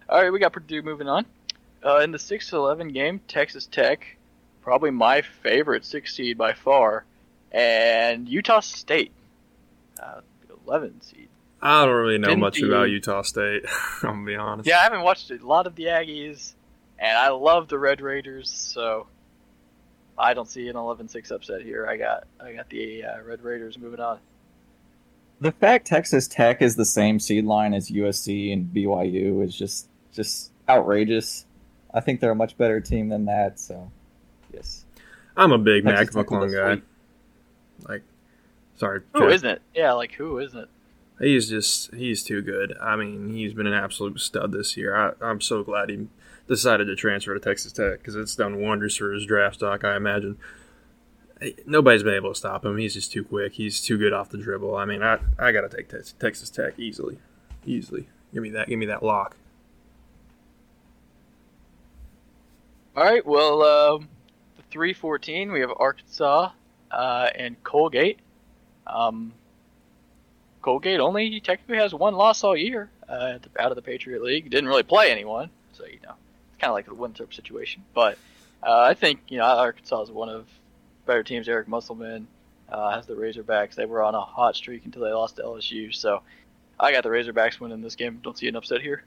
All 0.08 0.22
right, 0.22 0.32
we 0.32 0.38
got 0.38 0.52
Purdue 0.52 0.82
moving 0.82 1.08
on. 1.08 1.26
Uh, 1.84 1.98
in 1.98 2.12
the 2.12 2.18
6-11 2.18 2.94
game, 2.94 3.20
Texas 3.26 3.66
Tech, 3.66 4.16
probably 4.62 4.90
my 4.90 5.22
favorite 5.22 5.84
six 5.84 6.14
seed 6.14 6.38
by 6.38 6.52
far, 6.52 7.04
and 7.50 8.28
Utah 8.28 8.60
State, 8.60 9.10
uh, 10.00 10.20
11 10.66 11.00
seed. 11.02 11.28
I 11.60 11.84
don't 11.84 11.94
really 11.94 12.18
know 12.18 12.28
Didn't 12.28 12.40
much 12.40 12.60
about 12.60 12.90
Utah 12.90 13.22
State. 13.22 13.64
I'm 14.02 14.10
gonna 14.10 14.26
be 14.26 14.36
honest. 14.36 14.68
Yeah, 14.68 14.78
I 14.78 14.82
haven't 14.82 15.02
watched 15.02 15.30
a 15.30 15.46
lot 15.46 15.66
of 15.66 15.74
the 15.76 15.84
Aggies, 15.84 16.52
and 16.98 17.16
I 17.16 17.30
love 17.30 17.68
the 17.68 17.78
Red 17.78 18.00
Raiders, 18.00 18.50
so 18.50 19.06
I 20.18 20.34
don't 20.34 20.48
see 20.48 20.68
an 20.68 20.74
11-6 20.74 21.30
upset 21.30 21.62
here. 21.62 21.86
I 21.86 21.96
got 21.96 22.26
I 22.40 22.52
got 22.52 22.68
the 22.68 23.04
uh, 23.04 23.22
Red 23.22 23.42
Raiders 23.42 23.78
moving 23.78 24.00
on. 24.00 24.18
The 25.42 25.50
fact 25.50 25.88
Texas 25.88 26.28
Tech 26.28 26.62
is 26.62 26.76
the 26.76 26.84
same 26.84 27.18
seed 27.18 27.44
line 27.44 27.74
as 27.74 27.90
USC 27.90 28.52
and 28.52 28.72
BYU 28.72 29.44
is 29.44 29.56
just 29.56 29.88
just 30.12 30.52
outrageous. 30.68 31.46
I 31.92 31.98
think 31.98 32.20
they're 32.20 32.30
a 32.30 32.36
much 32.36 32.56
better 32.56 32.80
team 32.80 33.08
than 33.08 33.24
that. 33.24 33.58
So, 33.58 33.90
yes. 34.54 34.84
I'm 35.36 35.50
a 35.50 35.58
big 35.58 35.82
Texas 35.84 36.14
Mac 36.14 36.26
Tech 36.28 36.30
with 36.30 36.40
McClung 36.40 36.54
guy. 36.54 36.74
sweep. 36.74 36.84
Like, 37.88 38.02
sorry, 38.76 39.00
Who 39.14 39.28
Chad. 39.28 39.42
not 39.42 39.52
it? 39.54 39.62
Yeah, 39.74 39.94
like 39.94 40.12
who 40.12 40.38
isn't 40.38 40.56
it? 40.60 40.68
He's 41.18 41.48
just 41.48 41.92
he's 41.92 42.22
too 42.22 42.40
good. 42.40 42.76
I 42.80 42.94
mean, 42.94 43.30
he's 43.30 43.52
been 43.52 43.66
an 43.66 43.74
absolute 43.74 44.20
stud 44.20 44.52
this 44.52 44.76
year. 44.76 44.94
I, 44.96 45.12
I'm 45.20 45.40
so 45.40 45.64
glad 45.64 45.90
he 45.90 46.06
decided 46.46 46.84
to 46.84 46.94
transfer 46.94 47.34
to 47.34 47.40
Texas 47.40 47.72
Tech 47.72 47.98
because 47.98 48.14
it's 48.14 48.36
done 48.36 48.62
wonders 48.62 48.96
for 48.96 49.12
his 49.12 49.26
draft 49.26 49.56
stock. 49.56 49.82
I 49.82 49.96
imagine. 49.96 50.38
Nobody's 51.66 52.02
been 52.02 52.14
able 52.14 52.32
to 52.32 52.38
stop 52.38 52.64
him. 52.64 52.76
He's 52.76 52.94
just 52.94 53.12
too 53.12 53.24
quick. 53.24 53.54
He's 53.54 53.80
too 53.80 53.98
good 53.98 54.12
off 54.12 54.28
the 54.30 54.38
dribble. 54.38 54.76
I 54.76 54.84
mean, 54.84 55.02
I 55.02 55.18
I 55.38 55.52
gotta 55.52 55.68
take 55.68 55.88
Tex- 55.88 56.14
Texas 56.18 56.50
Tech 56.50 56.78
easily, 56.78 57.18
easily. 57.66 58.06
Give 58.32 58.42
me 58.42 58.50
that. 58.50 58.68
Give 58.68 58.78
me 58.78 58.86
that 58.86 59.02
lock. 59.02 59.36
All 62.94 63.04
right, 63.04 63.24
well, 63.24 63.62
um, 63.62 64.08
the 64.56 64.62
314 64.70 65.50
we 65.50 65.60
have 65.60 65.70
Arkansas 65.78 66.50
uh, 66.90 67.28
and 67.34 67.62
Colgate. 67.64 68.18
Um, 68.86 69.32
Colgate 70.60 71.00
only 71.00 71.40
technically 71.40 71.78
has 71.78 71.94
one 71.94 72.14
loss 72.14 72.44
all 72.44 72.54
year 72.54 72.90
uh, 73.08 73.38
out 73.58 73.72
of 73.72 73.76
the 73.76 73.82
Patriot 73.82 74.22
League. 74.22 74.50
Didn't 74.50 74.68
really 74.68 74.82
play 74.82 75.10
anyone, 75.10 75.48
so 75.72 75.86
you 75.86 76.00
know 76.02 76.14
it's 76.50 76.60
kind 76.60 76.68
of 76.70 76.74
like 76.74 76.88
a 76.88 76.94
Winthrop 76.94 77.32
situation. 77.32 77.82
But 77.94 78.18
uh, 78.62 78.80
I 78.80 78.92
think 78.92 79.20
you 79.28 79.38
know 79.38 79.44
Arkansas 79.44 80.02
is 80.02 80.10
one 80.10 80.28
of 80.28 80.46
better 81.06 81.22
teams. 81.22 81.48
Eric 81.48 81.68
Musselman 81.68 82.26
uh, 82.68 82.94
has 82.94 83.06
the 83.06 83.14
Razorbacks. 83.14 83.74
They 83.74 83.86
were 83.86 84.02
on 84.02 84.14
a 84.14 84.20
hot 84.20 84.56
streak 84.56 84.84
until 84.84 85.02
they 85.02 85.12
lost 85.12 85.36
to 85.36 85.42
LSU. 85.42 85.94
So 85.94 86.22
I 86.78 86.92
got 86.92 87.02
the 87.02 87.10
Razorbacks 87.10 87.60
winning 87.60 87.80
this 87.80 87.96
game. 87.96 88.20
Don't 88.22 88.36
see 88.36 88.48
an 88.48 88.56
upset 88.56 88.80
here. 88.80 89.04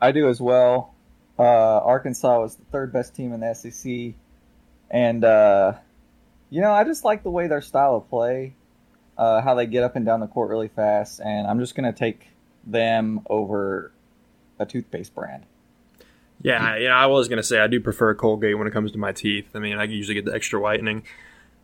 I 0.00 0.12
do 0.12 0.28
as 0.28 0.40
well. 0.40 0.94
Uh, 1.38 1.42
Arkansas 1.78 2.40
was 2.40 2.56
the 2.56 2.64
third 2.66 2.92
best 2.92 3.14
team 3.14 3.32
in 3.32 3.40
the 3.40 3.54
SEC, 3.54 4.14
and 4.90 5.24
uh, 5.24 5.74
you 6.50 6.60
know 6.60 6.72
I 6.72 6.84
just 6.84 7.04
like 7.04 7.22
the 7.22 7.30
way 7.30 7.46
their 7.46 7.62
style 7.62 7.96
of 7.96 8.10
play, 8.10 8.54
uh, 9.16 9.40
how 9.40 9.54
they 9.54 9.66
get 9.66 9.82
up 9.82 9.96
and 9.96 10.04
down 10.04 10.20
the 10.20 10.26
court 10.26 10.50
really 10.50 10.68
fast, 10.68 11.20
and 11.20 11.46
I'm 11.46 11.58
just 11.58 11.74
gonna 11.74 11.92
take 11.92 12.28
them 12.66 13.22
over 13.30 13.92
a 14.58 14.66
toothpaste 14.66 15.14
brand. 15.14 15.46
Yeah, 16.42 16.64
I- 16.64 16.76
yeah. 16.78 16.96
I 16.96 17.06
was 17.06 17.28
gonna 17.28 17.42
say 17.42 17.58
I 17.60 17.66
do 17.66 17.80
prefer 17.80 18.14
Colgate 18.14 18.58
when 18.58 18.66
it 18.66 18.72
comes 18.72 18.92
to 18.92 18.98
my 18.98 19.12
teeth. 19.12 19.48
I 19.54 19.58
mean, 19.58 19.78
I 19.78 19.84
usually 19.84 20.14
get 20.14 20.24
the 20.24 20.34
extra 20.34 20.60
whitening. 20.60 21.04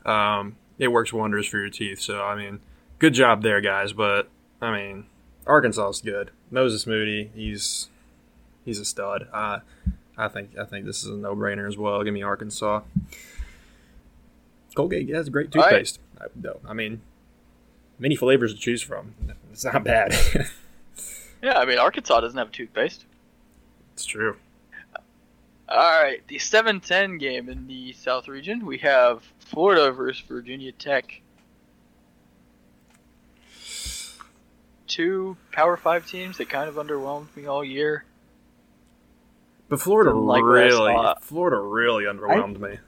Um, 0.06 0.56
it 0.78 0.88
works 0.88 1.12
wonders 1.12 1.46
for 1.46 1.58
your 1.58 1.70
teeth. 1.70 2.00
So 2.00 2.22
I 2.22 2.34
mean, 2.36 2.60
good 2.98 3.14
job 3.14 3.42
there, 3.42 3.60
guys. 3.60 3.92
But 3.92 4.28
I 4.62 4.72
mean, 4.72 5.06
Arkansas 5.46 5.88
is 5.88 6.00
good. 6.00 6.30
Moses 6.50 6.86
Moody, 6.86 7.30
he's 7.34 7.88
he's 8.64 8.78
a 8.78 8.84
stud. 8.84 9.28
Uh, 9.32 9.60
I 10.16 10.28
think 10.28 10.56
I 10.58 10.64
think 10.64 10.86
this 10.86 11.02
is 11.02 11.10
a 11.10 11.16
no 11.16 11.34
brainer 11.34 11.66
as 11.68 11.76
well. 11.76 12.02
Give 12.04 12.14
me 12.14 12.22
Arkansas. 12.22 12.82
Colgate 14.74 15.08
has 15.10 15.26
a 15.26 15.30
great 15.30 15.54
right. 15.54 15.70
toothpaste. 15.70 16.00
I, 16.20 16.26
no, 16.36 16.60
I 16.66 16.72
mean, 16.72 17.00
many 17.98 18.14
flavors 18.14 18.54
to 18.54 18.60
choose 18.60 18.82
from. 18.82 19.14
It's 19.52 19.64
not 19.64 19.82
bad. 19.82 20.14
Yeah, 21.42 21.58
I 21.58 21.64
mean 21.64 21.78
Arkansas 21.78 22.20
doesn't 22.20 22.38
have 22.38 22.48
a 22.48 22.52
toothpaste. 22.52 23.04
It's 23.94 24.04
true. 24.04 24.36
All 25.70 26.02
right, 26.02 26.26
the 26.28 26.36
7-10 26.36 27.20
game 27.20 27.50
in 27.50 27.66
the 27.66 27.92
South 27.92 28.26
region. 28.26 28.64
We 28.64 28.78
have 28.78 29.22
Florida 29.38 29.92
versus 29.92 30.24
Virginia 30.26 30.72
Tech. 30.72 31.20
Two 34.86 35.36
Power 35.52 35.76
Five 35.76 36.06
teams 36.06 36.38
that 36.38 36.48
kind 36.48 36.70
of 36.70 36.76
underwhelmed 36.76 37.36
me 37.36 37.44
all 37.44 37.62
year. 37.62 38.04
But 39.68 39.82
Florida 39.82 40.14
like 40.14 40.42
really. 40.42 40.96
Florida 41.20 41.58
really 41.58 42.04
underwhelmed 42.04 42.58
me. 42.58 42.78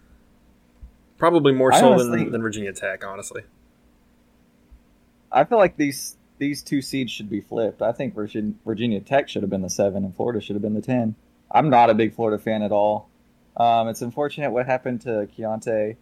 Probably 1.18 1.52
more 1.52 1.72
so 1.74 1.92
honestly- 1.92 2.24
than, 2.24 2.32
than 2.32 2.40
Virginia 2.40 2.72
Tech, 2.72 3.04
honestly. 3.04 3.42
I 5.30 5.44
feel 5.44 5.58
like 5.58 5.76
these 5.76 6.16
these 6.38 6.62
two 6.62 6.80
seeds 6.80 7.12
should 7.12 7.28
be 7.28 7.42
flipped. 7.42 7.82
I 7.82 7.92
think 7.92 8.14
Virginia 8.14 9.00
Tech 9.00 9.28
should 9.28 9.42
have 9.42 9.50
been 9.50 9.60
the 9.60 9.68
seven, 9.68 10.02
and 10.04 10.16
Florida 10.16 10.40
should 10.40 10.56
have 10.56 10.62
been 10.62 10.72
the 10.72 10.80
ten. 10.80 11.14
I'm 11.50 11.70
not 11.70 11.90
a 11.90 11.94
big 11.94 12.14
Florida 12.14 12.42
fan 12.42 12.62
at 12.62 12.72
all. 12.72 13.08
Um, 13.56 13.88
it's 13.88 14.02
unfortunate 14.02 14.50
what 14.52 14.66
happened 14.66 15.02
to 15.02 15.28
Keyontae, 15.36 15.96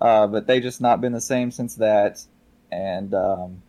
uh, 0.00 0.26
but 0.26 0.46
they've 0.46 0.62
just 0.62 0.80
not 0.80 1.00
been 1.00 1.12
the 1.12 1.20
same 1.20 1.50
since 1.50 1.76
that, 1.76 2.22
and 2.70 3.14
um, 3.14 3.62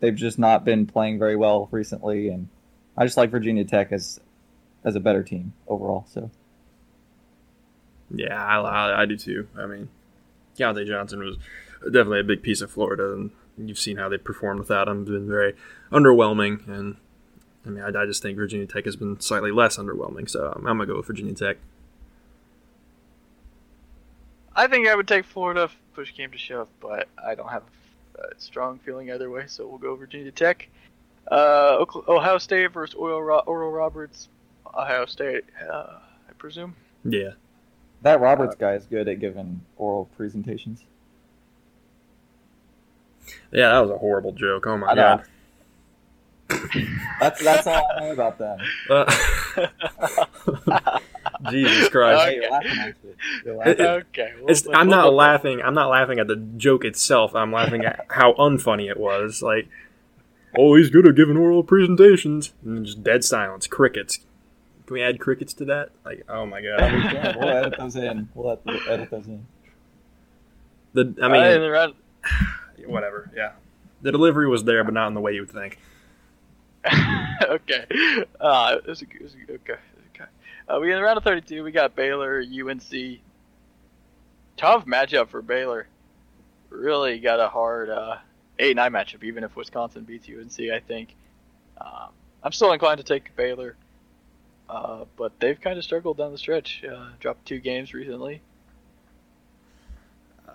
they've 0.00 0.14
just 0.14 0.38
not 0.38 0.64
been 0.64 0.86
playing 0.86 1.18
very 1.18 1.36
well 1.36 1.68
recently. 1.70 2.28
And 2.28 2.48
I 2.96 3.04
just 3.04 3.16
like 3.16 3.30
Virginia 3.30 3.64
Tech 3.64 3.92
as 3.92 4.18
as 4.84 4.96
a 4.96 5.00
better 5.00 5.22
team 5.22 5.52
overall. 5.68 6.04
So 6.08 6.30
Yeah, 8.14 8.42
I, 8.44 8.60
I, 8.60 9.02
I 9.02 9.06
do 9.06 9.16
too. 9.16 9.48
I 9.56 9.66
mean, 9.66 9.88
Keyontae 10.58 10.86
Johnson 10.86 11.20
was 11.20 11.36
definitely 11.84 12.20
a 12.20 12.24
big 12.24 12.42
piece 12.42 12.60
of 12.60 12.70
Florida, 12.70 13.12
and 13.12 13.30
you've 13.58 13.78
seen 13.78 13.96
how 13.98 14.08
they 14.08 14.18
performed 14.18 14.60
without 14.60 14.88
him. 14.88 15.02
It's 15.02 15.10
been 15.10 15.28
very 15.28 15.54
underwhelming, 15.92 16.66
and 16.68 16.96
I 17.64 17.68
mean, 17.70 17.82
I, 17.84 17.88
I 17.88 18.06
just 18.06 18.22
think 18.22 18.36
Virginia 18.36 18.66
Tech 18.66 18.84
has 18.86 18.96
been 18.96 19.20
slightly 19.20 19.50
less 19.52 19.76
underwhelming. 19.76 20.28
So 20.28 20.52
I'm, 20.54 20.66
I'm 20.66 20.78
gonna 20.78 20.86
go 20.86 20.96
with 20.96 21.06
Virginia 21.06 21.34
Tech. 21.34 21.58
I 24.54 24.66
think 24.66 24.86
I 24.88 24.94
would 24.94 25.08
take 25.08 25.24
Florida 25.24 25.64
if 25.64 25.76
push 25.94 26.12
came 26.12 26.30
to 26.30 26.38
shove, 26.38 26.68
but 26.80 27.08
I 27.22 27.34
don't 27.34 27.48
have 27.48 27.62
a 28.16 28.38
strong 28.38 28.78
feeling 28.80 29.10
either 29.10 29.30
way, 29.30 29.44
so 29.46 29.66
we'll 29.66 29.78
go 29.78 29.94
Virginia 29.94 30.30
Tech. 30.30 30.68
Uh, 31.30 31.84
Ohio 32.08 32.38
State 32.38 32.72
versus 32.72 32.94
Oral, 32.94 33.22
Ro- 33.22 33.42
Oral 33.46 33.70
Roberts. 33.70 34.28
Ohio 34.74 35.06
State, 35.06 35.44
uh, 35.70 35.98
I 36.28 36.32
presume. 36.38 36.74
Yeah, 37.04 37.30
that 38.02 38.20
Roberts 38.20 38.54
guy 38.56 38.74
is 38.74 38.84
good 38.86 39.06
at 39.08 39.20
giving 39.20 39.60
oral 39.76 40.06
presentations. 40.16 40.82
yeah, 43.52 43.70
that 43.72 43.80
was 43.80 43.90
a 43.90 43.98
horrible 43.98 44.32
joke. 44.32 44.66
Oh 44.66 44.76
my 44.76 44.88
I 44.88 44.94
know. 44.94 45.16
god. 45.16 45.24
That's 47.20 47.42
that's 47.44 47.66
all 47.66 47.86
I 47.96 48.00
know 48.00 48.12
about 48.12 48.38
them. 48.38 48.58
Uh, 48.90 49.04
Jesus 51.50 51.88
Christ. 51.88 52.22
Okay. 52.22 52.34
Hey, 52.34 52.40
you're 52.40 52.50
laughing 52.50 52.78
it. 52.78 52.96
It- 53.80 53.80
okay. 53.80 54.32
we'll- 54.36 54.46
we'll- 54.46 54.76
I'm 54.76 54.88
not 54.88 55.04
we'll- 55.06 55.14
laughing. 55.14 55.60
I'm 55.62 55.74
not 55.74 55.88
laughing 55.90 56.18
at 56.18 56.26
the 56.26 56.36
joke 56.36 56.84
itself. 56.84 57.34
I'm 57.34 57.52
laughing 57.52 57.84
at 57.84 58.06
how 58.10 58.32
unfunny 58.34 58.90
it 58.90 58.98
was. 58.98 59.42
Like, 59.42 59.68
oh, 60.56 60.74
he's 60.74 60.90
good 60.90 61.06
at 61.06 61.14
giving 61.14 61.36
oral 61.36 61.62
presentations, 61.62 62.52
and 62.64 62.84
just 62.84 63.02
dead 63.02 63.24
silence, 63.24 63.66
crickets. 63.66 64.18
Can 64.86 64.94
we 64.94 65.02
add 65.02 65.20
crickets 65.20 65.52
to 65.54 65.64
that? 65.66 65.90
Like, 66.04 66.24
oh 66.28 66.44
my 66.46 66.60
god. 66.60 66.80
Yeah, 66.80 67.36
we'll 67.38 67.48
edit 67.48 67.74
those 67.78 67.96
in. 67.96 68.28
We'll 68.34 68.60
edit- 68.88 69.10
those 69.10 69.26
in. 69.26 69.46
The 70.94 71.14
I 71.20 71.24
All 71.24 71.30
right, 71.30 71.46
in 71.46 71.52
mean, 71.52 71.60
the 71.62 71.70
round- 71.70 71.94
whatever. 72.86 73.30
Yeah, 73.34 73.52
the 74.02 74.10
delivery 74.12 74.48
was 74.48 74.64
there, 74.64 74.82
but 74.84 74.92
not 74.94 75.06
in 75.08 75.14
the 75.14 75.20
way 75.20 75.32
you 75.32 75.40
would 75.42 75.50
think. 75.50 75.78
okay. 77.42 77.86
Uh, 78.40 78.76
it 78.78 78.86
was 78.86 79.02
a, 79.02 79.04
it 79.04 79.22
was 79.22 79.34
a, 79.34 79.52
okay. 79.54 79.80
Okay. 80.14 80.30
Uh, 80.68 80.78
we 80.80 80.90
in 80.90 80.96
the 80.96 81.02
round 81.02 81.18
of 81.18 81.24
32. 81.24 81.62
We 81.62 81.72
got 81.72 81.94
Baylor, 81.94 82.40
UNC. 82.40 83.20
Tough 84.56 84.86
matchup 84.86 85.28
for 85.28 85.42
Baylor. 85.42 85.86
Really 86.70 87.18
got 87.18 87.40
a 87.40 87.48
hard 87.48 87.90
uh, 87.90 88.16
8 88.58 88.76
9 88.76 88.92
matchup, 88.92 89.24
even 89.24 89.44
if 89.44 89.56
Wisconsin 89.56 90.04
beats 90.04 90.28
UNC, 90.28 90.70
I 90.70 90.80
think. 90.80 91.14
Um, 91.78 92.10
I'm 92.42 92.52
still 92.52 92.72
inclined 92.72 92.98
to 92.98 93.04
take 93.04 93.34
Baylor, 93.36 93.76
uh, 94.68 95.04
but 95.16 95.38
they've 95.40 95.60
kind 95.60 95.78
of 95.78 95.84
struggled 95.84 96.16
down 96.16 96.32
the 96.32 96.38
stretch. 96.38 96.82
Uh, 96.84 97.08
dropped 97.20 97.46
two 97.46 97.58
games 97.58 97.94
recently. 97.94 98.40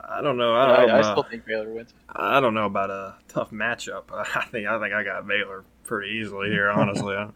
I 0.10 0.22
don't 0.22 0.38
know. 0.38 0.54
I, 0.54 0.64
I 0.64 0.78
don't, 0.78 0.90
I, 0.90 1.00
uh, 1.00 1.12
still 1.12 1.24
think 1.24 1.46
Baylor 1.46 1.70
wins. 1.70 1.94
I 2.10 2.40
don't 2.40 2.54
know 2.54 2.66
about 2.66 2.90
a 2.90 3.16
tough 3.28 3.52
matchup. 3.52 4.04
I 4.12 4.46
think 4.46 4.68
I 4.68 4.80
think 4.80 4.94
I 4.94 5.04
got 5.04 5.28
Baylor 5.28 5.64
pretty 5.88 6.12
easily 6.18 6.50
here. 6.50 6.70
Honestly, 6.70 7.16
I, 7.16 7.30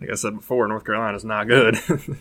like 0.00 0.10
I 0.10 0.14
said 0.14 0.36
before, 0.36 0.68
North 0.68 0.84
Carolina's 0.84 1.24
not 1.24 1.46
good. 1.48 1.78
and 1.88 2.18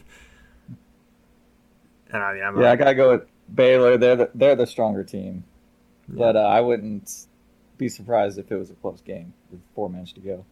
I, 2.14 2.40
I'm, 2.40 2.60
Yeah, 2.60 2.72
I 2.72 2.76
gotta 2.76 2.96
go 2.96 3.12
with 3.12 3.28
Baylor. 3.54 3.98
They're 3.98 4.16
the, 4.16 4.32
they're 4.34 4.56
the 4.56 4.68
stronger 4.68 5.04
team, 5.04 5.44
but 6.08 6.36
uh, 6.36 6.40
I 6.40 6.62
wouldn't 6.62 7.26
be 7.78 7.90
surprised 7.90 8.38
if 8.38 8.52
it 8.52 8.56
was 8.56 8.70
a 8.70 8.76
close 8.76 9.02
game 9.02 9.34
with 9.52 9.60
four 9.76 9.90
minutes 9.90 10.14
to 10.14 10.22
go. 10.22 10.46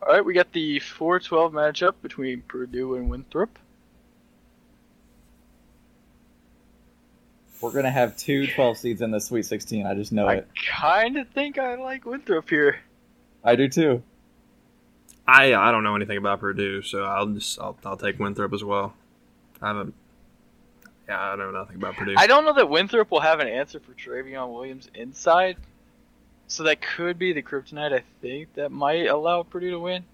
All 0.00 0.14
right, 0.14 0.24
we 0.24 0.32
got 0.32 0.52
the 0.52 0.78
4 0.78 1.20
12 1.20 1.52
matchup 1.52 1.94
between 2.02 2.42
Purdue 2.42 2.94
and 2.94 3.10
Winthrop. 3.10 3.58
We're 7.60 7.72
gonna 7.72 7.90
have 7.90 8.16
two 8.16 8.46
12 8.46 8.78
seeds 8.78 9.02
in 9.02 9.10
the 9.10 9.20
Sweet 9.20 9.44
16. 9.44 9.86
I 9.86 9.94
just 9.94 10.12
know 10.12 10.28
I 10.28 10.36
it. 10.36 10.48
kind 10.70 11.16
of 11.16 11.28
think 11.30 11.58
I 11.58 11.74
like 11.74 12.04
Winthrop 12.06 12.48
here. 12.48 12.80
I 13.42 13.56
do 13.56 13.68
too. 13.68 14.02
I 15.26 15.54
I 15.54 15.70
don't 15.72 15.82
know 15.84 15.96
anything 15.96 16.18
about 16.18 16.40
Purdue, 16.40 16.82
so 16.82 17.04
I'll 17.04 17.26
just 17.26 17.58
I'll, 17.60 17.76
I'll 17.84 17.96
take 17.96 18.18
Winthrop 18.18 18.52
as 18.52 18.62
well. 18.64 18.94
I 19.60 19.68
haven't. 19.68 19.94
Yeah, 21.08 21.20
I 21.20 21.36
know 21.36 21.50
nothing 21.50 21.76
about 21.76 21.96
Purdue. 21.96 22.14
I 22.16 22.26
don't 22.26 22.44
know 22.44 22.52
that 22.52 22.68
Winthrop 22.68 23.10
will 23.10 23.20
have 23.20 23.40
an 23.40 23.48
answer 23.48 23.80
for 23.80 23.92
Trevion 23.92 24.52
Williams 24.52 24.88
inside, 24.94 25.56
so 26.46 26.62
that 26.64 26.80
could 26.80 27.18
be 27.18 27.32
the 27.32 27.42
kryptonite. 27.42 27.92
I 27.92 28.02
think 28.20 28.54
that 28.54 28.70
might 28.70 29.06
allow 29.06 29.42
Purdue 29.42 29.70
to 29.72 29.80
win. 29.80 30.04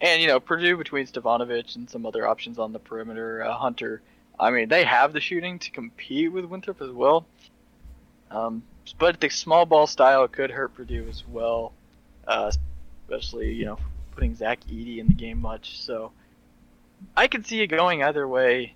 And 0.00 0.20
you 0.22 0.28
know, 0.28 0.40
Purdue 0.40 0.76
between 0.76 1.06
Stefanovic 1.06 1.76
and 1.76 1.88
some 1.88 2.04
other 2.06 2.26
options 2.26 2.58
on 2.58 2.72
the 2.72 2.78
perimeter, 2.78 3.44
uh, 3.44 3.52
Hunter. 3.52 4.02
I 4.40 4.50
mean, 4.50 4.68
they 4.68 4.84
have 4.84 5.12
the 5.12 5.20
shooting 5.20 5.58
to 5.58 5.70
compete 5.70 6.32
with 6.32 6.46
Winthrop 6.46 6.80
as 6.80 6.90
well. 6.90 7.26
Um, 8.30 8.62
but 8.98 9.20
the 9.20 9.28
small 9.28 9.66
ball 9.66 9.86
style 9.86 10.26
could 10.28 10.50
hurt 10.50 10.74
Purdue 10.74 11.06
as 11.08 11.22
well, 11.28 11.72
uh, 12.26 12.50
especially 13.06 13.52
you 13.52 13.66
know 13.66 13.78
putting 14.12 14.34
Zach 14.34 14.60
Edey 14.64 14.98
in 14.98 15.08
the 15.08 15.14
game 15.14 15.40
much. 15.40 15.80
So 15.80 16.12
I 17.14 17.26
could 17.26 17.46
see 17.46 17.60
it 17.60 17.66
going 17.66 18.02
either 18.02 18.26
way. 18.26 18.74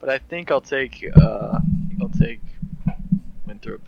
But 0.00 0.08
I 0.08 0.18
think 0.18 0.50
I'll 0.50 0.60
take 0.60 1.06
uh, 1.14 1.60
I'll 2.00 2.08
take 2.08 2.40
Winthrop. 3.46 3.82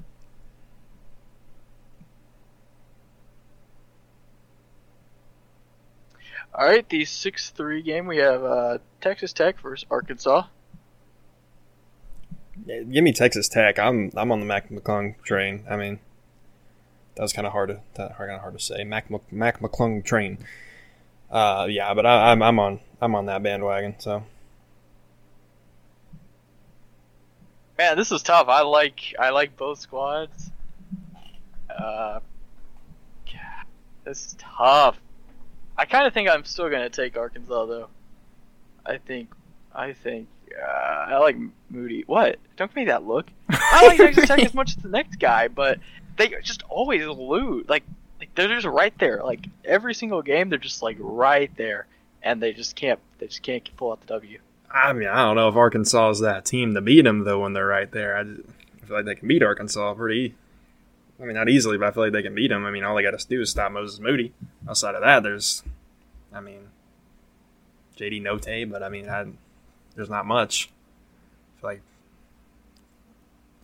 All 6.55 6.65
right, 6.65 6.89
the 6.89 7.05
six 7.05 7.51
three 7.51 7.83
game 7.83 8.07
we 8.07 8.19
have 8.19 8.45
uh, 8.45 8.79
Texas 9.05 9.35
Tech 9.35 9.61
versus 9.61 9.87
Arkansas. 9.91 10.47
Yeah, 12.65 12.83
give 12.83 13.05
me 13.05 13.13
Texas 13.13 13.49
Tech. 13.49 13.79
I'm 13.79 14.11
I'm 14.17 14.33
on 14.33 14.41
the 14.41 14.47
Mac 14.47 14.71
McClung 14.71 15.21
train. 15.23 15.65
I 15.69 15.77
mean, 15.77 16.01
that 17.15 17.23
was 17.23 17.35
kind 17.35 17.47
of 17.47 17.53
hard 17.53 17.69
to 17.69 17.81
that 17.95 18.17
kind 18.17 18.31
of 18.31 18.41
hard 18.41 18.55
to 18.55 18.65
say. 18.65 18.83
Mac 18.83 19.11
Mac 19.31 19.61
McClung 19.61 20.03
train. 20.03 20.39
Uh, 21.31 21.67
yeah, 21.69 21.93
but 21.93 22.07
I, 22.07 22.33
I'm 22.33 22.43
I'm 22.43 22.59
on 22.59 22.81
I'm 22.99 23.15
on 23.15 23.27
that 23.27 23.43
bandwagon. 23.43 23.97
So 23.99 24.25
Man, 27.77 27.99
this 27.99 28.11
is 28.11 28.23
tough. 28.23 28.49
I 28.49 28.63
like 28.63 29.15
I 29.19 29.31
like 29.31 29.55
both 29.55 29.81
squads. 29.81 30.51
Uh, 31.69 32.21
God, 33.27 33.67
this 34.05 34.27
is 34.27 34.37
tough. 34.39 34.99
I 35.77 35.85
kind 35.85 36.07
of 36.07 36.15
think 36.15 36.31
I'm 36.31 36.45
still 36.45 36.71
gonna 36.71 36.89
take 36.89 37.19
Arkansas 37.19 37.67
though. 37.67 37.89
I 38.87 38.99
think 38.99 39.31
I 39.75 39.93
think 39.93 40.29
uh, 40.57 41.07
I 41.09 41.19
like 41.19 41.37
Moody. 41.71 42.05
What? 42.07 42.39
Don't 42.57 42.71
give 42.71 42.77
me 42.77 42.85
that 42.87 43.07
look. 43.07 43.27
I 43.49 43.87
like 43.87 43.97
Texas 43.99 44.29
Tech 44.29 44.41
as 44.41 44.55
much 44.55 44.71
as 44.71 44.77
the 44.77 44.89
next 44.89 45.17
guy, 45.17 45.49
but 45.49 45.79
they 46.17 46.29
just 46.43 46.63
always 46.65 47.07
lose. 47.07 47.69
Like 47.69 47.85
like 48.21 48.35
they're 48.35 48.49
just 48.49 48.67
right 48.67 48.97
there. 48.99 49.23
Like 49.23 49.47
every 49.65 49.95
single 49.95 50.23
game, 50.23 50.49
they're 50.49 50.59
just 50.59 50.83
like 50.83 50.97
right 51.01 51.55
there, 51.57 51.87
and 52.23 52.41
they 52.43 52.53
just 52.53 52.77
can't 52.77 53.01
they 53.19 53.27
just 53.27 53.43
can't 53.43 53.69
pull 53.77 53.93
out 53.93 54.01
the 54.01 54.07
W. 54.07 54.39
I 54.71 54.93
mean, 54.93 55.09
I 55.09 55.17
don't 55.17 55.37
know 55.37 55.49
if 55.49 55.57
Arkansas 55.57 56.11
is 56.11 56.21
that 56.21 56.45
team 56.45 56.75
to 56.75 56.81
beat 56.81 57.03
them 57.03 57.25
though 57.25 57.41
when 57.41 57.53
they're 57.53 57.67
right 57.67 57.91
there. 57.91 58.17
I, 58.17 58.25
just, 58.25 58.41
I 58.83 58.87
feel 58.87 58.97
like 58.97 59.05
they 59.07 59.15
can 59.15 59.29
beat 59.29 59.43
Arkansas 59.43 59.95
pretty. 59.95 60.35
I 61.21 61.25
mean, 61.25 61.37
not 61.37 61.49
easily, 61.49 61.79
but 61.79 61.87
I 61.87 61.91
feel 61.93 62.03
like 62.03 62.13
they 62.13 62.23
can 62.23 62.35
beat 62.35 62.49
them. 62.49 62.65
I 62.65 62.73
mean, 62.73 62.83
all 62.83 62.97
they 62.97 63.03
got 63.03 63.19
to 63.19 63.29
do 63.29 63.41
is 63.41 63.51
stop 63.51 63.71
Moses 63.71 64.01
Moody. 64.01 64.33
Outside 64.69 64.97
of 64.97 65.03
that, 65.03 65.23
there's, 65.23 65.63
I 66.33 66.41
mean, 66.41 66.69
JD 67.97 68.23
Notae, 68.23 68.71
but 68.71 68.83
I 68.83 68.89
mean, 68.89 69.09
I, 69.09 69.27
there's 69.95 70.11
not 70.11 70.27
much. 70.27 70.71
I 71.57 71.61
feel 71.61 71.71
like, 71.71 71.83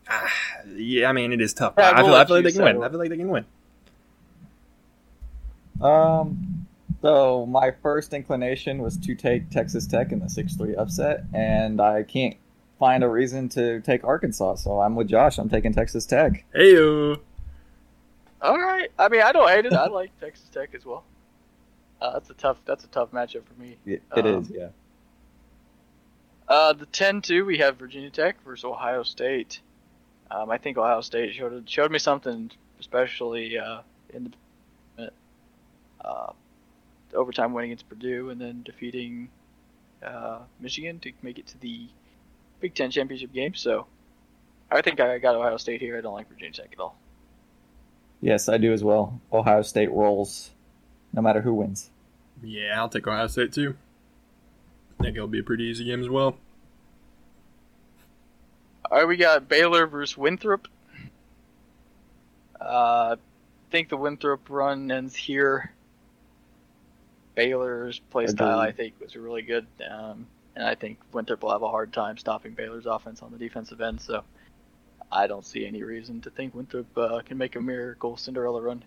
ah, 0.08 0.32
yeah, 0.76 1.08
I 1.08 1.12
mean, 1.12 1.32
it 1.32 1.40
is 1.40 1.52
tough. 1.54 1.74
Yeah, 1.76 1.92
I, 1.94 2.02
feel, 2.02 2.14
I 2.14 2.24
feel 2.24 2.36
like 2.36 2.44
they 2.44 2.52
can 2.52 2.62
win. 2.62 2.68
settle. 2.68 2.84
I 2.84 2.88
feel 2.88 2.98
like 2.98 3.10
they 3.10 3.16
can 3.16 3.28
win. 3.28 3.44
Um, 5.80 6.66
so 7.02 7.46
my 7.46 7.70
first 7.82 8.12
inclination 8.12 8.82
was 8.82 8.96
to 8.98 9.14
take 9.14 9.50
Texas 9.50 9.86
Tech 9.86 10.12
in 10.12 10.20
the 10.20 10.28
six 10.28 10.54
three 10.54 10.74
upset, 10.76 11.24
and 11.32 11.80
I 11.80 12.02
can't 12.02 12.36
find 12.78 13.02
a 13.04 13.08
reason 13.08 13.48
to 13.50 13.80
take 13.80 14.04
Arkansas, 14.04 14.56
so 14.56 14.80
I'm 14.80 14.94
with 14.96 15.08
Josh. 15.08 15.38
I'm 15.38 15.48
taking 15.48 15.72
Texas 15.72 16.06
Tech. 16.06 16.44
Hey, 16.54 16.76
All 18.42 18.58
right. 18.58 18.90
I 18.98 19.08
mean, 19.08 19.22
I 19.22 19.32
don't 19.32 19.48
hate 19.48 19.66
it. 19.66 19.72
I 19.72 19.86
like 19.86 20.18
Texas 20.18 20.48
Tech 20.48 20.74
as 20.74 20.84
well. 20.84 21.04
Uh, 22.00 22.12
that's 22.14 22.30
a 22.30 22.34
tough. 22.34 22.58
That's 22.64 22.84
a 22.84 22.88
tough 22.88 23.10
matchup 23.12 23.42
for 23.44 23.60
me. 23.60 23.76
It, 23.86 24.02
it 24.16 24.26
Um, 24.26 24.42
is, 24.42 24.50
yeah. 24.50 24.68
Uh, 26.48 26.72
the 26.72 26.86
10-2, 26.86 27.46
we 27.46 27.58
have 27.58 27.76
Virginia 27.76 28.10
Tech 28.10 28.42
versus 28.44 28.64
Ohio 28.64 29.04
State. 29.04 29.60
Um, 30.32 30.50
I 30.50 30.58
think 30.58 30.76
Ohio 30.78 31.00
State 31.00 31.34
showed 31.34 31.68
showed 31.68 31.90
me 31.90 31.98
something, 31.98 32.50
especially 32.80 33.58
uh, 33.58 33.80
in 34.14 34.32
the 34.96 35.10
uh, 36.04 36.32
overtime 37.14 37.52
win 37.52 37.66
against 37.66 37.88
Purdue, 37.88 38.30
and 38.30 38.40
then 38.40 38.62
defeating 38.64 39.28
uh, 40.04 40.38
Michigan 40.60 40.98
to 41.00 41.12
make 41.22 41.38
it 41.38 41.46
to 41.48 41.58
the 41.58 41.86
Big 42.60 42.74
Ten 42.74 42.90
championship 42.90 43.32
game. 43.32 43.54
So 43.54 43.86
I 44.70 44.82
think 44.82 45.00
I 45.00 45.18
got 45.18 45.34
Ohio 45.34 45.56
State 45.56 45.80
here. 45.80 45.98
I 45.98 46.00
don't 46.00 46.14
like 46.14 46.28
Virginia 46.28 46.52
Tech 46.52 46.70
at 46.72 46.78
all. 46.80 46.96
Yes, 48.20 48.48
I 48.48 48.58
do 48.58 48.72
as 48.72 48.84
well. 48.84 49.20
Ohio 49.32 49.62
State 49.62 49.90
rolls, 49.90 50.50
no 51.12 51.22
matter 51.22 51.40
who 51.40 51.54
wins. 51.54 51.90
Yeah, 52.42 52.78
I'll 52.78 52.88
take 52.88 53.06
Ohio 53.06 53.26
State 53.26 53.52
too. 53.52 53.76
I 54.98 55.02
think 55.04 55.16
it'll 55.16 55.28
be 55.28 55.40
a 55.40 55.44
pretty 55.44 55.64
easy 55.64 55.84
game 55.84 56.00
as 56.00 56.08
well. 56.08 56.36
All 58.90 58.98
right, 58.98 59.06
we 59.06 59.16
got 59.16 59.48
Baylor 59.48 59.86
versus 59.86 60.16
Winthrop. 60.16 60.66
Uh, 62.60 63.16
I 63.16 63.70
think 63.70 63.88
the 63.88 63.96
Winthrop 63.96 64.50
run 64.50 64.90
ends 64.90 65.14
here. 65.14 65.72
Baylor's 67.34 68.00
play 68.10 68.26
style, 68.26 68.58
I 68.58 68.72
think, 68.72 68.94
was 69.00 69.16
really 69.16 69.42
good, 69.42 69.66
um, 69.88 70.26
and 70.56 70.66
I 70.66 70.74
think 70.74 70.98
Winthrop 71.12 71.42
will 71.42 71.52
have 71.52 71.62
a 71.62 71.68
hard 71.68 71.92
time 71.92 72.18
stopping 72.18 72.52
Baylor's 72.52 72.86
offense 72.86 73.22
on 73.22 73.30
the 73.30 73.38
defensive 73.38 73.80
end. 73.80 74.00
So, 74.00 74.24
I 75.12 75.26
don't 75.26 75.44
see 75.44 75.66
any 75.66 75.82
reason 75.82 76.20
to 76.22 76.30
think 76.30 76.54
Winthrop 76.54 76.86
uh, 76.98 77.20
can 77.24 77.38
make 77.38 77.56
a 77.56 77.60
miracle 77.60 78.16
Cinderella 78.16 78.60
run. 78.60 78.82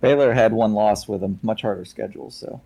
Baylor 0.00 0.32
had 0.32 0.52
one 0.52 0.72
loss 0.74 1.06
with 1.06 1.22
a 1.22 1.34
much 1.42 1.62
harder 1.62 1.84
schedule, 1.84 2.30
so 2.30 2.60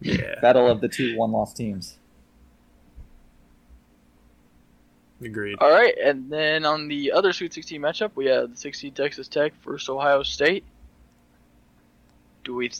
Yeah, 0.00 0.38
battle 0.40 0.66
of 0.68 0.80
the 0.80 0.88
two 0.88 1.16
one 1.16 1.32
loss 1.32 1.52
teams. 1.52 1.96
agreed. 5.22 5.56
All 5.60 5.70
right, 5.70 5.94
and 5.98 6.30
then 6.30 6.64
on 6.64 6.88
the 6.88 7.12
other 7.12 7.32
Sweet 7.32 7.52
16 7.54 7.80
matchup, 7.80 8.10
we 8.14 8.26
have 8.26 8.50
the 8.50 8.56
16 8.56 8.92
Texas 8.92 9.28
Tech 9.28 9.52
versus 9.64 9.88
Ohio 9.88 10.22
State. 10.22 10.64
Do 12.44 12.54
we? 12.54 12.70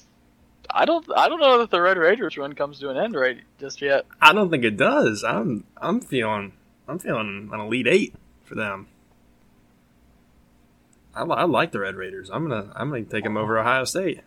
I 0.71 0.85
don't. 0.85 1.05
I 1.17 1.29
don't 1.29 1.41
know 1.41 1.59
that 1.59 1.71
the 1.71 1.81
Red 1.81 1.97
Raiders 1.97 2.37
run 2.37 2.53
comes 2.55 2.79
to 2.81 2.91
an 2.91 2.97
end 2.97 3.15
right 3.15 3.39
just 3.59 3.81
yet. 3.81 4.05
I 4.21 4.33
don't 4.33 4.51
think 4.51 4.65
it 4.65 4.77
does. 4.77 5.25
I'm 5.25 5.65
I'm 5.77 6.01
feeling 6.01 6.53
I'm 6.87 6.99
feeling 6.99 7.51
an 7.53 7.61
elite 7.61 7.87
eight 7.89 8.15
for 8.45 8.55
them. 8.55 8.87
I, 11.17 11.25
I 11.25 11.45
like 11.45 11.73
the 11.73 11.81
Red 11.81 11.97
Raiders. 11.97 12.31
I'm 12.31 12.49
gonna 12.49 12.73
I'm 12.77 12.91
gonna 12.91 13.05
take 13.05 13.25
them 13.25 13.37
over 13.37 13.59
Ohio 13.59 13.85
State. 13.85 14.21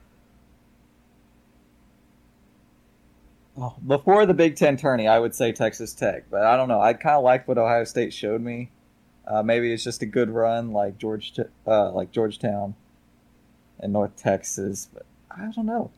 Oh, 3.57 3.75
Before 3.85 4.25
the 4.25 4.33
Big 4.33 4.55
Ten 4.55 4.77
tourney, 4.77 5.07
I 5.07 5.19
would 5.19 5.35
say 5.35 5.51
Texas 5.51 5.93
Tech, 5.93 6.25
but 6.31 6.43
I 6.43 6.55
don't 6.55 6.69
know. 6.69 6.79
I 6.81 6.93
kind 6.93 7.17
of 7.17 7.23
like 7.23 7.47
what 7.47 7.57
Ohio 7.57 7.83
State 7.83 8.13
showed 8.13 8.41
me. 8.41 8.71
Uh, 9.27 9.43
maybe 9.43 9.71
it's 9.71 9.83
just 9.83 10.01
a 10.01 10.05
good 10.05 10.29
run, 10.29 10.71
like 10.71 10.97
George, 10.97 11.33
uh, 11.67 11.91
like 11.91 12.11
Georgetown 12.11 12.75
and 13.79 13.93
North 13.93 14.15
Texas, 14.15 14.89
but 14.91 15.05
I 15.29 15.51
don't 15.53 15.65
know. 15.65 15.91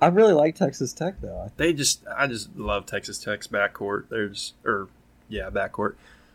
I 0.00 0.08
really 0.08 0.32
like 0.32 0.54
Texas 0.54 0.92
Tech 0.92 1.20
though. 1.20 1.50
They 1.56 1.72
just 1.72 2.04
I 2.14 2.26
just 2.26 2.56
love 2.56 2.86
Texas 2.86 3.18
Tech's 3.18 3.46
backcourt. 3.46 4.08
There's 4.08 4.54
or 4.64 4.88
yeah 5.28 5.48
backcourt. 5.48 5.94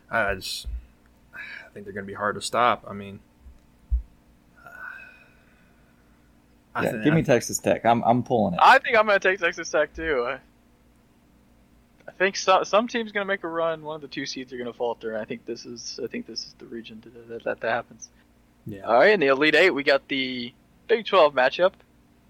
I 0.09 0.35
just 0.35 0.67
I 1.35 1.69
think 1.73 1.85
they're 1.85 1.93
gonna 1.93 2.07
be 2.07 2.13
hard 2.13 2.35
to 2.35 2.41
stop. 2.41 2.85
I 2.87 2.93
mean, 2.93 3.19
I 6.77 6.83
yeah, 6.83 6.91
think- 6.91 7.03
give 7.03 7.13
me 7.13 7.23
Texas 7.23 7.59
Tech. 7.59 7.85
I'm 7.85 8.03
I'm 8.03 8.23
pulling 8.23 8.53
it. 8.53 8.59
I 8.61 8.79
think 8.79 8.97
I'm 8.97 9.05
going 9.07 9.19
to 9.19 9.29
take 9.29 9.39
Texas 9.39 9.69
Tech 9.69 9.93
too. 9.95 10.25
I, 10.27 10.39
I 12.07 12.11
think 12.11 12.35
some 12.35 12.63
some 12.65 12.87
team's 12.87 13.11
going 13.11 13.25
to 13.25 13.27
make 13.27 13.43
a 13.43 13.47
run. 13.47 13.81
One 13.83 13.95
of 13.95 14.01
the 14.01 14.07
two 14.07 14.25
seeds 14.25 14.53
are 14.53 14.57
going 14.57 14.71
to 14.71 14.77
falter. 14.77 15.11
And 15.13 15.21
I 15.21 15.25
think 15.25 15.45
this 15.45 15.65
is. 15.65 15.99
I 16.03 16.07
think 16.07 16.27
this 16.27 16.45
is 16.45 16.55
the 16.59 16.65
region 16.65 17.01
to, 17.01 17.09
that, 17.09 17.43
that 17.43 17.59
that 17.61 17.69
happens. 17.69 18.09
yeah. 18.65 18.81
All 18.81 18.93
right, 18.99 19.11
in 19.11 19.19
the 19.19 19.27
Elite 19.27 19.55
Eight, 19.55 19.71
we 19.71 19.83
got 19.83 20.07
the 20.07 20.53
Big 20.87 21.05
12 21.05 21.33
matchup 21.33 21.73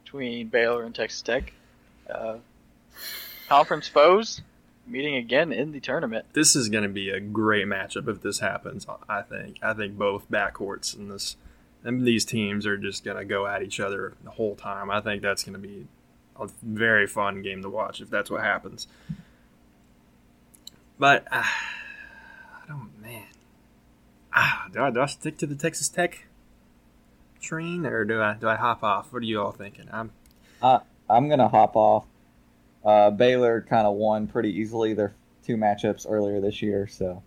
between 0.04 0.48
Baylor 0.48 0.84
and 0.84 0.96
Texas 0.96 1.22
Tech. 1.22 1.54
Uh, 2.10 2.38
conference 3.50 3.88
foes 3.88 4.42
meeting 4.88 5.16
again 5.16 5.52
in 5.52 5.74
the 5.74 5.80
tournament. 5.82 6.26
this 6.34 6.56
is 6.56 6.70
going 6.70 6.84
to 6.84 6.90
be 6.90 7.10
a 7.10 7.20
great 7.20 7.68
matchup 7.68 8.08
if 8.08 8.22
this 8.22 8.40
happens. 8.40 8.88
I 9.10 9.22
think. 9.22 9.58
I 9.62 9.74
think 9.74 9.98
both 9.98 10.30
backcourts 10.32 10.96
and 10.96 11.12
this 11.12 11.36
and 11.84 12.06
these 12.06 12.26
teams 12.26 12.66
are 12.66 12.78
just 12.78 13.04
going 13.04 13.18
to 13.18 13.26
go 13.26 13.48
at 13.48 13.64
each 13.64 13.80
other 13.80 14.14
the 14.24 14.32
whole 14.32 14.56
time. 14.56 14.90
I 14.90 15.02
think 15.02 15.22
that's 15.22 15.44
going 15.44 15.54
to 15.54 15.68
be 15.68 15.88
a 16.40 16.50
very 16.62 17.08
fun 17.08 17.42
game 17.42 17.62
to 17.62 17.70
watch 17.70 18.02
if 18.02 18.10
that's 18.10 18.30
what 18.30 18.44
happens. 18.44 18.88
But 21.00 21.26
uh, 21.32 21.44
I 21.44 22.68
don't, 22.68 22.92
man. 23.02 23.28
Ah, 24.34 24.68
do 24.72 24.82
I, 24.82 24.90
do 24.92 25.02
I 25.02 25.06
stick 25.06 25.38
to 25.40 25.46
the 25.46 25.56
Texas 25.56 25.90
Tech 25.90 26.28
train 27.40 27.86
or 27.86 28.04
do 28.04 28.22
I 28.22 28.34
do 28.34 28.48
I 28.48 28.56
hop 28.56 28.84
off? 28.84 29.14
What 29.14 29.20
are 29.20 29.26
you 29.26 29.42
all 29.42 29.52
thinking? 29.52 29.88
I'm 29.92 30.12
I'm 30.62 31.30
gonna 31.30 31.48
hop 31.48 31.76
off. 31.76 32.06
Uh, 32.84 33.10
Baylor 33.10 33.62
kind 33.62 33.88
of 33.88 33.96
won 33.96 34.28
pretty 34.28 34.52
easily 34.60 34.94
their 34.94 35.14
two 35.44 35.58
matchups 35.58 36.06
earlier 36.10 36.40
this 36.42 36.62
year, 36.62 36.88
so 36.88 37.22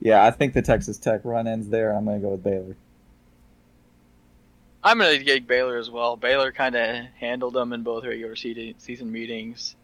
yeah, 0.00 0.24
I 0.24 0.30
think 0.30 0.54
the 0.54 0.62
Texas 0.62 0.98
Tech 0.98 1.20
run 1.24 1.46
ends 1.46 1.68
there. 1.68 1.92
I'm 1.92 2.04
gonna 2.04 2.18
go 2.18 2.30
with 2.30 2.42
Baylor. 2.42 2.76
I'm 4.84 4.98
going 4.98 5.18
to 5.18 5.24
take 5.24 5.46
Baylor 5.46 5.76
as 5.76 5.88
well. 5.88 6.16
Baylor 6.16 6.50
kind 6.50 6.74
of 6.74 7.06
handled 7.18 7.54
them 7.54 7.72
in 7.72 7.82
both 7.82 8.04
regular 8.04 8.34
season 8.34 8.74
season 8.78 9.12
meetings. 9.12 9.76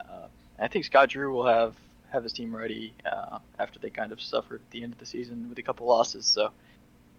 Uh, 0.00 0.28
I 0.58 0.68
think 0.68 0.86
Scott 0.86 1.10
Drew 1.10 1.32
will 1.32 1.46
have 1.46 1.74
have 2.10 2.22
his 2.24 2.32
team 2.32 2.54
ready 2.54 2.92
uh, 3.10 3.38
after 3.58 3.78
they 3.78 3.90
kind 3.90 4.10
of 4.10 4.20
suffered 4.20 4.60
at 4.62 4.70
the 4.70 4.82
end 4.82 4.92
of 4.92 4.98
the 4.98 5.06
season 5.06 5.48
with 5.48 5.58
a 5.58 5.62
couple 5.62 5.86
losses. 5.86 6.26
So 6.26 6.46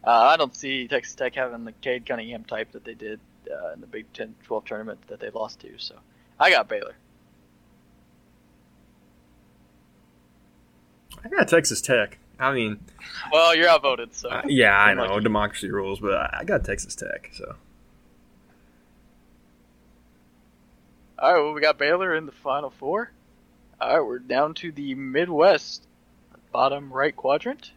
uh, 0.04 0.10
I 0.10 0.38
don't 0.38 0.56
see 0.56 0.88
Texas 0.88 1.16
Tech 1.16 1.36
having 1.36 1.66
the 1.66 1.72
Cade 1.72 2.06
Cunningham 2.06 2.44
type 2.44 2.72
that 2.72 2.84
they 2.84 2.96
did 2.96 3.20
uh, 3.50 3.74
in 3.74 3.82
the 3.82 3.88
Big 3.88 4.12
10 4.14 4.36
12 4.44 4.66
tournament 4.66 5.00
that 5.08 5.20
they 5.20 5.30
lost 5.30 5.60
to. 5.62 5.70
So 5.78 5.96
I 6.40 6.50
got 6.50 6.68
Baylor. 6.68 6.96
I 11.24 11.30
got 11.30 11.48
Texas 11.48 11.82
Tech. 11.82 12.18
I 12.42 12.52
mean, 12.54 12.80
Well, 13.32 13.56
you're 13.56 13.70
outvoted, 13.70 14.14
so 14.16 14.30
Uh, 14.30 14.42
yeah, 14.48 14.78
I 14.78 14.94
know 14.96 15.04
Lucky. 15.06 15.24
democracy 15.24 15.70
rules, 15.72 16.00
but 16.00 16.34
I 16.34 16.44
got 16.44 16.66
Texas 16.66 16.96
Tech. 16.96 17.30
So 17.34 17.56
All 21.20 21.34
right, 21.34 21.40
well, 21.42 21.54
we 21.54 21.62
got 21.62 21.78
Baylor 21.78 22.16
in 22.16 22.26
the 22.26 22.32
final 22.32 22.72
four. 22.72 23.12
All 23.80 23.96
right, 23.98 24.06
we're 24.06 24.20
down 24.20 24.54
to 24.56 24.72
the 24.72 24.96
Midwest, 24.96 25.88
bottom 26.52 26.92
right 26.92 27.16
quadrant. 27.16 27.72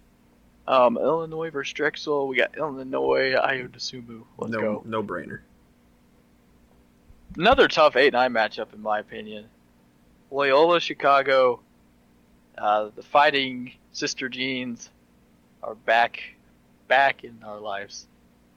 Um, 0.67 0.97
Illinois 0.97 1.51
versus 1.51 1.75
Drexel. 1.75 2.27
We 2.27 2.37
got 2.37 2.57
Illinois, 2.57 3.35
Ayo 3.35 3.69
Dosunmu. 3.69 4.23
Let's 4.39 4.53
no, 4.53 4.61
go. 4.61 4.83
no 4.87 5.03
brainer. 5.03 5.41
Another 7.37 7.69
tough 7.69 7.97
8 7.97 8.15
9 8.15 8.33
matchup, 8.33 8.73
in 8.73 8.81
my 8.81 9.01
opinion. 9.01 9.45
Loyola, 10.31 10.81
Chicago. 10.81 11.61
Uh, 12.57 12.89
the 12.97 13.03
Fighting 13.03 13.73
Sister 13.95 14.29
Jeans 14.29 14.91
are 15.63 15.77
back, 15.77 16.21
back 16.89 17.23
in 17.23 17.39
our 17.45 17.61
lives. 17.61 18.07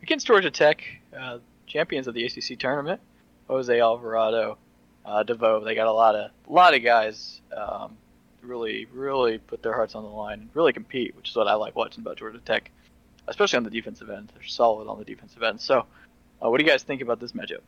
Against 0.01 0.25
Georgia 0.25 0.49
Tech, 0.49 0.83
uh, 1.17 1.37
champions 1.67 2.07
of 2.07 2.15
the 2.15 2.25
ACC 2.25 2.57
tournament. 2.57 2.99
Jose 3.47 3.79
Alvarado, 3.79 4.57
uh, 5.05 5.21
Devoe. 5.21 5.63
They 5.63 5.75
got 5.75 5.85
a 5.85 5.93
lot 5.93 6.15
of, 6.15 6.31
a 6.49 6.51
lot 6.51 6.73
of 6.73 6.83
guys. 6.83 7.39
Um, 7.55 7.95
really, 8.41 8.87
really 8.91 9.37
put 9.37 9.61
their 9.61 9.73
hearts 9.73 9.93
on 9.93 10.03
the 10.03 10.09
line 10.09 10.41
and 10.41 10.49
really 10.55 10.73
compete, 10.73 11.15
which 11.15 11.29
is 11.29 11.35
what 11.35 11.47
I 11.47 11.53
like 11.53 11.75
watching 11.75 12.01
about 12.01 12.17
Georgia 12.17 12.39
Tech, 12.43 12.71
especially 13.27 13.57
on 13.57 13.63
the 13.63 13.69
defensive 13.69 14.09
end. 14.09 14.31
They're 14.33 14.43
solid 14.47 14.87
on 14.87 14.97
the 14.97 15.05
defensive 15.05 15.43
end. 15.43 15.61
So, 15.61 15.85
uh, 16.43 16.49
what 16.49 16.57
do 16.57 16.65
you 16.65 16.69
guys 16.69 16.81
think 16.81 17.01
about 17.01 17.19
this 17.19 17.33
matchup? 17.33 17.61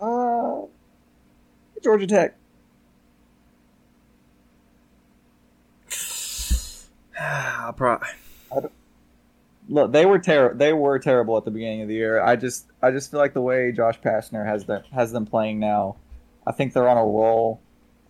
Uh, 0.00 0.66
Georgia 1.80 2.08
Tech. 2.08 2.34
I'll 7.60 7.72
probably. 7.72 8.08
Look, 9.68 9.92
they 9.92 10.06
were 10.06 10.18
ter- 10.18 10.54
they 10.54 10.72
were 10.72 10.98
terrible 10.98 11.36
at 11.36 11.44
the 11.44 11.50
beginning 11.50 11.82
of 11.82 11.88
the 11.88 11.94
year. 11.94 12.20
I 12.20 12.36
just 12.36 12.66
I 12.82 12.90
just 12.90 13.10
feel 13.10 13.20
like 13.20 13.32
the 13.32 13.40
way 13.40 13.70
Josh 13.70 13.98
Pastner 14.00 14.44
has 14.44 14.64
them 14.64 14.82
has 14.92 15.12
them 15.12 15.24
playing 15.24 15.60
now, 15.60 15.96
I 16.46 16.52
think 16.52 16.72
they're 16.72 16.88
on 16.88 16.96
a 16.96 17.04
roll. 17.04 17.60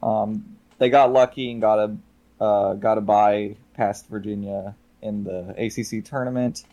Um, 0.03 0.57
they 0.79 0.89
got 0.89 1.13
lucky 1.13 1.53
and 1.53 1.61
got 1.61 1.79
a 1.79 1.97
uh, 2.43 2.75
got 2.75 2.99
a 2.99 3.03
bye 3.03 3.57
past 3.75 4.09
Virginia 4.09 4.75
in 5.03 5.25
the 5.25 5.55
ACC 5.59 6.05
tournament, 6.05 6.65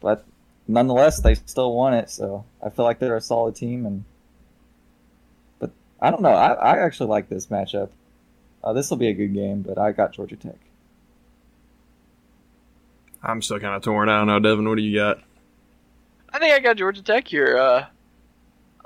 but 0.00 0.24
nonetheless, 0.68 1.20
they 1.20 1.34
still 1.34 1.74
won 1.74 1.94
it. 1.94 2.08
So 2.08 2.44
I 2.62 2.70
feel 2.70 2.84
like 2.84 2.98
they're 2.98 3.16
a 3.16 3.20
solid 3.20 3.56
team. 3.56 3.86
And 3.86 4.04
but 5.58 5.72
I 6.00 6.10
don't 6.10 6.22
know. 6.22 6.30
I, 6.30 6.52
I 6.52 6.84
actually 6.84 7.08
like 7.08 7.28
this 7.28 7.46
matchup. 7.46 7.90
Uh, 8.62 8.72
this 8.72 8.88
will 8.88 8.98
be 8.98 9.08
a 9.08 9.14
good 9.14 9.34
game, 9.34 9.62
but 9.62 9.78
I 9.78 9.90
got 9.92 10.12
Georgia 10.12 10.36
Tech. 10.36 10.58
I'm 13.22 13.42
still 13.42 13.60
kind 13.60 13.74
of 13.74 13.82
torn. 13.82 14.08
I 14.08 14.18
don't 14.18 14.26
know, 14.26 14.40
Devin. 14.40 14.68
What 14.68 14.76
do 14.76 14.82
you 14.82 14.98
got? 14.98 15.20
I 16.32 16.38
think 16.38 16.54
I 16.54 16.60
got 16.60 16.76
Georgia 16.76 17.02
Tech 17.02 17.28
here. 17.28 17.56
Uh, 17.56 17.86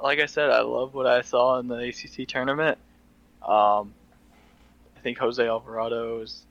like 0.02 0.18
I 0.18 0.26
said, 0.26 0.50
I 0.50 0.60
love 0.60 0.94
what 0.94 1.06
I 1.06 1.22
saw 1.22 1.58
in 1.58 1.68
the 1.68 1.76
ACC 1.76 2.28
tournament. 2.28 2.78
Um, 3.42 3.94
I 4.96 5.00
think 5.02 5.18
Jose 5.18 5.46
Alvarado 5.46 6.20
is 6.20 6.42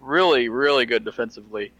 really, 0.00 0.48
really 0.48 0.84
good 0.84 1.04
defensively. 1.04 1.72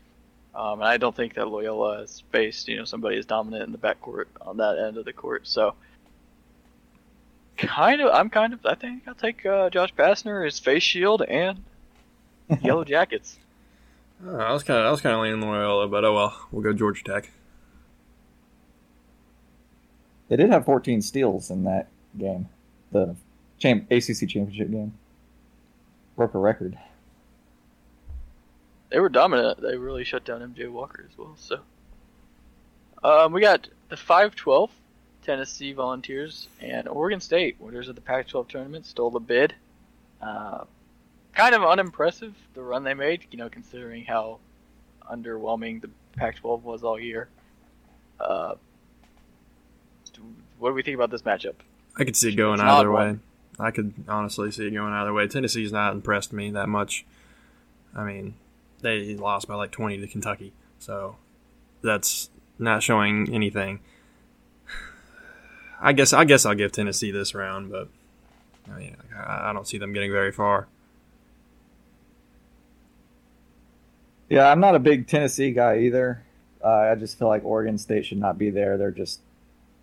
Um, 0.55 0.81
and 0.81 0.85
I 0.85 0.97
don't 0.97 1.15
think 1.15 1.35
that 1.35 1.49
Loyola 1.49 1.99
has 1.99 2.23
faced, 2.31 2.69
you 2.69 2.77
know, 2.77 2.85
somebody 2.85 3.19
as 3.19 3.27
dominant 3.27 3.65
in 3.65 3.73
the 3.73 3.79
backcourt 3.79 4.27
on 4.41 4.59
that 4.59 4.79
end 4.79 4.97
of 4.97 5.05
the 5.05 5.13
court. 5.13 5.47
So, 5.47 5.75
kind 7.57 8.01
of, 8.01 8.13
I'm 8.13 8.31
kind 8.31 8.53
of, 8.53 8.65
I 8.65 8.75
think 8.75 9.05
I'll 9.09 9.15
take 9.15 9.45
uh, 9.45 9.71
Josh 9.71 9.95
Pastner, 9.95 10.45
his 10.45 10.59
face 10.59 10.83
shield, 10.83 11.23
and 11.23 11.63
Yellow 12.63 12.85
Jackets. 12.85 13.39
Oh, 14.25 14.37
I 14.37 14.53
was 14.53 14.63
kind 14.63 14.81
of, 14.81 14.87
I 14.87 14.91
was 14.91 15.01
kind 15.01 15.15
of 15.15 15.23
leaning 15.23 15.41
Loyola, 15.41 15.89
but 15.89 16.05
oh 16.05 16.15
well, 16.15 16.47
we'll 16.51 16.63
go 16.63 16.73
Georgia 16.73 17.03
Tech. 17.05 17.31
They 20.29 20.37
did 20.37 20.51
have 20.51 20.65
14 20.65 21.03
steals 21.03 21.51
in 21.51 21.65
that 21.65 21.89
game, 22.17 22.49
the 22.91 23.17
champ- 23.59 23.91
ACC 23.91 24.29
championship 24.29 24.71
game. 24.71 24.95
Broke 26.17 26.35
a 26.35 26.39
record 26.39 26.79
they 28.93 29.01
were 29.01 29.09
dominant. 29.09 29.61
They 29.61 29.77
really 29.77 30.05
shut 30.05 30.25
down 30.25 30.41
MJ 30.43 30.71
Walker 30.71 31.07
as 31.11 31.17
well. 31.17 31.35
So, 31.37 31.61
um, 33.03 33.33
we 33.33 33.41
got 33.41 33.69
the 33.89 33.97
5-12 33.97 34.69
Tennessee 35.25 35.73
Volunteers 35.73 36.49
and 36.61 36.87
Oregon 36.87 37.21
State, 37.21 37.57
winners 37.59 37.89
of 37.89 37.95
the 37.95 38.03
Pac-12 38.03 38.49
tournament, 38.49 38.87
stole 38.87 39.11
the 39.11 39.19
bid. 39.19 39.55
Uh, 40.21 40.65
kind 41.35 41.55
of 41.55 41.63
unimpressive 41.63 42.35
the 42.55 42.63
run 42.63 42.85
they 42.85 42.95
made, 42.95 43.27
you 43.31 43.39
know, 43.39 43.49
considering 43.49 44.05
how 44.05 44.39
underwhelming 45.11 45.81
the 45.81 45.91
Pac-12 46.17 46.63
was 46.63 46.83
all 46.83 46.99
year. 46.99 47.29
Uh, 48.21 48.55
what 50.59 50.71
do 50.71 50.75
we 50.75 50.83
think 50.83 50.95
about 50.95 51.11
this 51.11 51.23
matchup? 51.23 51.55
I 51.99 52.05
could 52.05 52.17
see 52.17 52.29
it 52.29 52.37
going 52.37 52.61
either 52.61 52.91
way. 52.91 53.07
One. 53.07 53.21
I 53.59 53.71
could 53.71 53.93
honestly 54.09 54.51
see 54.53 54.69
it 54.69 54.71
going 54.71 54.93
either 54.93 55.13
way. 55.13 55.27
Tennessee's 55.27 55.73
not 55.73 55.93
impressed 55.93 56.33
me 56.33 56.51
that 56.53 56.69
much. 56.69 57.05
I 57.95 58.05
mean, 58.05 58.35
they 58.81 59.15
lost 59.17 59.49
by 59.49 59.55
like 59.55 59.73
20 59.73 59.99
to 59.99 60.07
Kentucky. 60.07 60.53
So 60.79 61.17
that's 61.83 62.31
not 62.59 62.83
showing 62.83 63.35
anything. 63.35 63.81
I 65.81 65.93
guess 65.93 66.13
I 66.13 66.25
guess 66.25 66.47
I'll 66.47 66.55
give 66.55 66.73
Tennessee 66.73 67.11
this 67.11 67.35
round, 67.35 67.71
but 67.71 67.89
I, 68.73 68.79
mean, 68.79 68.97
I 69.17 69.53
don't 69.53 69.67
see 69.67 69.79
them 69.79 69.93
getting 69.93 70.13
very 70.13 70.33
far. 70.33 70.69
Yeah, 74.33 74.51
I'm 74.51 74.61
not 74.61 74.75
a 74.75 74.79
big 74.79 75.09
Tennessee 75.09 75.51
guy 75.51 75.81
either. 75.81 76.23
Uh, 76.65 76.91
I 76.91 76.95
just 76.95 77.19
feel 77.19 77.29
like 77.29 77.45
Oregon 77.45 77.77
State 77.77 78.07
should 78.07 78.17
not 78.17 78.39
be 78.39 78.49
there. 78.49 78.79
They're 78.79 78.91
just 78.91 79.21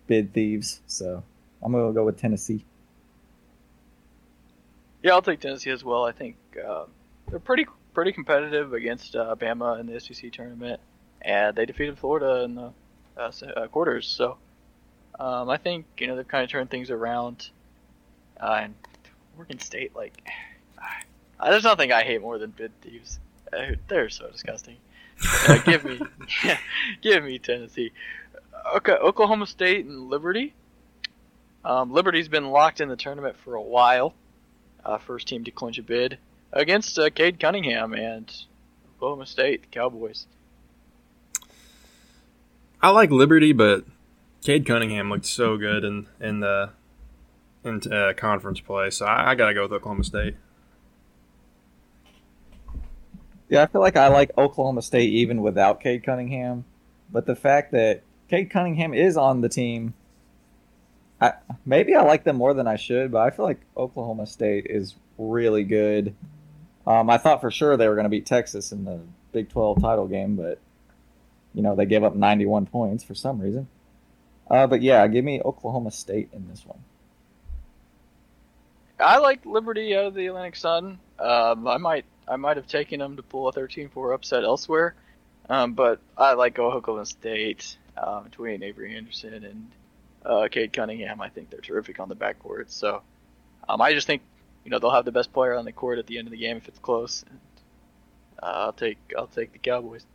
bid 0.08 0.32
thieves. 0.32 0.80
So 0.88 1.22
I'm 1.62 1.70
gonna 1.70 1.92
go 1.92 2.04
with 2.04 2.18
Tennessee. 2.18 2.64
Yeah, 5.04 5.12
I'll 5.12 5.22
take 5.22 5.38
Tennessee 5.38 5.70
as 5.70 5.84
well. 5.84 6.04
I 6.04 6.10
think 6.10 6.34
uh, 6.66 6.86
they're 7.28 7.38
pretty 7.38 7.64
pretty 7.94 8.10
competitive 8.10 8.72
against 8.72 9.14
uh, 9.14 9.36
Bama 9.36 9.78
in 9.78 9.86
the 9.86 10.00
SEC 10.00 10.32
tournament, 10.32 10.80
and 11.22 11.54
they 11.54 11.64
defeated 11.64 11.96
Florida 11.96 12.42
in 12.42 12.56
the 12.56 12.72
uh, 13.16 13.30
uh, 13.54 13.68
quarters. 13.68 14.08
So 14.08 14.36
um, 15.20 15.48
I 15.48 15.58
think 15.58 15.86
you 15.96 16.08
know 16.08 16.16
they've 16.16 16.26
kind 16.26 16.42
of 16.42 16.50
turned 16.50 16.70
things 16.70 16.90
around. 16.90 17.50
Uh, 18.40 18.62
and 18.64 18.74
Oregon 19.36 19.60
State, 19.60 19.94
like, 19.94 20.28
there's 21.44 21.62
nothing 21.62 21.92
I 21.92 22.02
hate 22.02 22.20
more 22.20 22.36
than 22.36 22.50
bid 22.50 22.72
thieves. 22.80 23.20
Uh, 23.52 23.74
they're 23.88 24.08
so 24.08 24.30
disgusting. 24.30 24.76
Uh, 25.48 25.58
give 25.58 25.84
me, 25.84 26.00
give 27.02 27.24
me 27.24 27.38
Tennessee. 27.38 27.92
Okay, 28.76 28.92
Oklahoma 28.92 29.46
State 29.46 29.84
and 29.86 30.08
Liberty. 30.08 30.54
Um, 31.64 31.92
Liberty's 31.92 32.28
been 32.28 32.50
locked 32.50 32.80
in 32.80 32.88
the 32.88 32.96
tournament 32.96 33.36
for 33.36 33.54
a 33.54 33.62
while. 33.62 34.14
first 35.00 35.28
team 35.28 35.44
to 35.44 35.50
clinch 35.50 35.78
a 35.78 35.82
bid 35.82 36.18
against 36.52 36.98
uh, 36.98 37.10
Cade 37.10 37.38
Cunningham 37.38 37.92
and 37.92 38.32
Oklahoma 38.96 39.26
State, 39.26 39.62
the 39.62 39.68
Cowboys. 39.68 40.26
I 42.82 42.90
like 42.90 43.10
Liberty, 43.10 43.52
but 43.52 43.84
Cade 44.42 44.66
Cunningham 44.66 45.10
looked 45.10 45.26
so 45.26 45.56
good 45.56 45.84
in 45.84 46.06
in 46.18 46.40
the 46.40 46.70
in 47.62 47.80
uh, 47.92 48.14
conference 48.16 48.60
play, 48.60 48.90
so 48.90 49.04
I, 49.04 49.30
I 49.30 49.34
got 49.34 49.48
to 49.48 49.54
go 49.54 49.62
with 49.62 49.72
Oklahoma 49.72 50.04
State. 50.04 50.36
Yeah, 53.50 53.64
I 53.64 53.66
feel 53.66 53.80
like 53.80 53.96
I 53.96 54.06
like 54.06 54.30
Oklahoma 54.38 54.80
State 54.80 55.12
even 55.12 55.42
without 55.42 55.80
Cade 55.80 56.04
Cunningham, 56.04 56.64
but 57.10 57.26
the 57.26 57.34
fact 57.34 57.72
that 57.72 58.04
Cade 58.28 58.48
Cunningham 58.48 58.94
is 58.94 59.16
on 59.16 59.40
the 59.40 59.48
team, 59.48 59.92
I, 61.20 61.32
maybe 61.66 61.96
I 61.96 62.02
like 62.02 62.22
them 62.22 62.36
more 62.36 62.54
than 62.54 62.68
I 62.68 62.76
should, 62.76 63.10
but 63.10 63.18
I 63.18 63.30
feel 63.30 63.44
like 63.44 63.60
Oklahoma 63.76 64.28
State 64.28 64.68
is 64.70 64.94
really 65.18 65.64
good. 65.64 66.14
Um, 66.86 67.10
I 67.10 67.18
thought 67.18 67.40
for 67.40 67.50
sure 67.50 67.76
they 67.76 67.88
were 67.88 67.96
going 67.96 68.04
to 68.04 68.10
beat 68.10 68.24
Texas 68.24 68.70
in 68.70 68.84
the 68.84 69.00
Big 69.32 69.48
12 69.48 69.82
title 69.82 70.06
game, 70.06 70.36
but 70.36 70.60
you 71.52 71.62
know 71.62 71.74
they 71.74 71.86
gave 71.86 72.04
up 72.04 72.14
91 72.14 72.66
points 72.66 73.02
for 73.02 73.16
some 73.16 73.40
reason. 73.40 73.66
Uh, 74.48 74.68
but 74.68 74.80
yeah, 74.80 75.04
give 75.08 75.24
me 75.24 75.42
Oklahoma 75.44 75.90
State 75.90 76.28
in 76.32 76.48
this 76.48 76.64
one. 76.64 76.78
I 79.00 79.18
like 79.18 79.44
Liberty 79.44 79.96
out 79.96 80.06
of 80.06 80.14
the 80.14 80.26
Atlantic 80.26 80.54
Sun. 80.54 81.00
Um, 81.18 81.66
I 81.66 81.78
might 81.78 82.04
I 82.30 82.36
might 82.36 82.56
have 82.56 82.66
taken 82.66 83.00
them 83.00 83.16
to 83.16 83.22
pull 83.22 83.48
a 83.48 83.52
13-4 83.52 84.14
upset 84.14 84.44
elsewhere, 84.44 84.94
um, 85.48 85.74
but 85.74 86.00
I 86.16 86.34
like 86.34 86.58
Oklahoma 86.58 87.04
State 87.04 87.76
um, 87.96 88.24
between 88.24 88.62
Avery 88.62 88.96
Anderson 88.96 89.44
and 89.44 89.70
uh, 90.24 90.48
Cade 90.50 90.72
Cunningham. 90.72 91.20
I 91.20 91.28
think 91.28 91.50
they're 91.50 91.60
terrific 91.60 91.98
on 91.98 92.08
the 92.08 92.16
backcourt. 92.16 92.70
So 92.70 93.02
um, 93.68 93.80
I 93.80 93.92
just 93.92 94.06
think 94.06 94.22
you 94.64 94.70
know 94.70 94.78
they'll 94.78 94.92
have 94.92 95.04
the 95.04 95.12
best 95.12 95.32
player 95.32 95.54
on 95.54 95.64
the 95.64 95.72
court 95.72 95.98
at 95.98 96.06
the 96.06 96.18
end 96.18 96.28
of 96.28 96.32
the 96.32 96.38
game 96.38 96.56
if 96.56 96.68
it's 96.68 96.78
close. 96.78 97.24
And, 97.28 97.40
uh, 98.42 98.46
I'll 98.46 98.72
take 98.72 98.98
I'll 99.18 99.26
take 99.26 99.52
the 99.52 99.58
Cowboys. 99.58 100.06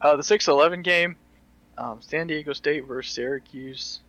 Uh, 0.00 0.16
the 0.16 0.22
6-11 0.22 0.82
game, 0.82 1.14
um, 1.76 1.98
San 2.00 2.26
Diego 2.26 2.54
State 2.54 2.86
versus 2.86 3.12
Syracuse. 3.12 4.00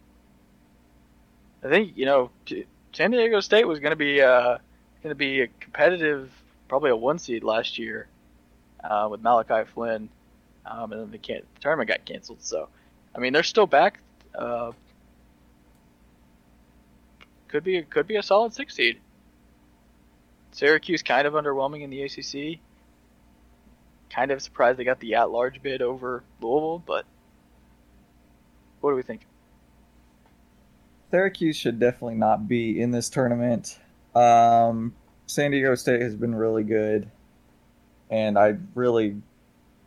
I 1.63 1.67
think 1.67 1.97
you 1.97 2.05
know 2.05 2.31
San 2.93 3.11
Diego 3.11 3.39
State 3.41 3.67
was 3.67 3.79
going 3.79 3.91
to 3.91 3.97
be 3.97 4.21
uh, 4.21 4.57
going 5.03 5.11
to 5.11 5.15
be 5.15 5.41
a 5.41 5.47
competitive, 5.59 6.31
probably 6.71 6.89
a 6.89 6.95
one 6.95 7.19
seed 7.19 7.43
last 7.43 7.77
year 7.77 8.07
uh, 8.81 9.05
with 9.11 9.21
Malachi 9.21 9.69
Flynn, 9.73 10.07
um, 10.65 10.93
and 10.93 11.01
then 11.01 11.11
the, 11.11 11.17
can- 11.17 11.41
the 11.53 11.59
tournament 11.59 11.89
got 11.89 12.05
canceled. 12.05 12.41
So, 12.41 12.69
I 13.13 13.19
mean, 13.19 13.33
they're 13.33 13.43
still 13.43 13.67
back. 13.67 13.99
Uh, 14.33 14.71
could 17.49 17.65
be 17.65 17.81
could 17.81 18.07
be 18.07 18.15
a 18.15 18.23
solid 18.23 18.53
six 18.53 18.73
seed. 18.73 19.01
Syracuse 20.53 21.03
kind 21.03 21.27
of 21.27 21.33
underwhelming 21.33 21.81
in 21.81 21.89
the 21.89 22.03
ACC. 22.03 22.61
Kind 24.09 24.31
of 24.31 24.41
surprised 24.41 24.79
they 24.79 24.85
got 24.85 25.01
the 25.01 25.15
at-large 25.15 25.61
bid 25.61 25.81
over 25.81 26.23
Louisville, 26.39 26.81
but 26.87 27.05
what 28.79 28.91
do 28.91 28.95
we 28.95 29.03
think? 29.03 29.25
Syracuse 31.09 31.57
should 31.57 31.81
definitely 31.81 32.15
not 32.15 32.47
be 32.47 32.79
in 32.79 32.91
this 32.91 33.09
tournament. 33.09 33.77
Um, 34.15 34.93
San 35.31 35.51
Diego 35.51 35.75
State 35.75 36.01
has 36.01 36.13
been 36.13 36.35
really 36.35 36.65
good, 36.65 37.09
and 38.09 38.37
I 38.37 38.57
really 38.75 39.21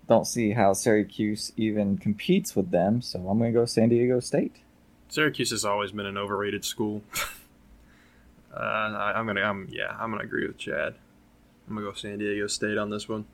don't 0.09 0.27
see 0.27 0.53
how 0.53 0.73
Syracuse 0.73 1.53
even 1.59 1.99
competes 1.99 2.57
with 2.57 2.71
them. 2.71 3.03
So 3.03 3.19
I'm 3.29 3.37
going 3.37 3.53
to 3.53 3.59
go 3.61 3.67
San 3.67 3.91
Diego 3.91 4.21
State. 4.21 4.57
Syracuse 5.11 5.51
has 5.51 5.63
always 5.63 5.93
been 5.93 6.07
an 6.07 6.17
overrated 6.17 6.65
school. 6.65 7.03
Uh, 8.57 8.61
I, 9.17 9.19
am 9.19 9.27
gonna, 9.27 9.41
I'm, 9.41 9.67
yeah, 9.69 9.97
I'm 9.99 10.13
gonna 10.13 10.23
agree 10.23 10.47
with 10.47 10.57
Chad. 10.57 10.95
I'm 11.67 11.75
gonna 11.75 11.85
go 11.85 11.93
San 11.93 12.19
Diego 12.19 12.47
State 12.47 12.79
on 12.79 12.89
this 12.89 13.09
one. 13.09 13.25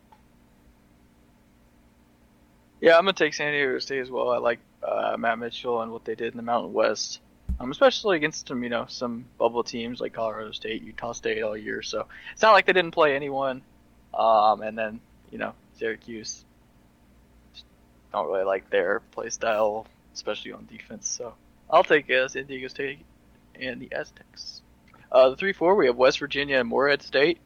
Yeah, 2.81 2.97
I'm 2.97 3.03
gonna 3.03 3.13
take 3.13 3.35
San 3.35 3.53
Diego 3.53 3.79
State 3.81 4.01
as 4.01 4.11
well. 4.11 4.31
I 4.31 4.39
like 4.39 4.61
uh, 4.83 5.19
Matt 5.19 5.39
Mitchell 5.39 5.83
and 5.83 5.93
what 5.93 6.07
they 6.07 6.15
did 6.15 6.33
in 6.33 6.39
the 6.39 6.43
Mountain 6.43 6.73
West, 6.73 7.21
um, 7.59 7.71
especially 7.71 8.17
against 8.17 8.49
some, 8.49 8.63
you 8.63 8.71
know, 8.71 8.87
some 8.89 9.25
bubble 9.39 9.65
teams 9.65 10.01
like 10.01 10.13
Colorado 10.13 10.53
State, 10.53 10.83
Utah 10.83 11.13
State 11.13 11.43
all 11.43 11.57
year. 11.57 11.83
So 11.83 12.07
it's 12.33 12.43
not 12.43 12.53
like 12.53 12.67
they 12.67 12.73
didn't 12.73 12.93
play 12.93 13.17
anyone. 13.17 13.63
Um, 14.15 14.63
and 14.63 14.77
then, 14.77 15.01
you 15.31 15.39
know, 15.39 15.55
Syracuse 15.79 16.45
don't 18.13 18.27
really 18.27 18.45
like 18.45 18.71
their 18.71 19.01
play 19.13 19.31
style, 19.31 19.87
especially 20.15 20.53
on 20.53 20.67
defense. 20.71 21.09
So 21.09 21.35
I'll 21.71 21.85
take 21.85 22.11
uh, 22.11 22.29
San 22.29 22.47
Diego 22.47 22.69
State 22.69 23.01
and 23.61 23.81
the 23.81 23.93
Aztecs. 23.93 24.63
Uh, 25.13 25.31
the 25.31 25.37
three 25.37 25.53
four 25.53 25.75
we 25.75 25.87
have 25.87 25.97
West 25.97 26.19
Virginia 26.19 26.59
and 26.59 26.69
Morehead 26.69 27.03
State. 27.03 27.39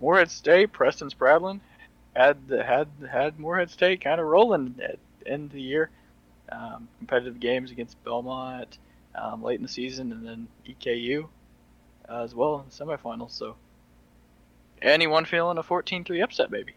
Morehead 0.00 0.30
State, 0.30 0.72
Preston 0.72 1.08
Spradlin 1.10 1.60
had 2.14 2.36
had 2.50 2.88
had 3.10 3.38
Morehead 3.38 3.70
State 3.70 4.00
kind 4.02 4.20
of 4.20 4.26
rolling 4.26 4.74
at 4.82 4.98
the 5.20 5.28
end 5.28 5.46
of 5.46 5.52
the 5.52 5.62
year. 5.62 5.90
Um, 6.50 6.88
competitive 6.98 7.40
games 7.40 7.70
against 7.70 8.02
Belmont 8.04 8.78
um, 9.14 9.42
late 9.42 9.56
in 9.56 9.62
the 9.62 9.68
season, 9.68 10.12
and 10.12 10.26
then 10.26 10.48
EKU 10.68 11.26
uh, 12.08 12.22
as 12.22 12.34
well 12.34 12.60
in 12.60 12.66
the 12.68 12.96
semifinals. 12.96 13.30
So, 13.32 13.56
anyone 14.82 15.24
feeling 15.24 15.58
a 15.58 15.62
14-3 15.62 16.22
upset, 16.22 16.50
maybe? 16.50 16.74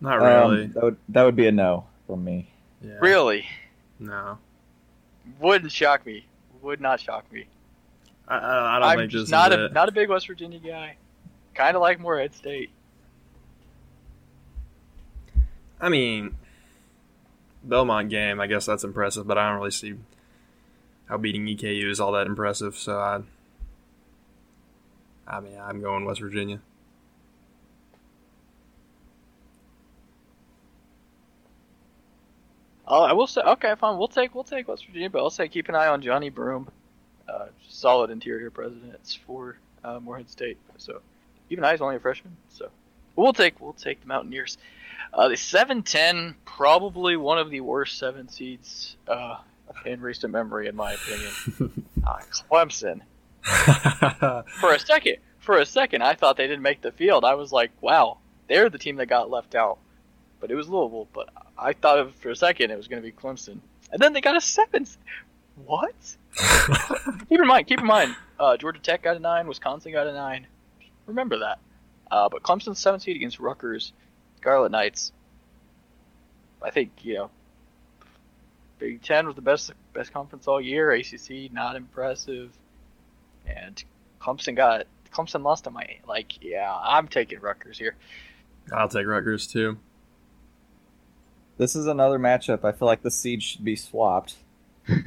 Not 0.00 0.16
really. 0.20 0.64
Um, 0.64 0.72
that 0.72 0.82
would 0.82 0.96
that 1.08 1.22
would 1.22 1.36
be 1.36 1.46
a 1.46 1.52
no 1.52 1.86
from 2.06 2.24
me. 2.24 2.50
yeah. 2.82 2.98
Really? 3.00 3.46
No. 3.98 4.38
Wouldn't 5.40 5.72
shock 5.72 6.04
me. 6.04 6.26
Would 6.62 6.80
not 6.80 7.00
shock 7.00 7.30
me. 7.32 7.46
I, 8.28 8.36
I, 8.36 8.76
I 8.76 8.78
don't 8.80 8.88
I'm 8.88 8.98
think 8.98 9.12
this 9.12 9.22
just 9.22 9.30
not 9.30 9.52
is 9.52 9.58
a 9.58 9.64
it. 9.66 9.72
not 9.72 9.88
a 9.88 9.92
big 9.92 10.08
West 10.10 10.26
Virginia 10.26 10.58
guy. 10.58 10.96
Kind 11.54 11.76
of 11.76 11.82
like 11.82 11.98
more 12.00 12.14
Morehead 12.14 12.34
State. 12.34 12.70
I 15.80 15.88
mean, 15.88 16.34
Belmont 17.64 18.10
game. 18.10 18.40
I 18.40 18.46
guess 18.46 18.66
that's 18.66 18.84
impressive, 18.84 19.26
but 19.26 19.38
I 19.38 19.48
don't 19.48 19.58
really 19.58 19.70
see 19.70 19.94
how 21.06 21.16
beating 21.16 21.46
EKU 21.46 21.90
is 21.90 22.00
all 22.00 22.12
that 22.12 22.26
impressive. 22.26 22.76
So 22.76 22.98
I, 22.98 23.20
I 25.26 25.40
mean, 25.40 25.58
I'm 25.60 25.80
going 25.80 26.04
West 26.04 26.20
Virginia. 26.20 26.60
Oh, 32.86 33.02
I 33.02 33.12
will 33.14 33.26
say 33.26 33.40
okay, 33.40 33.74
fine. 33.78 33.98
We'll 33.98 34.08
take 34.08 34.34
we'll 34.34 34.44
take 34.44 34.68
West 34.68 34.86
Virginia, 34.86 35.08
but 35.08 35.20
I'll 35.20 35.30
say 35.30 35.48
keep 35.48 35.68
an 35.68 35.74
eye 35.74 35.88
on 35.88 36.02
Johni 36.02 36.32
Broome. 36.32 36.68
Uh, 37.26 37.46
solid 37.66 38.10
interior 38.10 38.50
presidents 38.50 39.14
for 39.14 39.56
uh, 39.82 39.98
Morehead 40.00 40.28
State. 40.28 40.58
So 40.76 41.00
even 41.48 41.64
I 41.64 41.72
is 41.72 41.80
only 41.80 41.96
a 41.96 42.00
freshman. 42.00 42.36
So 42.50 42.68
we'll 43.16 43.32
take 43.32 43.58
we'll 43.60 43.72
take 43.72 44.02
the 44.02 44.06
Mountaineers. 44.06 44.58
Uh, 45.12 45.28
the 45.28 45.36
seven 45.36 45.82
ten 45.82 46.34
probably 46.44 47.16
one 47.16 47.38
of 47.38 47.50
the 47.50 47.60
worst 47.60 47.98
seven 47.98 48.28
seeds 48.28 48.96
uh, 49.08 49.36
in 49.84 50.00
recent 50.00 50.32
memory, 50.32 50.66
in 50.68 50.76
my 50.76 50.92
opinion. 50.92 51.86
uh, 52.06 52.18
Clemson. 52.50 53.00
For 54.60 54.72
a 54.72 54.78
second, 54.78 55.16
for 55.44 55.58
a 55.58 55.66
second, 55.66 56.02
I 56.02 56.14
thought 56.14 56.38
they 56.38 56.46
didn't 56.46 56.62
make 56.62 56.80
the 56.80 56.90
field. 56.90 57.24
I 57.24 57.34
was 57.34 57.52
like, 57.52 57.70
wow, 57.82 58.16
they're 58.48 58.70
the 58.70 58.78
team 58.78 58.96
that 58.96 59.06
got 59.06 59.30
left 59.30 59.54
out. 59.54 59.78
But 60.40 60.50
it 60.50 60.54
was 60.54 60.68
Louisville. 60.68 61.08
But 61.12 61.28
I 61.58 61.74
thought 61.74 62.14
for 62.14 62.30
a 62.30 62.36
second 62.36 62.70
it 62.70 62.76
was 62.78 62.88
going 62.88 63.02
to 63.02 63.06
be 63.06 63.12
Clemson, 63.12 63.58
and 63.92 64.00
then 64.00 64.14
they 64.14 64.22
got 64.22 64.36
a 64.36 64.40
seven. 64.40 64.86
What? 65.66 65.94
keep 67.28 67.38
in 67.40 67.46
mind, 67.46 67.66
keep 67.66 67.80
in 67.80 67.86
mind, 67.86 68.16
uh, 68.40 68.56
Georgia 68.56 68.80
Tech 68.80 69.02
got 69.02 69.16
a 69.16 69.20
nine, 69.20 69.46
Wisconsin 69.46 69.92
got 69.92 70.06
a 70.06 70.12
nine. 70.12 70.46
Remember 71.06 71.38
that. 71.38 71.58
Uh, 72.10 72.28
but 72.28 72.42
Clemson's 72.42 72.78
seven 72.78 72.98
seed 72.98 73.16
against 73.16 73.38
Rutgers, 73.38 73.92
Scarlet 74.44 74.72
Knights. 74.72 75.10
I 76.62 76.68
think 76.68 76.90
you 77.02 77.14
know. 77.14 77.30
Big 78.78 79.00
Ten 79.00 79.26
was 79.26 79.36
the 79.36 79.42
best 79.42 79.72
best 79.94 80.12
conference 80.12 80.46
all 80.46 80.60
year. 80.60 80.90
ACC 80.90 81.50
not 81.50 81.76
impressive, 81.76 82.50
and 83.46 83.82
Clemson 84.20 84.54
got 84.54 84.86
Clemson 85.10 85.42
lost 85.42 85.64
to 85.64 85.70
my 85.70 85.86
Like, 86.06 86.44
yeah, 86.44 86.70
I'm 86.78 87.08
taking 87.08 87.40
Rutgers 87.40 87.78
here. 87.78 87.96
I'll 88.70 88.88
take 88.88 89.06
Rutgers 89.06 89.46
too. 89.46 89.78
This 91.56 91.74
is 91.74 91.86
another 91.86 92.18
matchup. 92.18 92.64
I 92.64 92.72
feel 92.72 92.86
like 92.86 93.00
the 93.00 93.10
seed 93.10 93.42
should 93.42 93.64
be 93.64 93.76
swapped. 93.76 94.36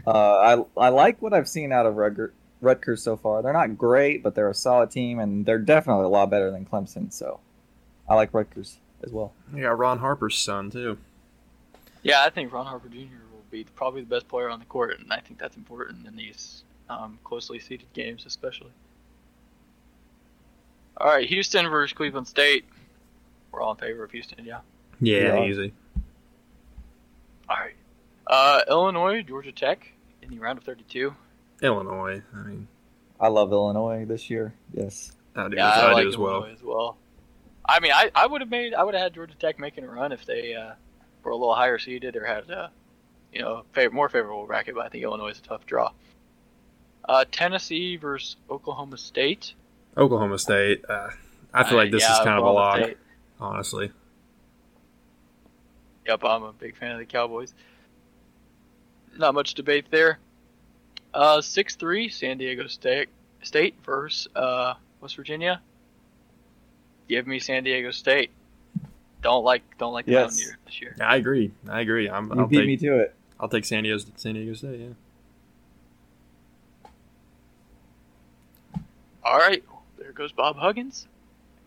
Uh, 0.08 0.66
I 0.76 0.86
I 0.86 0.90
like 0.90 1.22
what 1.22 1.36
I've 1.36 1.48
seen 1.48 1.72
out 1.72 1.86
of 1.86 1.94
Rutger, 1.94 2.32
Rutgers 2.62 3.04
so 3.04 3.16
far. 3.16 3.44
They're 3.44 3.54
not 3.54 3.78
great, 3.78 4.24
but 4.24 4.34
they're 4.34 4.50
a 4.50 4.56
solid 4.56 4.90
team, 4.90 5.20
and 5.20 5.46
they're 5.46 5.60
definitely 5.60 6.06
a 6.06 6.10
lot 6.10 6.32
better 6.32 6.50
than 6.50 6.66
Clemson. 6.66 7.14
So 7.14 7.42
I 8.10 8.16
like 8.16 8.34
Rutgers 8.34 8.80
as 9.04 9.12
well. 9.12 9.34
Yeah, 9.54 9.68
Ron 9.68 10.00
Harper's 10.00 10.38
son 10.38 10.70
too. 10.70 10.98
Yeah, 12.04 12.24
I 12.24 12.30
think 12.30 12.52
Ron 12.54 12.66
Harper 12.66 12.88
Jr. 12.90 12.98
will 13.32 13.44
be 13.52 13.64
probably 13.64 14.02
the 14.02 14.08
best 14.08 14.28
player 14.28 14.50
on 14.50 14.60
the 14.60 14.66
court, 14.66 15.00
and 15.00 15.12
I 15.12 15.20
think 15.20 15.40
that's 15.40 15.58
important 15.58 16.08
in 16.08 16.16
these 16.16 16.64
um, 16.90 17.20
closely 17.24 17.60
seeded 17.60 17.92
games, 17.94 18.26
especially. 18.26 18.72
All 20.98 21.08
right, 21.08 21.28
Houston 21.28 21.68
versus 21.70 21.94
Cleveland 21.94 22.28
State. 22.28 22.66
We're 23.52 23.62
all 23.62 23.72
in 23.72 23.78
favor 23.78 24.04
of 24.04 24.12
Houston, 24.12 24.44
yeah. 24.46 24.60
Yeah, 25.00 25.36
Yeah. 25.40 25.46
easy. 25.46 25.74
All 27.50 27.56
right. 27.58 27.76
Uh, 28.26 28.62
Illinois, 28.70 29.22
Georgia 29.22 29.52
Tech 29.52 29.92
in 30.22 30.30
the 30.30 30.40
round 30.40 30.58
of 30.58 30.64
32. 30.64 31.14
Illinois. 31.62 32.22
I 32.36 32.38
mean, 32.44 32.68
I 33.20 33.28
love 33.30 33.52
Illinois 33.52 34.06
this 34.06 34.30
year. 34.30 34.54
Yes. 34.74 35.12
I 35.36 35.48
do, 35.50 35.56
Yeah, 35.56 35.68
I 35.70 35.80
I, 35.90 35.94
like 35.94 36.04
do 36.04 36.10
as 36.10 36.18
well. 36.18 36.36
Illinois 36.38 36.54
as 36.54 36.64
well. 36.64 36.98
I 37.68 37.80
mean, 37.80 37.92
I, 37.92 38.12
I 38.16 38.28
would 38.28 38.42
have 38.42 38.50
made 38.50 38.74
I 38.74 38.84
would 38.84 38.94
have 38.94 39.04
had 39.04 39.14
Georgia 39.14 39.36
Tech 39.36 39.60
making 39.60 39.84
a 39.84 39.88
run 39.88 40.12
if 40.12 40.26
they 40.26 40.54
uh, 40.54 40.74
were 41.24 41.32
a 41.32 41.36
little 41.36 41.56
higher 41.56 41.78
seeded 41.78 42.16
or 42.16 42.26
had 42.26 42.50
a 42.50 42.72
you 43.34 43.42
know 43.42 43.64
fav- 43.76 43.92
more 43.92 44.10
favorable 44.10 44.46
bracket. 44.46 44.76
But 44.76 44.86
I 44.86 44.90
think 44.90 45.04
Illinois 45.04 45.30
is 45.30 45.40
a 45.40 45.44
tough 45.44 45.66
draw. 45.66 45.92
Uh, 47.08 47.26
Tennessee 47.32 47.98
versus 47.98 48.38
Oklahoma 48.50 48.98
State. 48.98 49.54
Oklahoma 49.98 50.38
State. 50.38 50.84
Uh, 50.88 51.10
I 51.54 51.64
feel 51.64 51.78
like 51.78 51.92
this 51.92 52.04
yeah, 52.04 52.14
is 52.14 52.18
kind 52.20 52.38
of 52.38 52.44
a 52.44 52.48
Oklahoma 52.48 52.60
lock, 52.60 52.84
State. 52.84 52.98
honestly. 53.40 53.92
Yep, 56.06 56.24
I'm 56.24 56.44
a 56.44 56.54
big 56.54 56.78
fan 56.78 56.92
of 56.92 57.00
the 57.00 57.06
Cowboys. 57.06 57.54
Not 59.18 59.34
much 59.34 59.56
debate 59.56 59.86
there. 59.90 60.20
Uh, 61.14 61.42
six 61.42 61.76
three 61.76 62.10
San 62.10 62.38
Diego 62.38 62.68
State 62.68 63.10
State 63.42 63.76
versus 63.84 64.28
uh, 64.36 64.76
West 65.02 65.16
Virginia. 65.16 65.62
Give 67.08 67.26
me 67.28 67.40
San 67.40 67.64
Diego 67.64 67.92
State. 67.92 68.32
Don't 69.22 69.44
like 69.44 69.64
don't 69.78 69.94
like 69.94 70.06
the 70.06 70.12
Yes. 70.14 70.32
Mountaineers 70.32 70.58
this 70.66 70.82
year. 70.82 70.96
Yeah, 70.98 71.08
I 71.10 71.16
agree. 71.16 71.52
I 71.70 71.82
agree. 71.82 72.10
I'm, 72.10 72.30
You 72.32 72.40
I'll 72.42 72.48
beat 72.48 72.58
take 72.58 72.68
me 72.68 72.78
to 72.78 73.00
it. 73.00 73.16
I'll 73.40 73.50
take 73.50 73.66
San 73.66 73.84
Diego 73.84 74.04
San 74.16 74.34
Diego 74.36 74.54
State. 74.54 74.80
Yeah. 74.80 74.88
All 79.24 79.38
right, 79.38 79.64
there 79.98 80.12
goes 80.14 80.32
Bob 80.32 80.56
Huggins. 80.58 81.08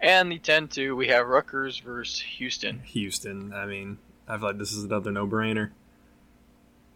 And 0.03 0.33
the 0.33 0.39
10-2, 0.39 0.97
we 0.97 1.09
have 1.09 1.27
Rutgers 1.27 1.79
versus 1.79 2.21
Houston. 2.21 2.81
Houston. 2.85 3.53
I 3.53 3.67
mean, 3.67 3.99
I 4.27 4.39
feel 4.39 4.47
like 4.49 4.59
this 4.59 4.73
is 4.73 4.85
another 4.85 5.11
no-brainer. 5.11 5.73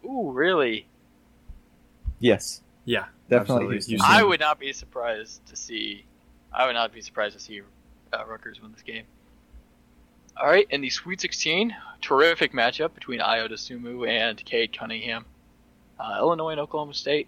Ooh, 0.03 0.31
really? 0.31 0.87
Yes. 2.19 2.61
Yeah, 2.83 3.05
Definitely. 3.29 3.75
Houston. 3.75 3.91
Houston. 3.91 4.11
I 4.11 4.23
would 4.23 4.39
not 4.39 4.59
be 4.59 4.73
surprised 4.73 5.45
to 5.45 5.55
see. 5.55 6.05
I 6.51 6.65
would 6.65 6.73
not 6.73 6.91
be 6.91 7.01
surprised 7.01 7.35
to 7.35 7.39
see 7.39 7.61
uh, 8.13 8.25
Rutgers 8.25 8.61
win 8.61 8.71
this 8.71 8.81
game. 8.81 9.05
All 10.37 10.47
right, 10.47 10.67
in 10.69 10.81
the 10.81 10.89
Sweet 10.89 11.21
16, 11.21 11.75
terrific 12.01 12.51
matchup 12.51 12.93
between 12.93 13.21
Ayo 13.21 13.49
Dosunmu 13.49 14.07
and 14.07 14.43
Cade 14.43 14.77
Cunningham. 14.77 15.25
Uh, 15.97 16.17
Illinois 16.19 16.51
and 16.51 16.59
Oklahoma 16.59 16.93
State. 16.93 17.27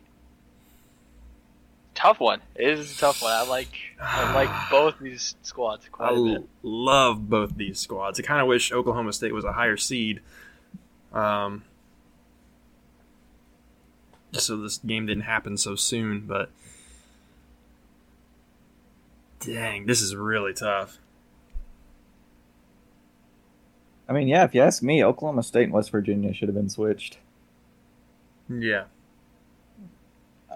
Tough 1.96 2.20
one. 2.20 2.42
It 2.56 2.68
is 2.68 2.96
a 2.96 3.00
tough 3.00 3.24
one. 3.24 3.32
I 3.32 3.48
like 3.48 3.72
I 4.00 4.34
like 4.34 4.50
both 4.72 5.00
these 5.00 5.36
squads 5.42 5.88
quite 5.90 6.16
a 6.16 6.24
bit. 6.24 6.50
love 6.62 7.30
both 7.30 7.56
these 7.56 7.80
squads. 7.80 8.20
I 8.20 8.24
kind 8.24 8.42
of 8.42 8.48
wish 8.48 8.72
Oklahoma 8.72 9.14
State 9.14 9.34
was 9.34 9.46
a 9.46 9.54
higher 9.54 9.78
seed. 9.78 10.20
Um, 11.14 11.64
just 14.34 14.48
so 14.48 14.58
this 14.58 14.78
game 14.78 15.06
didn't 15.06 15.24
happen 15.24 15.58
so 15.58 15.76
soon, 15.76 16.28
but 16.28 16.52
dang, 19.40 19.86
this 19.86 20.02
is 20.02 20.16
really 20.16 20.54
tough. 20.54 21.00
I 24.10 24.14
mean, 24.14 24.28
yeah. 24.28 24.44
If 24.44 24.56
you 24.56 24.62
ask 24.62 24.82
me, 24.82 25.04
Oklahoma 25.04 25.44
State 25.44 25.64
and 25.64 25.74
West 25.74 25.92
Virginia 25.92 26.34
should 26.34 26.48
have 26.48 26.56
been 26.56 26.70
switched. 26.70 27.18
Yeah. 28.50 28.86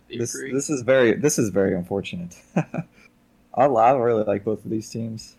This 0.10 0.34
this 0.34 0.70
is 0.70 0.82
very 0.82 1.14
this 1.14 1.40
is 1.40 1.50
very 1.50 1.74
unfortunate. 1.74 2.42
I, 2.56 3.66
I 3.66 3.92
really 3.94 4.24
like 4.24 4.44
both 4.44 4.64
of 4.64 4.72
these 4.72 4.90
teams. 4.90 5.36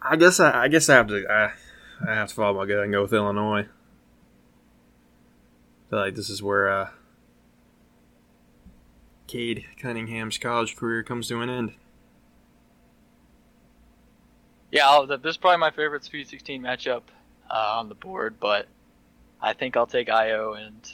I 0.00 0.16
guess 0.16 0.40
I, 0.40 0.64
I 0.64 0.68
guess 0.68 0.88
I 0.88 0.96
have 0.96 1.08
to 1.08 1.26
I, 1.30 1.52
I 2.06 2.14
have 2.14 2.28
to 2.28 2.34
follow 2.34 2.58
my 2.58 2.66
gut 2.66 2.84
and 2.84 2.92
go 2.92 3.02
with 3.02 3.12
Illinois. 3.12 3.66
I 5.86 5.90
feel 5.90 5.98
like 5.98 6.14
this 6.14 6.28
is 6.28 6.42
where 6.42 6.68
uh, 6.68 6.90
Cade 9.32 9.64
Cunningham's 9.78 10.36
college 10.36 10.76
career 10.76 11.02
comes 11.02 11.28
to 11.28 11.40
an 11.40 11.48
end. 11.48 11.72
Yeah, 14.70 14.86
I'll, 14.86 15.06
this 15.06 15.18
is 15.24 15.36
probably 15.38 15.56
my 15.56 15.70
favorite 15.70 16.04
Sweet 16.04 16.28
16 16.28 16.60
matchup 16.60 17.00
uh, 17.50 17.76
on 17.78 17.88
the 17.88 17.94
board, 17.94 18.34
but 18.38 18.66
I 19.40 19.54
think 19.54 19.74
I'll 19.74 19.86
take 19.86 20.08
Ayo 20.08 20.58
and 20.58 20.92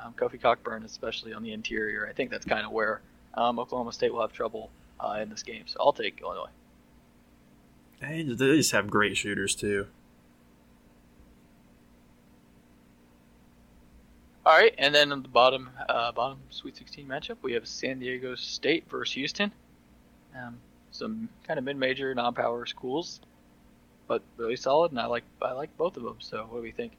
um, 0.00 0.14
Kofi 0.16 0.40
Cockburn, 0.40 0.84
especially 0.84 1.32
on 1.32 1.42
the 1.42 1.52
interior. 1.52 2.06
I 2.08 2.12
think 2.12 2.30
that's 2.30 2.44
kind 2.44 2.64
of 2.64 2.70
where 2.70 3.00
um, 3.34 3.58
Oklahoma 3.58 3.92
State 3.92 4.12
will 4.12 4.20
have 4.20 4.32
trouble 4.32 4.70
uh, 5.00 5.18
in 5.20 5.28
this 5.28 5.42
game, 5.42 5.64
so 5.66 5.78
I'll 5.80 5.92
take 5.92 6.20
Illinois. 6.20 6.50
They 8.00 8.22
just 8.22 8.70
have 8.70 8.88
great 8.88 9.16
shooters 9.16 9.56
too. 9.56 9.88
All 14.46 14.56
right, 14.56 14.72
and 14.78 14.94
then 14.94 15.10
on 15.10 15.22
the 15.22 15.28
bottom, 15.28 15.68
uh, 15.88 16.12
bottom 16.12 16.38
Sweet 16.50 16.76
16 16.76 17.04
matchup, 17.04 17.36
we 17.42 17.52
have 17.54 17.66
San 17.66 17.98
Diego 17.98 18.36
State 18.36 18.88
versus 18.88 19.12
Houston. 19.14 19.50
Um, 20.40 20.58
some 20.92 21.28
kind 21.44 21.58
of 21.58 21.64
mid-major, 21.64 22.14
non-power 22.14 22.64
schools, 22.66 23.18
but 24.06 24.22
really 24.36 24.54
solid, 24.54 24.92
and 24.92 25.00
I 25.00 25.06
like 25.06 25.24
I 25.42 25.50
like 25.50 25.76
both 25.76 25.96
of 25.96 26.04
them. 26.04 26.18
So, 26.20 26.46
what 26.48 26.58
do 26.58 26.62
we 26.62 26.70
think? 26.70 26.92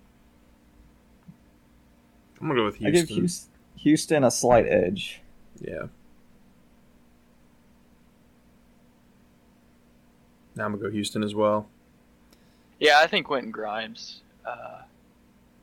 I'm 2.42 2.50
gonna 2.50 2.60
go 2.60 2.66
with 2.66 2.76
Houston. 2.76 2.88
I 2.88 3.00
give 3.00 3.08
Houston. 3.08 3.22
Houston, 3.22 3.52
Houston 3.78 4.24
a 4.26 4.32
slight 4.32 4.66
edge. 4.68 5.22
Yeah. 5.62 5.84
Now 10.58 10.66
I'm 10.66 10.72
gonna 10.74 10.84
go 10.84 10.90
Houston 10.92 11.24
as 11.24 11.34
well. 11.34 11.70
Yeah, 12.78 13.00
I 13.02 13.08
think 13.08 13.26
Quentin 13.26 13.52
Grimes, 13.52 14.22
uh, 14.46 14.82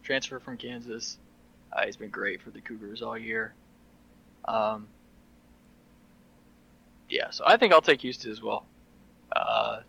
transfer 0.03 0.41
from 0.41 0.57
Kansas, 0.57 1.18
uh, 1.75 1.85
he's 1.85 1.97
been 1.97 2.11
great 2.11 2.41
for 2.43 2.51
the 2.51 2.61
Cougars 2.61 3.03
all 3.03 3.18
year. 3.18 3.55
Um, 4.47 4.89
yeah, 7.09 7.31
so 7.31 7.45
I 7.47 7.57
think 7.57 7.72
I'll 7.72 7.81
take 7.83 8.01
Houston 8.03 8.31
as 8.31 8.43
well. 8.43 8.64
Uh, 9.35 9.81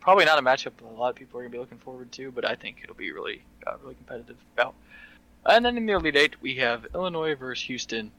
probably 0.00 0.24
not 0.24 0.38
a 0.38 0.42
matchup 0.42 0.76
that 0.76 0.84
a 0.84 0.88
lot 0.88 1.10
of 1.10 1.16
people 1.16 1.38
are 1.38 1.42
gonna 1.42 1.52
be 1.52 1.58
looking 1.58 1.78
forward 1.78 2.10
to, 2.12 2.30
but 2.30 2.44
I 2.48 2.54
think 2.54 2.78
it'll 2.82 2.94
be 2.96 3.12
really, 3.12 3.42
uh, 3.66 3.76
really 3.82 3.94
competitive 3.94 4.36
bout. 4.56 4.74
And 5.46 5.64
then 5.64 5.76
in 5.76 5.86
the 5.86 5.92
Elite 5.94 6.16
Eight, 6.16 6.42
we 6.42 6.56
have 6.56 6.86
Illinois 6.94 7.34
versus 7.34 7.66
Houston. 7.66 8.12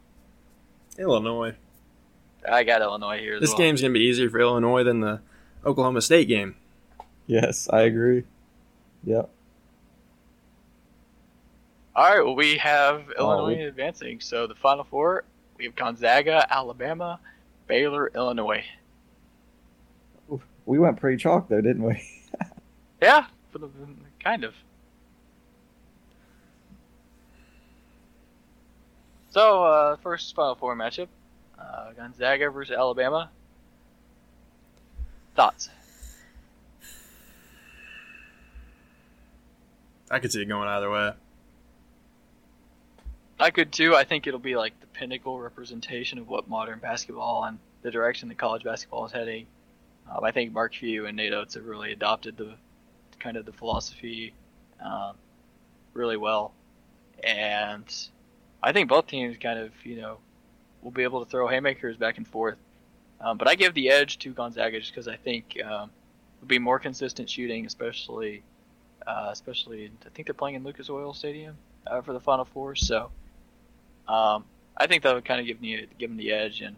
Illinois. 0.98 1.56
I 2.50 2.64
got 2.64 2.82
Illinois 2.82 3.20
here 3.20 3.36
as 3.36 3.42
This 3.42 3.50
well. 3.52 3.58
game's 3.60 3.82
gonna 3.82 3.94
be 3.94 4.02
easier 4.02 4.30
for 4.30 4.40
Illinois 4.40 4.84
than 4.84 5.00
the 5.00 5.22
Oklahoma 5.66 6.02
State 6.02 6.28
game. 6.28 6.56
Yes, 7.26 7.70
I 7.72 7.82
agree. 7.84 8.24
Yep. 9.06 9.30
All 11.96 12.04
right, 12.06 12.26
well, 12.26 12.36
we 12.36 12.58
have 12.58 13.04
Illinois 13.18 13.56
we- 13.58 13.64
advancing. 13.64 14.20
So 14.20 14.48
the 14.48 14.56
final 14.56 14.84
four, 14.84 15.24
we 15.58 15.66
have 15.66 15.76
Gonzaga, 15.76 16.48
Alabama, 16.52 17.20
Baylor, 17.68 18.12
Illinois. 18.16 18.64
We 20.66 20.80
went 20.80 20.98
pretty 21.00 21.18
chalk 21.18 21.50
though, 21.50 21.62
didn't 21.62 21.84
we? 21.84 22.02
Yeah, 23.02 23.26
for 23.52 23.58
the 23.60 23.68
kind 24.24 24.46
of. 24.46 24.54
So 29.32 29.66
uh, 29.66 29.96
first 29.98 30.34
final 30.34 30.56
four 30.56 30.74
matchup, 30.78 31.10
uh, 31.60 31.92
Gonzaga 31.98 32.50
versus 32.50 32.74
Alabama. 32.78 33.30
Thoughts? 35.36 35.68
I 40.10 40.20
could 40.20 40.32
see 40.32 40.44
it 40.44 40.46
going 40.46 40.70
either 40.70 40.90
way. 40.90 41.12
I 43.44 43.52
could 43.52 43.74
too. 43.74 43.94
I 43.94 44.06
think 44.06 44.26
it'll 44.26 44.40
be 44.40 44.56
like 44.56 44.80
the 44.80 44.88
pinnacle 44.88 45.38
representation 45.38 46.18
of 46.18 46.30
what 46.30 46.48
modern 46.48 46.80
basketball 46.80 47.44
and 47.44 47.60
the 47.82 47.92
direction 47.92 48.30
that 48.30 48.38
college 48.38 48.64
basketball 48.64 49.06
is 49.06 49.12
heading. 49.12 49.48
Um, 50.10 50.24
I 50.24 50.32
think 50.32 50.54
Mark 50.54 50.74
Few 50.74 51.08
and 51.08 51.18
Nate 51.18 51.34
Oats 51.34 51.56
have 51.56 51.66
really 51.66 51.92
adopted 51.92 52.38
the 52.38 52.54
kind 53.20 53.36
of 53.36 53.46
the 53.46 53.52
philosophy 53.52 54.34
um, 54.82 55.18
really 55.94 56.16
well, 56.16 56.54
and 57.22 57.84
I 58.64 58.72
think 58.72 58.88
both 58.88 59.08
teams 59.08 59.36
kind 59.40 59.60
of 59.60 59.72
you 59.84 59.98
know 60.00 60.20
will 60.82 60.92
be 60.92 61.04
able 61.04 61.26
to 61.26 61.30
throw 61.30 61.46
haymakers 61.50 61.98
back 61.98 62.16
and 62.16 62.26
forth. 62.26 62.58
Um, 63.20 63.38
but 63.38 63.50
I 63.50 63.56
give 63.56 63.74
the 63.74 63.90
edge 63.90 64.20
to 64.20 64.34
Gonzaga 64.34 64.80
just 64.80 64.94
because 64.94 65.10
I 65.10 65.18
think 65.18 65.58
um, 65.66 65.90
it'll 66.38 66.48
be 66.48 66.60
more 66.60 66.80
consistent 66.80 67.30
shooting, 67.30 67.66
especially 67.66 68.42
uh, 69.06 69.32
especially 69.34 69.92
I 70.06 70.10
think 70.14 70.30
they're 70.30 70.34
playing 70.34 70.56
in 70.56 70.64
Lucas 70.64 70.90
Oil 70.90 71.14
Stadium 71.14 71.58
uh, 71.86 72.00
for 72.00 72.14
the 72.14 72.22
Final 72.22 72.46
Four, 72.46 72.76
so. 72.76 73.12
Um, 74.08 74.46
I 74.78 74.88
think 74.88 75.04
that 75.04 75.14
would 75.14 75.26
kind 75.26 75.40
of 75.40 75.48
give 75.48 75.62
me 75.62 75.86
give 75.98 76.10
them 76.10 76.18
the 76.18 76.32
edge, 76.32 76.62
and 76.62 76.76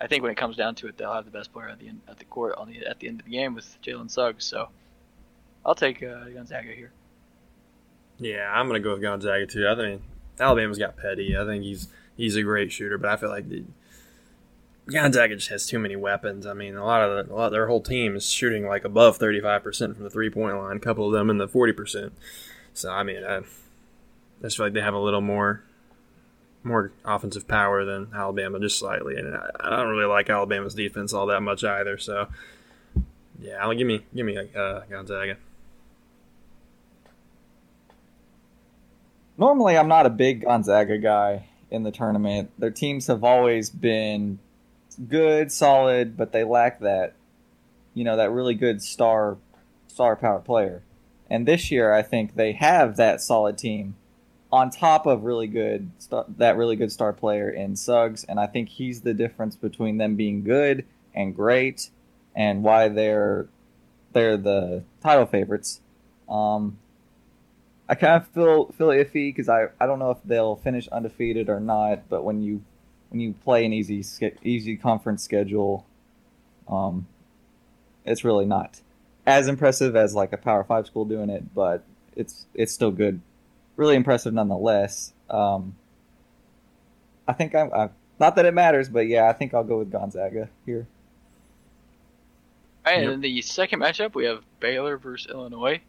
I 0.00 0.06
think 0.06 0.22
when 0.22 0.32
it 0.32 0.36
comes 0.36 0.56
down 0.56 0.74
to 0.76 0.88
it, 0.88 0.98
they'll 0.98 1.12
have 1.12 1.24
the 1.24 1.30
best 1.30 1.52
player 1.52 1.68
at 1.68 1.78
the 1.78 1.88
end, 1.88 2.00
at 2.08 2.18
the 2.18 2.24
court 2.24 2.54
on 2.56 2.68
the 2.68 2.86
at 2.86 2.98
the 3.00 3.08
end 3.08 3.20
of 3.20 3.26
the 3.26 3.32
game 3.32 3.54
with 3.54 3.78
Jalen 3.82 4.10
Suggs. 4.10 4.44
So 4.44 4.68
I'll 5.64 5.74
take 5.74 6.02
uh, 6.02 6.24
Gonzaga 6.32 6.72
here. 6.72 6.92
Yeah, 8.18 8.50
I'm 8.52 8.66
gonna 8.66 8.80
go 8.80 8.92
with 8.92 9.02
Gonzaga 9.02 9.46
too. 9.46 9.68
I 9.68 9.74
think 9.74 10.02
Alabama's 10.40 10.78
got 10.78 10.96
Petty. 10.96 11.36
I 11.36 11.44
think 11.44 11.64
he's 11.64 11.88
he's 12.16 12.36
a 12.36 12.42
great 12.42 12.72
shooter, 12.72 12.98
but 12.98 13.10
I 13.10 13.16
feel 13.16 13.28
like 13.28 13.48
the, 13.48 13.64
Gonzaga 14.90 15.34
just 15.34 15.48
has 15.48 15.66
too 15.66 15.78
many 15.78 15.96
weapons. 15.96 16.46
I 16.46 16.54
mean, 16.54 16.76
a 16.76 16.84
lot 16.84 17.02
of 17.02 17.28
the, 17.28 17.34
lot 17.34 17.50
their 17.50 17.66
whole 17.66 17.80
team 17.80 18.16
is 18.16 18.28
shooting 18.28 18.66
like 18.66 18.84
above 18.84 19.16
35 19.16 19.62
percent 19.62 19.94
from 19.94 20.04
the 20.04 20.10
three 20.10 20.30
point 20.30 20.56
line. 20.56 20.76
A 20.76 20.80
couple 20.80 21.06
of 21.06 21.12
them 21.12 21.28
in 21.28 21.38
the 21.38 21.48
40 21.48 21.72
percent. 21.72 22.12
So 22.72 22.90
I 22.90 23.02
mean, 23.02 23.24
I, 23.24 23.38
I 23.38 23.42
just 24.42 24.56
feel 24.56 24.66
like 24.66 24.72
they 24.72 24.80
have 24.80 24.94
a 24.94 24.98
little 24.98 25.20
more 25.20 25.62
more 26.66 26.92
offensive 27.04 27.48
power 27.48 27.84
than 27.84 28.08
Alabama, 28.14 28.60
just 28.60 28.78
slightly. 28.78 29.16
And 29.16 29.34
I, 29.34 29.50
I 29.60 29.70
don't 29.70 29.88
really 29.88 30.06
like 30.06 30.28
Alabama's 30.28 30.74
defense 30.74 31.12
all 31.12 31.26
that 31.26 31.40
much 31.40 31.64
either. 31.64 31.96
So 31.96 32.28
yeah, 33.40 33.56
I'll 33.60 33.74
give 33.74 33.86
me 33.86 34.04
give 34.14 34.26
me 34.26 34.36
uh, 34.36 34.80
Gonzaga. 34.90 35.36
Normally, 39.38 39.76
I'm 39.76 39.88
not 39.88 40.06
a 40.06 40.10
big 40.10 40.42
Gonzaga 40.42 40.98
guy 40.98 41.46
in 41.70 41.82
the 41.82 41.90
tournament. 41.90 42.50
Their 42.58 42.70
teams 42.70 43.06
have 43.06 43.22
always 43.22 43.68
been 43.68 44.38
good, 45.08 45.52
solid, 45.52 46.16
but 46.16 46.32
they 46.32 46.42
lack 46.42 46.80
that, 46.80 47.14
you 47.92 48.02
know, 48.02 48.16
that 48.16 48.30
really 48.30 48.54
good 48.54 48.82
star, 48.82 49.36
star 49.88 50.16
power 50.16 50.40
player. 50.40 50.82
And 51.28 51.46
this 51.46 51.70
year, 51.70 51.92
I 51.92 52.02
think 52.02 52.34
they 52.34 52.52
have 52.52 52.96
that 52.96 53.20
solid 53.20 53.58
team 53.58 53.96
on 54.52 54.70
top 54.70 55.06
of 55.06 55.24
really 55.24 55.46
good 55.46 55.90
star, 55.98 56.24
that 56.38 56.56
really 56.56 56.76
good 56.76 56.92
star 56.92 57.12
player 57.12 57.50
in 57.50 57.76
Suggs, 57.76 58.24
and 58.24 58.38
I 58.38 58.46
think 58.46 58.68
he's 58.68 59.00
the 59.00 59.14
difference 59.14 59.56
between 59.56 59.98
them 59.98 60.16
being 60.16 60.44
good 60.44 60.84
and 61.14 61.34
great, 61.34 61.90
and 62.34 62.62
why 62.62 62.88
they're 62.88 63.48
they're 64.12 64.36
the 64.36 64.84
title 65.02 65.26
favorites. 65.26 65.80
Um, 66.28 66.78
I 67.88 67.94
kind 67.94 68.20
of 68.22 68.28
feel 68.28 68.66
feel 68.72 68.88
iffy 68.88 69.28
because 69.28 69.48
I, 69.48 69.66
I 69.80 69.86
don't 69.86 69.98
know 69.98 70.10
if 70.10 70.18
they'll 70.24 70.56
finish 70.56 70.88
undefeated 70.88 71.48
or 71.48 71.60
not. 71.60 72.08
But 72.08 72.24
when 72.24 72.42
you 72.42 72.62
when 73.10 73.20
you 73.20 73.34
play 73.44 73.64
an 73.64 73.72
easy 73.72 74.04
easy 74.42 74.76
conference 74.76 75.22
schedule, 75.22 75.86
um, 76.68 77.06
it's 78.04 78.24
really 78.24 78.46
not 78.46 78.80
as 79.26 79.48
impressive 79.48 79.96
as 79.96 80.14
like 80.14 80.32
a 80.32 80.36
Power 80.36 80.64
Five 80.64 80.86
school 80.86 81.04
doing 81.04 81.30
it, 81.30 81.54
but 81.54 81.84
it's 82.16 82.46
it's 82.54 82.72
still 82.72 82.90
good, 82.90 83.20
really 83.76 83.94
impressive 83.96 84.32
nonetheless. 84.34 85.12
Um, 85.30 85.74
I 87.28 87.32
think 87.32 87.54
I'm 87.54 87.72
I, 87.72 87.88
not 88.18 88.36
that 88.36 88.44
it 88.46 88.54
matters, 88.54 88.88
but 88.88 89.06
yeah, 89.08 89.28
I 89.28 89.32
think 89.32 89.52
I'll 89.54 89.64
go 89.64 89.78
with 89.78 89.90
Gonzaga 89.92 90.48
here. 90.64 90.86
All 92.86 92.92
right, 92.92 93.00
Yep. 93.00 93.04
and 93.04 93.12
in 93.14 93.20
the 93.20 93.42
second 93.42 93.80
matchup, 93.80 94.14
we 94.14 94.24
have 94.26 94.42
Baylor 94.60 94.96
versus 94.96 95.30
Illinois. 95.30 95.80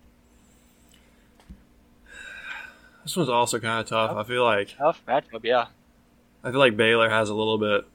This 3.04 3.16
one's 3.16 3.30
also 3.30 3.60
kind 3.60 3.80
of 3.80 3.86
tough. 3.88 4.18
I 4.18 4.24
feel 4.24 4.44
like 4.44 4.76
Tough 4.78 5.02
matchup, 5.08 5.44
yeah. 5.44 5.68
I 6.44 6.52
feel 6.52 6.60
like 6.60 6.76
Baylor 6.76 7.10
has 7.10 7.30
a 7.30 7.34
little 7.34 7.58
bit, 7.58 7.86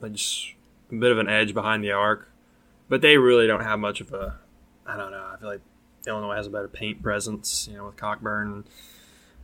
like 0.00 0.12
just 0.12 0.52
a 0.92 0.96
bit 0.96 1.12
of 1.12 1.18
an 1.18 1.28
edge 1.28 1.54
behind 1.54 1.82
the 1.82 1.92
arc, 1.92 2.28
but 2.88 3.00
they 3.00 3.16
really 3.16 3.46
don't 3.46 3.62
have 3.62 3.78
much 3.78 4.00
of 4.00 4.12
a. 4.12 4.38
I 4.86 4.96
don't 4.96 5.10
know. 5.10 5.24
I 5.32 5.36
feel 5.38 5.48
like 5.48 5.60
Illinois 6.06 6.36
has 6.36 6.46
a 6.46 6.50
better 6.50 6.68
paint 6.68 7.02
presence, 7.02 7.68
you 7.70 7.76
know, 7.76 7.86
with 7.86 7.96
Cockburn. 7.96 8.64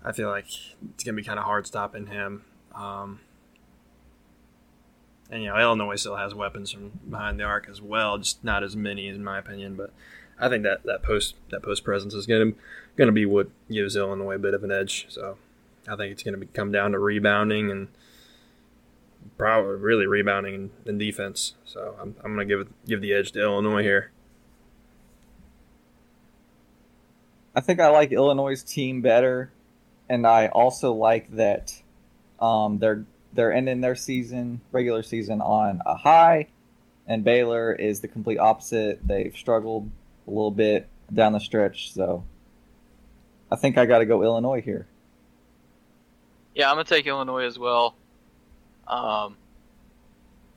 I 0.04 0.12
feel 0.12 0.28
like 0.28 0.46
it's 0.94 1.04
gonna 1.04 1.16
be 1.16 1.22
kind 1.22 1.38
of 1.38 1.44
hard 1.44 1.66
stopping 1.66 2.06
him. 2.06 2.44
Um, 2.74 3.20
and 5.30 5.42
you 5.42 5.48
know, 5.48 5.58
Illinois 5.58 5.96
still 5.96 6.16
has 6.16 6.34
weapons 6.34 6.72
from 6.72 7.00
behind 7.08 7.38
the 7.38 7.44
arc 7.44 7.68
as 7.68 7.80
well, 7.80 8.18
just 8.18 8.42
not 8.44 8.62
as 8.62 8.76
many, 8.76 9.08
in 9.08 9.24
my 9.24 9.38
opinion. 9.38 9.76
But 9.76 9.92
I 10.38 10.48
think 10.48 10.62
that 10.64 10.82
that 10.84 11.02
post 11.02 11.36
that 11.50 11.62
post 11.62 11.84
presence 11.84 12.14
is 12.14 12.26
gonna 12.26 12.52
gonna 12.96 13.12
be 13.12 13.26
what 13.26 13.48
gives 13.70 13.96
Illinois 13.96 14.34
a 14.34 14.38
bit 14.38 14.54
of 14.54 14.64
an 14.64 14.70
edge. 14.70 15.06
So 15.08 15.38
I 15.88 15.96
think 15.96 16.12
it's 16.12 16.22
going 16.22 16.38
to 16.38 16.46
come 16.46 16.70
down 16.70 16.92
to 16.92 16.98
rebounding 16.98 17.70
and 17.70 17.88
probably 19.36 19.76
really 19.76 20.06
rebounding 20.06 20.70
and, 20.86 20.98
defense. 20.98 21.54
So 21.64 21.96
I'm, 22.00 22.14
I'm 22.22 22.34
going 22.34 22.48
to 22.48 22.56
give 22.56 22.68
give 22.86 23.00
the 23.00 23.12
edge 23.12 23.32
to 23.32 23.40
Illinois 23.40 23.82
here. 23.82 24.10
I 27.54 27.60
think 27.60 27.80
I 27.80 27.88
like 27.88 28.12
Illinois' 28.12 28.62
team 28.62 29.02
better, 29.02 29.52
and 30.08 30.26
I 30.26 30.48
also 30.48 30.92
like 30.92 31.30
that 31.36 31.82
um, 32.40 32.78
they're 32.78 33.04
they're 33.32 33.52
ending 33.52 33.80
their 33.80 33.94
season 33.94 34.60
regular 34.72 35.02
season 35.02 35.40
on 35.40 35.80
a 35.86 35.96
high, 35.96 36.48
and 37.06 37.24
Baylor 37.24 37.72
is 37.72 38.00
the 38.00 38.08
complete 38.08 38.38
opposite. 38.38 39.06
They've 39.06 39.34
struggled 39.36 39.90
a 40.26 40.30
little 40.30 40.50
bit 40.50 40.88
down 41.12 41.32
the 41.32 41.40
stretch, 41.40 41.92
so 41.92 42.24
I 43.50 43.56
think 43.56 43.76
I 43.76 43.86
got 43.86 43.98
to 43.98 44.06
go 44.06 44.22
Illinois 44.22 44.62
here. 44.62 44.86
Yeah, 46.54 46.70
I'm 46.70 46.76
gonna 46.76 46.84
take 46.84 47.06
Illinois 47.06 47.44
as 47.44 47.58
well. 47.58 47.94
Um, 48.86 49.36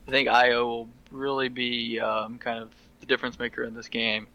I 0.06 0.10
think 0.10 0.28
Ayo 0.28 0.66
will 0.66 0.88
really 1.10 1.48
be 1.48 2.00
um, 2.00 2.38
kind 2.38 2.62
of 2.62 2.70
the 3.00 3.06
difference 3.06 3.38
maker 3.38 3.64
in 3.64 3.74
this 3.74 3.88
game. 3.88 4.26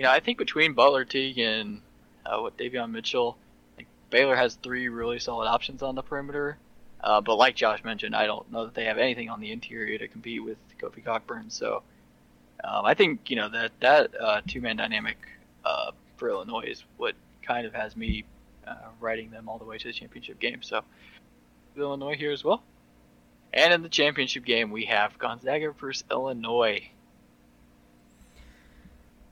You 0.00 0.06
know, 0.06 0.12
I 0.12 0.20
think 0.20 0.38
between 0.38 0.72
Butler, 0.72 1.04
Teague, 1.04 1.36
and 1.36 1.82
uh, 2.24 2.38
what 2.38 2.56
Davion 2.56 2.90
Mitchell, 2.90 3.36
Baylor 4.08 4.34
has 4.34 4.54
three 4.54 4.88
really 4.88 5.18
solid 5.18 5.46
options 5.46 5.82
on 5.82 5.94
the 5.94 6.00
perimeter. 6.00 6.56
Uh, 7.04 7.20
but 7.20 7.36
like 7.36 7.54
Josh 7.54 7.84
mentioned, 7.84 8.16
I 8.16 8.24
don't 8.24 8.50
know 8.50 8.64
that 8.64 8.74
they 8.74 8.86
have 8.86 8.96
anything 8.96 9.28
on 9.28 9.40
the 9.40 9.52
interior 9.52 9.98
to 9.98 10.08
compete 10.08 10.42
with 10.42 10.56
Kofi 10.78 11.04
Cockburn. 11.04 11.50
So 11.50 11.82
um, 12.64 12.86
I 12.86 12.94
think 12.94 13.28
you 13.28 13.36
know 13.36 13.50
that 13.50 13.72
that 13.80 14.18
uh, 14.18 14.40
two 14.48 14.62
man 14.62 14.76
dynamic 14.76 15.18
uh, 15.66 15.90
for 16.16 16.30
Illinois 16.30 16.64
is 16.68 16.82
what 16.96 17.14
kind 17.42 17.66
of 17.66 17.74
has 17.74 17.94
me 17.94 18.24
uh, 18.66 18.76
riding 19.00 19.30
them 19.30 19.50
all 19.50 19.58
the 19.58 19.66
way 19.66 19.76
to 19.76 19.86
the 19.86 19.92
championship 19.92 20.40
game. 20.40 20.62
So 20.62 20.82
Illinois 21.76 22.16
here 22.16 22.32
as 22.32 22.42
well. 22.42 22.62
And 23.52 23.74
in 23.74 23.82
the 23.82 23.90
championship 23.90 24.46
game, 24.46 24.70
we 24.70 24.86
have 24.86 25.18
Gonzaga 25.18 25.72
versus 25.72 26.04
Illinois. 26.10 26.88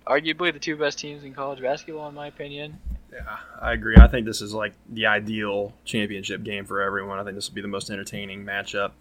Arguably 0.08 0.52
the 0.52 0.58
two 0.58 0.76
best 0.76 0.98
teams 0.98 1.22
in 1.24 1.34
college 1.34 1.60
basketball, 1.60 2.08
in 2.08 2.14
my 2.14 2.28
opinion. 2.28 2.78
Yeah, 3.12 3.38
I 3.60 3.72
agree. 3.72 3.96
I 3.96 4.06
think 4.08 4.26
this 4.26 4.40
is 4.40 4.54
like 4.54 4.72
the 4.88 5.06
ideal 5.06 5.72
championship 5.84 6.42
game 6.42 6.64
for 6.64 6.80
everyone. 6.80 7.18
I 7.18 7.24
think 7.24 7.36
this 7.36 7.48
will 7.48 7.54
be 7.54 7.62
the 7.62 7.68
most 7.68 7.90
entertaining 7.90 8.44
matchup. 8.44 8.92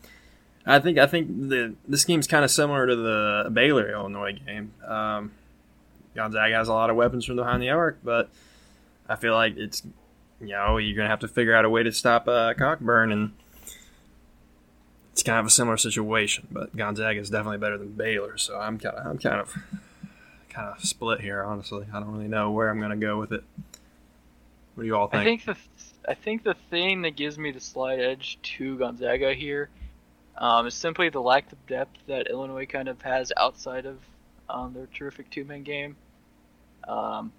I 0.65 0.79
think 0.79 0.97
I 0.97 1.07
think 1.07 1.49
the 1.49 1.75
this 1.87 2.03
game's 2.03 2.27
kind 2.27 2.43
of 2.43 2.51
similar 2.51 2.85
to 2.87 2.95
the 2.95 3.49
Baylor 3.51 3.89
Illinois 3.89 4.33
game. 4.33 4.73
Um, 4.85 5.31
Gonzaga 6.13 6.55
has 6.55 6.67
a 6.67 6.73
lot 6.73 6.89
of 6.89 6.97
weapons 6.97 7.23
from 7.23 7.37
behind 7.37 7.61
the 7.61 7.69
arc, 7.69 7.99
but 8.03 8.29
I 9.07 9.15
feel 9.15 9.33
like 9.33 9.55
it's 9.55 9.83
you 10.41 10.47
know 10.47 10.77
you're 10.77 10.95
gonna 10.95 11.09
have 11.09 11.21
to 11.21 11.27
figure 11.29 11.55
out 11.55 11.63
a 11.63 11.69
way 11.69 11.83
to 11.83 11.91
stop 11.93 12.27
uh, 12.27 12.53
Cockburn, 12.53 13.13
and 13.13 13.31
it's 15.13 15.23
kind 15.23 15.39
of 15.39 15.45
a 15.45 15.49
similar 15.49 15.77
situation. 15.77 16.47
But 16.51 16.75
Gonzaga 16.75 17.19
is 17.19 17.29
definitely 17.29 17.59
better 17.59 17.77
than 17.77 17.91
Baylor, 17.91 18.37
so 18.37 18.59
I'm 18.59 18.77
kind 18.77 18.95
of 18.95 19.07
I'm 19.07 19.17
kind 19.17 19.39
of 19.39 19.55
kind 20.57 20.73
of 20.75 20.83
split 20.83 21.21
here. 21.21 21.43
Honestly, 21.43 21.85
I 21.93 21.99
don't 21.99 22.11
really 22.11 22.27
know 22.27 22.51
where 22.51 22.69
I'm 22.69 22.81
gonna 22.81 22.97
go 22.97 23.19
with 23.19 23.31
it. 23.31 23.43
What 24.73 24.83
do 24.83 24.87
you 24.87 24.95
all 24.95 25.07
think? 25.07 25.21
I 25.21 25.23
think 25.23 25.45
the 25.45 25.55
I 26.09 26.13
think 26.15 26.43
the 26.43 26.55
thing 26.69 27.03
that 27.03 27.15
gives 27.15 27.37
me 27.37 27.51
the 27.51 27.59
slight 27.59 27.99
edge 27.99 28.39
to 28.41 28.77
Gonzaga 28.77 29.33
here 29.33 29.69
um, 30.37 30.65
is 30.65 30.73
simply 30.73 31.09
the 31.09 31.21
lack 31.21 31.51
of 31.51 31.67
depth 31.67 31.97
that 32.07 32.27
Illinois 32.27 32.65
kind 32.65 32.87
of 32.87 33.01
has 33.01 33.31
outside 33.37 33.85
of 33.85 33.99
um, 34.49 34.73
their 34.73 34.87
terrific 34.87 35.29
two-man 35.29 35.63
game. 35.63 35.95
Um, 36.87 37.33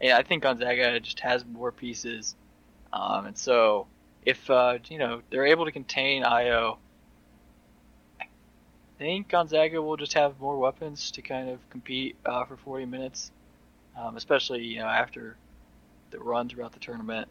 and 0.00 0.12
I 0.12 0.22
think 0.22 0.42
Gonzaga 0.42 0.98
just 1.00 1.20
has 1.20 1.44
more 1.46 1.72
pieces, 1.72 2.34
um, 2.92 3.26
and 3.26 3.38
so 3.38 3.86
if 4.26 4.50
uh, 4.50 4.78
you 4.90 4.98
know 4.98 5.22
they're 5.30 5.46
able 5.46 5.64
to 5.64 5.72
contain 5.72 6.22
Ayo, 6.22 6.74
I 6.74 6.78
think 9.02 9.28
Gonzaga 9.28 9.82
will 9.82 9.96
just 9.96 10.14
have 10.14 10.40
more 10.40 10.58
weapons 10.58 11.10
to 11.12 11.22
kind 11.22 11.50
of 11.50 11.58
compete 11.70 12.16
uh, 12.24 12.44
for 12.44 12.56
40 12.56 12.86
minutes, 12.86 13.30
um, 13.98 14.16
especially 14.16 14.64
you 14.64 14.78
know 14.78 14.86
after 14.86 15.36
the 16.10 16.18
run 16.18 16.48
throughout 16.48 16.72
the 16.72 16.78
tournament. 16.78 17.28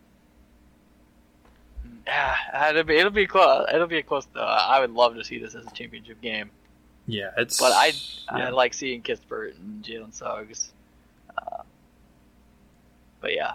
Ah, 2.08 2.70
it'll 2.70 2.84
be 2.84 2.98
it'll 2.98 3.12
be 3.12 3.28
close. 3.28 3.68
It'll 3.74 3.88
be 3.88 3.98
a 3.98 4.04
close. 4.04 4.28
Uh, 4.36 4.40
I 4.40 4.80
would 4.80 4.92
love 4.92 5.16
to 5.16 5.24
see 5.24 5.40
this 5.40 5.56
as 5.56 5.66
a 5.66 5.72
championship 5.72 6.22
game. 6.22 6.52
Yeah, 7.08 7.32
it's. 7.38 7.60
But 7.60 7.72
I 7.74 7.94
yeah. 8.38 8.48
I 8.48 8.50
like 8.50 8.74
seeing 8.74 9.02
Kispert 9.02 9.58
and 9.58 9.84
Jalen 9.84 10.14
Suggs. 10.14 10.74
Uh, 11.38 11.64
but 13.22 13.34
yeah, 13.34 13.54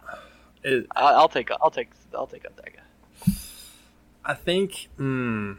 it, 0.62 0.86
I, 0.94 1.12
I'll 1.12 1.28
take 1.28 1.50
I'll 1.60 1.70
take 1.70 1.90
I'll 2.14 2.26
take 2.26 2.44
Gonzaga. 2.44 2.80
I 4.24 4.34
think 4.34 4.88
mm, 4.98 5.58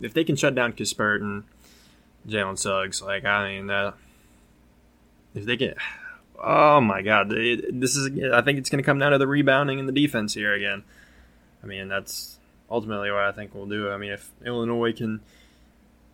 if 0.00 0.14
they 0.14 0.24
can 0.24 0.36
shut 0.36 0.54
down 0.54 0.72
Kispert 0.72 1.20
and 1.20 1.44
Jalen 2.26 2.58
Suggs, 2.58 3.02
like 3.02 3.24
I 3.24 3.60
mean, 3.60 3.70
if 5.34 5.44
they 5.44 5.56
can, 5.56 5.74
oh 6.42 6.80
my 6.80 7.02
God, 7.02 7.32
it, 7.32 7.80
this 7.80 7.96
is. 7.96 8.10
I 8.32 8.42
think 8.42 8.58
it's 8.58 8.70
going 8.70 8.82
to 8.82 8.86
come 8.86 8.98
down 8.98 9.12
to 9.12 9.18
the 9.18 9.26
rebounding 9.26 9.78
and 9.78 9.88
the 9.88 9.92
defense 9.92 10.34
here 10.34 10.54
again. 10.54 10.84
I 11.62 11.66
mean, 11.66 11.88
that's 11.88 12.38
ultimately 12.70 13.10
what 13.10 13.20
I 13.20 13.32
think 13.32 13.54
we'll 13.54 13.66
do. 13.66 13.90
I 13.90 13.96
mean, 13.96 14.12
if 14.12 14.30
Illinois 14.44 14.92
can 14.92 15.20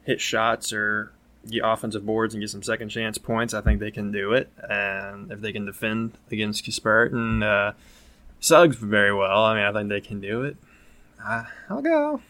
hit 0.05 0.21
shots 0.21 0.73
or 0.73 1.13
get 1.49 1.63
offensive 1.65 2.05
boards 2.05 2.35
and 2.35 2.41
get 2.41 2.51
some 2.51 2.63
second 2.63 2.89
chance 2.89 3.19
points, 3.19 3.55
I 3.55 3.61
think 3.61 3.81
they 3.81 3.91
can 3.91 4.11
do 4.11 4.33
it. 4.33 4.51
And 4.69 5.31
if 5.31 5.41
they 5.41 5.53
can 5.53 5.67
defend 5.67 6.19
against 6.31 6.65
Kispert 6.65 7.13
and 7.13 7.45
uh, 7.45 7.73
Suggs 8.41 8.77
very 8.77 9.15
well, 9.15 9.45
I 9.45 9.55
mean, 9.55 9.65
I 9.65 9.73
think 9.73 9.89
they 9.89 10.01
can 10.01 10.21
do 10.21 10.43
it. 10.43 10.57
I'll 11.69 11.83
go. 11.83 12.21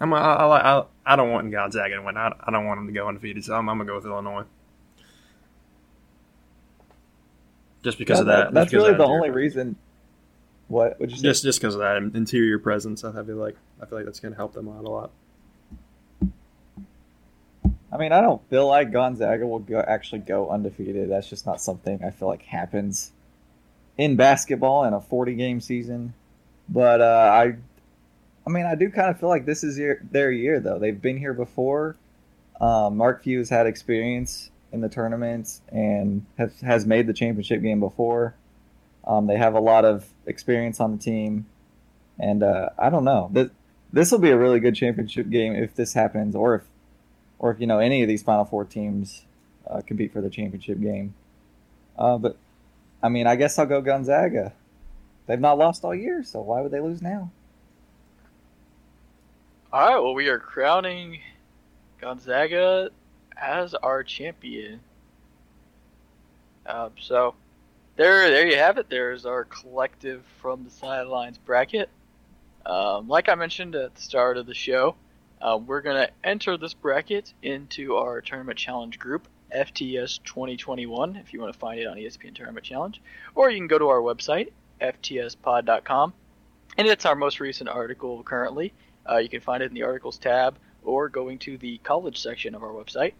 I'm. 0.00 0.12
I, 0.12 0.18
I, 0.18 0.78
I, 0.78 0.84
I 1.06 1.16
don't 1.16 1.30
want 1.30 1.50
Gonzaga 1.50 1.96
to 1.96 2.02
win. 2.02 2.16
I, 2.16 2.32
I 2.40 2.50
don't 2.50 2.66
want 2.66 2.78
them 2.80 2.86
to 2.88 2.92
go 2.92 3.08
undefeated, 3.08 3.44
so 3.44 3.54
I'm, 3.54 3.68
I'm 3.68 3.78
gonna 3.78 3.88
go 3.88 3.96
with 3.96 4.04
Illinois. 4.06 4.44
Just 7.82 7.98
because 7.98 8.18
Yeah, 8.18 8.20
of 8.22 8.26
that. 8.26 8.36
that- 8.36 8.54
that's 8.54 8.72
really 8.72 8.90
of 8.90 8.98
the 8.98 9.04
that 9.04 9.10
only 9.10 9.30
reason. 9.30 9.76
What 10.68 10.98
would 10.98 11.10
you 11.12 11.16
say? 11.16 11.22
Just 11.22 11.44
just 11.44 11.60
because 11.60 11.74
of 11.76 11.80
that 11.80 11.96
interior 12.16 12.58
presence, 12.58 13.04
I 13.04 13.12
feel 13.22 13.36
like 13.36 13.56
I 13.80 13.86
feel 13.86 13.98
like 13.98 14.04
that's 14.06 14.18
gonna 14.20 14.34
help 14.34 14.52
them 14.52 14.68
out 14.68 14.84
a 14.84 14.88
lot. 14.90 15.10
I 17.92 17.98
mean, 17.98 18.10
I 18.12 18.20
don't 18.20 18.42
feel 18.50 18.66
like 18.66 18.90
Gonzaga 18.90 19.46
will 19.46 19.60
go, 19.60 19.78
actually 19.78 20.18
go 20.18 20.50
undefeated. 20.50 21.08
That's 21.08 21.30
just 21.30 21.46
not 21.46 21.60
something 21.60 22.02
I 22.04 22.10
feel 22.10 22.26
like 22.28 22.42
happens 22.42 23.12
in 23.96 24.16
basketball 24.16 24.84
in 24.84 24.92
a 24.92 25.00
40 25.00 25.34
game 25.36 25.60
season. 25.60 26.12
But 26.68 27.00
uh, 27.00 27.30
I, 27.32 27.54
I 28.46 28.50
mean, 28.50 28.64
I 28.64 28.74
do 28.76 28.90
kind 28.90 29.10
of 29.10 29.18
feel 29.18 29.28
like 29.28 29.44
this 29.44 29.64
is 29.64 29.78
year, 29.78 30.06
their 30.10 30.30
year, 30.30 30.60
though. 30.60 30.78
They've 30.78 31.00
been 31.00 31.18
here 31.18 31.34
before. 31.34 31.96
Um, 32.60 32.96
Mark 32.96 33.24
Few 33.24 33.38
has 33.38 33.50
had 33.50 33.66
experience 33.66 34.50
in 34.72 34.80
the 34.80 34.88
tournaments 34.88 35.62
and 35.70 36.24
has, 36.38 36.60
has 36.60 36.86
made 36.86 37.06
the 37.06 37.12
championship 37.12 37.60
game 37.60 37.80
before. 37.80 38.34
Um, 39.04 39.26
they 39.26 39.36
have 39.36 39.54
a 39.54 39.60
lot 39.60 39.84
of 39.84 40.06
experience 40.26 40.80
on 40.80 40.92
the 40.96 41.02
team. 41.02 41.46
And 42.18 42.42
uh, 42.42 42.70
I 42.78 42.88
don't 42.88 43.04
know. 43.04 43.30
This, 43.32 43.50
this 43.92 44.12
will 44.12 44.18
be 44.18 44.30
a 44.30 44.38
really 44.38 44.60
good 44.60 44.74
championship 44.74 45.28
game 45.28 45.54
if 45.54 45.74
this 45.74 45.94
happens, 45.94 46.34
or 46.34 46.56
if 46.56 46.62
or 47.38 47.50
if 47.50 47.60
you 47.60 47.66
know 47.66 47.78
any 47.78 48.02
of 48.02 48.08
these 48.08 48.22
Final 48.22 48.44
Four 48.44 48.64
teams 48.64 49.24
uh, 49.68 49.82
compete 49.86 50.12
for 50.12 50.20
the 50.20 50.30
championship 50.30 50.80
game. 50.80 51.14
Uh, 51.98 52.16
but 52.18 52.36
I 53.02 53.08
mean, 53.08 53.26
I 53.26 53.36
guess 53.36 53.58
I'll 53.58 53.66
go 53.66 53.80
Gonzaga. 53.80 54.52
They've 55.26 55.40
not 55.40 55.58
lost 55.58 55.84
all 55.84 55.94
year, 55.94 56.22
so 56.22 56.40
why 56.40 56.60
would 56.60 56.72
they 56.72 56.80
lose 56.80 57.02
now? 57.02 57.30
All 59.72 59.80
right, 59.80 59.98
well, 59.98 60.14
we 60.14 60.28
are 60.28 60.38
crowning 60.38 61.18
Gonzaga 62.00 62.90
as 63.36 63.74
our 63.74 64.04
champion. 64.04 64.78
Um, 66.64 66.92
so 67.00 67.34
there, 67.96 68.30
there 68.30 68.46
you 68.46 68.56
have 68.58 68.78
it. 68.78 68.88
There's 68.88 69.26
our 69.26 69.44
collective 69.44 70.22
from 70.40 70.62
the 70.62 70.70
sidelines 70.70 71.36
bracket. 71.38 71.88
Um, 72.64 73.08
like 73.08 73.28
I 73.28 73.34
mentioned 73.34 73.74
at 73.74 73.96
the 73.96 74.00
start 74.00 74.36
of 74.36 74.46
the 74.46 74.54
show, 74.54 74.94
uh, 75.42 75.58
we're 75.58 75.82
gonna 75.82 76.10
enter 76.22 76.56
this 76.56 76.72
bracket 76.72 77.34
into 77.42 77.96
our 77.96 78.20
tournament 78.20 78.60
challenge 78.60 79.00
group, 79.00 79.26
FTS 79.52 80.22
2021. 80.22 81.16
If 81.16 81.32
you 81.32 81.40
want 81.40 81.52
to 81.52 81.58
find 81.58 81.80
it 81.80 81.88
on 81.88 81.96
ESPN 81.96 82.36
Tournament 82.36 82.64
Challenge, 82.64 83.02
or 83.34 83.50
you 83.50 83.58
can 83.58 83.66
go 83.66 83.80
to 83.80 83.88
our 83.88 84.00
website, 84.00 84.52
ftspod.com, 84.80 86.12
and 86.78 86.86
it's 86.86 87.04
our 87.04 87.16
most 87.16 87.40
recent 87.40 87.68
article 87.68 88.22
currently. 88.22 88.72
Uh, 89.08 89.16
you 89.16 89.28
can 89.28 89.40
find 89.40 89.62
it 89.62 89.66
in 89.66 89.74
the 89.74 89.82
articles 89.82 90.18
tab 90.18 90.56
or 90.84 91.08
going 91.08 91.38
to 91.40 91.58
the 91.58 91.78
college 91.78 92.20
section 92.20 92.54
of 92.54 92.62
our 92.62 92.70
website. 92.70 93.12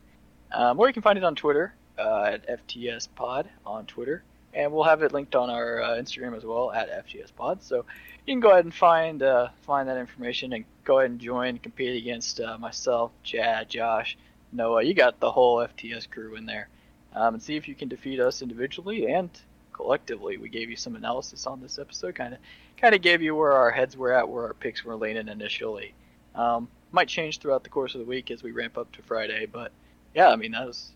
Um, 0.53 0.79
or 0.79 0.87
you 0.87 0.93
can 0.93 1.03
find 1.03 1.19
it 1.19 1.25
on 1.25 1.35
Twitter 1.35 1.75
uh, 1.99 2.31
at 2.33 2.67
FTSPod 2.67 3.47
on 3.65 3.87
Twitter. 3.87 4.23
And 4.55 4.73
we'll 4.73 4.85
have 4.85 5.03
it 5.03 5.13
linked 5.13 5.35
on 5.35 5.51
our 5.51 5.83
uh, 5.83 5.91
Instagram 5.97 6.35
as 6.37 6.45
well 6.45 6.73
at 6.73 7.07
FTSPod. 7.07 7.63
So 7.63 7.85
you 8.27 8.35
can 8.35 8.41
go 8.41 8.53
ahead 8.53 8.65
and 8.65 8.73
find 8.75 9.23
uh, 9.23 9.49
find 9.63 9.89
that 9.89 9.99
information 9.99 10.53
and 10.55 10.65
go 10.85 10.99
ahead 10.99 11.11
and 11.11 11.21
join 11.21 11.59
compete 11.59 12.01
against 12.01 12.41
uh, 12.41 12.57
myself, 12.57 13.11
Chad, 13.23 13.69
Josh, 13.69 14.17
Noah. 14.53 14.83
You 14.83 14.95
got 14.95 15.21
the 15.21 15.31
whole 15.31 15.59
FTS 15.59 16.09
crew 16.09 16.37
in 16.37 16.47
there. 16.47 16.69
Um, 17.13 17.35
and 17.35 17.43
see 17.43 17.57
if 17.57 17.67
you 17.67 17.75
can 17.75 17.89
defeat 17.89 18.21
us 18.21 18.43
individually 18.43 19.07
and 19.07 19.31
collectively. 19.73 20.37
We 20.37 20.49
gave 20.49 20.71
you 20.71 20.77
some 20.77 20.97
analysis 20.97 21.47
on 21.47 21.61
this 21.61 21.79
episode, 21.79 22.15
kind 22.15 22.35
of 22.35 22.41
kind 22.81 22.95
of 22.95 23.03
gave 23.03 23.23
you 23.23 23.35
where 23.35 23.53
our 23.53 23.71
heads 23.71 23.97
were 23.97 24.13
at, 24.13 24.29
where 24.29 24.45
our 24.45 24.55
picks 24.55 24.85
were 24.85 24.97
leaning 24.97 25.29
initially. 25.29 25.95
Um, 26.35 26.69
might 26.93 27.09
change 27.09 27.39
throughout 27.39 27.65
the 27.65 27.71
course 27.71 27.95
of 27.95 28.01
the 28.01 28.07
week 28.07 28.31
as 28.31 28.43
we 28.43 28.53
ramp 28.53 28.79
up 28.79 28.91
to 28.93 29.03
Friday, 29.03 29.47
but 29.47 29.73
yeah, 30.15 30.29
I 30.29 30.37
mean 30.37 30.53
that's 30.53 30.91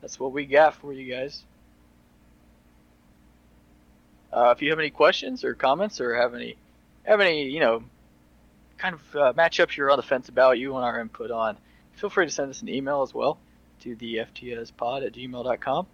that's 0.00 0.18
what 0.18 0.32
we 0.32 0.46
got 0.46 0.74
for 0.74 0.92
you 0.92 1.12
guys. 1.12 1.44
Uh, 4.32 4.52
if 4.56 4.62
you 4.62 4.70
have 4.70 4.78
any 4.78 4.90
questions 4.90 5.44
or 5.44 5.54
comments 5.54 6.00
or 6.00 6.14
have 6.14 6.34
any 6.34 6.56
have 7.04 7.20
any 7.20 7.44
you 7.48 7.60
know 7.60 7.82
kind 8.78 8.94
of 8.94 9.16
uh, 9.16 9.32
matchups 9.34 9.76
you're 9.76 9.90
on 9.90 9.96
the 9.96 10.02
fence 10.02 10.28
about, 10.28 10.58
you 10.58 10.72
want 10.72 10.84
our 10.84 11.00
input 11.00 11.30
on, 11.30 11.56
feel 11.92 12.10
free 12.10 12.26
to 12.26 12.32
send 12.32 12.50
us 12.50 12.62
an 12.62 12.68
email 12.68 13.02
as 13.02 13.14
well 13.14 13.38
to 13.80 13.94
the 13.96 14.16
ftspod 14.16 15.06
at 15.06 15.12
gmail.com. 15.12 15.86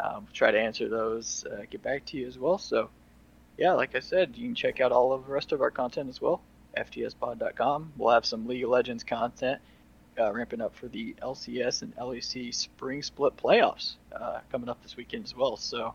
Um, 0.00 0.26
try 0.32 0.50
to 0.50 0.58
answer 0.58 0.88
those, 0.88 1.44
uh, 1.50 1.62
get 1.70 1.82
back 1.82 2.04
to 2.06 2.16
you 2.16 2.26
as 2.26 2.38
well. 2.38 2.58
So, 2.58 2.90
yeah, 3.56 3.72
like 3.72 3.94
I 3.94 4.00
said, 4.00 4.36
you 4.36 4.46
can 4.46 4.54
check 4.54 4.80
out 4.80 4.92
all 4.92 5.12
of 5.12 5.26
the 5.26 5.32
rest 5.32 5.52
of 5.52 5.60
our 5.60 5.70
content 5.70 6.08
as 6.08 6.20
well. 6.20 6.40
FTSpod.com. 6.76 7.92
We'll 7.96 8.12
have 8.12 8.26
some 8.26 8.46
League 8.46 8.64
of 8.64 8.70
Legends 8.70 9.04
content 9.04 9.60
uh, 10.18 10.32
ramping 10.32 10.60
up 10.60 10.74
for 10.74 10.88
the 10.88 11.14
LCS 11.22 11.82
and 11.82 11.94
LEC 11.96 12.54
spring 12.54 13.02
split 13.02 13.36
playoffs 13.36 13.94
uh, 14.14 14.40
coming 14.50 14.68
up 14.68 14.82
this 14.82 14.96
weekend 14.96 15.24
as 15.24 15.36
well. 15.36 15.56
So 15.56 15.94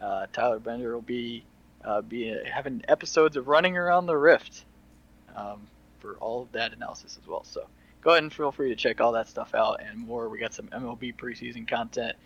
uh, 0.00 0.26
Tyler 0.32 0.58
Bender 0.58 0.94
will 0.94 1.02
be 1.02 1.44
uh, 1.84 2.00
be 2.02 2.36
having 2.44 2.82
episodes 2.88 3.36
of 3.36 3.46
Running 3.46 3.76
Around 3.76 4.06
the 4.06 4.16
Rift 4.16 4.64
um, 5.36 5.66
for 6.00 6.14
all 6.14 6.42
of 6.42 6.52
that 6.52 6.72
analysis 6.72 7.16
as 7.20 7.28
well. 7.28 7.44
So 7.44 7.68
go 8.02 8.10
ahead 8.10 8.24
and 8.24 8.32
feel 8.32 8.50
free 8.50 8.70
to 8.70 8.76
check 8.76 9.00
all 9.00 9.12
that 9.12 9.28
stuff 9.28 9.54
out 9.54 9.80
and 9.82 9.98
more. 9.98 10.28
We 10.28 10.38
got 10.40 10.54
some 10.54 10.66
MLB 10.68 11.14
preseason 11.16 11.68
content 11.68 12.16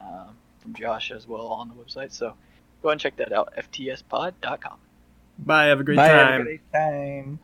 um, 0.00 0.36
from 0.60 0.74
Josh 0.74 1.10
as 1.10 1.26
well 1.26 1.48
on 1.48 1.68
the 1.68 1.74
website. 1.74 2.12
So 2.12 2.34
Go 2.82 2.90
and 2.90 3.00
check 3.00 3.16
that 3.16 3.32
out, 3.32 3.54
ftspod.com. 3.56 4.78
Bye. 5.38 5.66
Have 5.66 5.80
a 5.80 5.84
great 5.84 5.96
Bye, 5.96 6.08
time. 6.08 6.32
Have 6.32 6.40
a 6.40 6.44
great 6.44 6.72
time. 6.72 7.38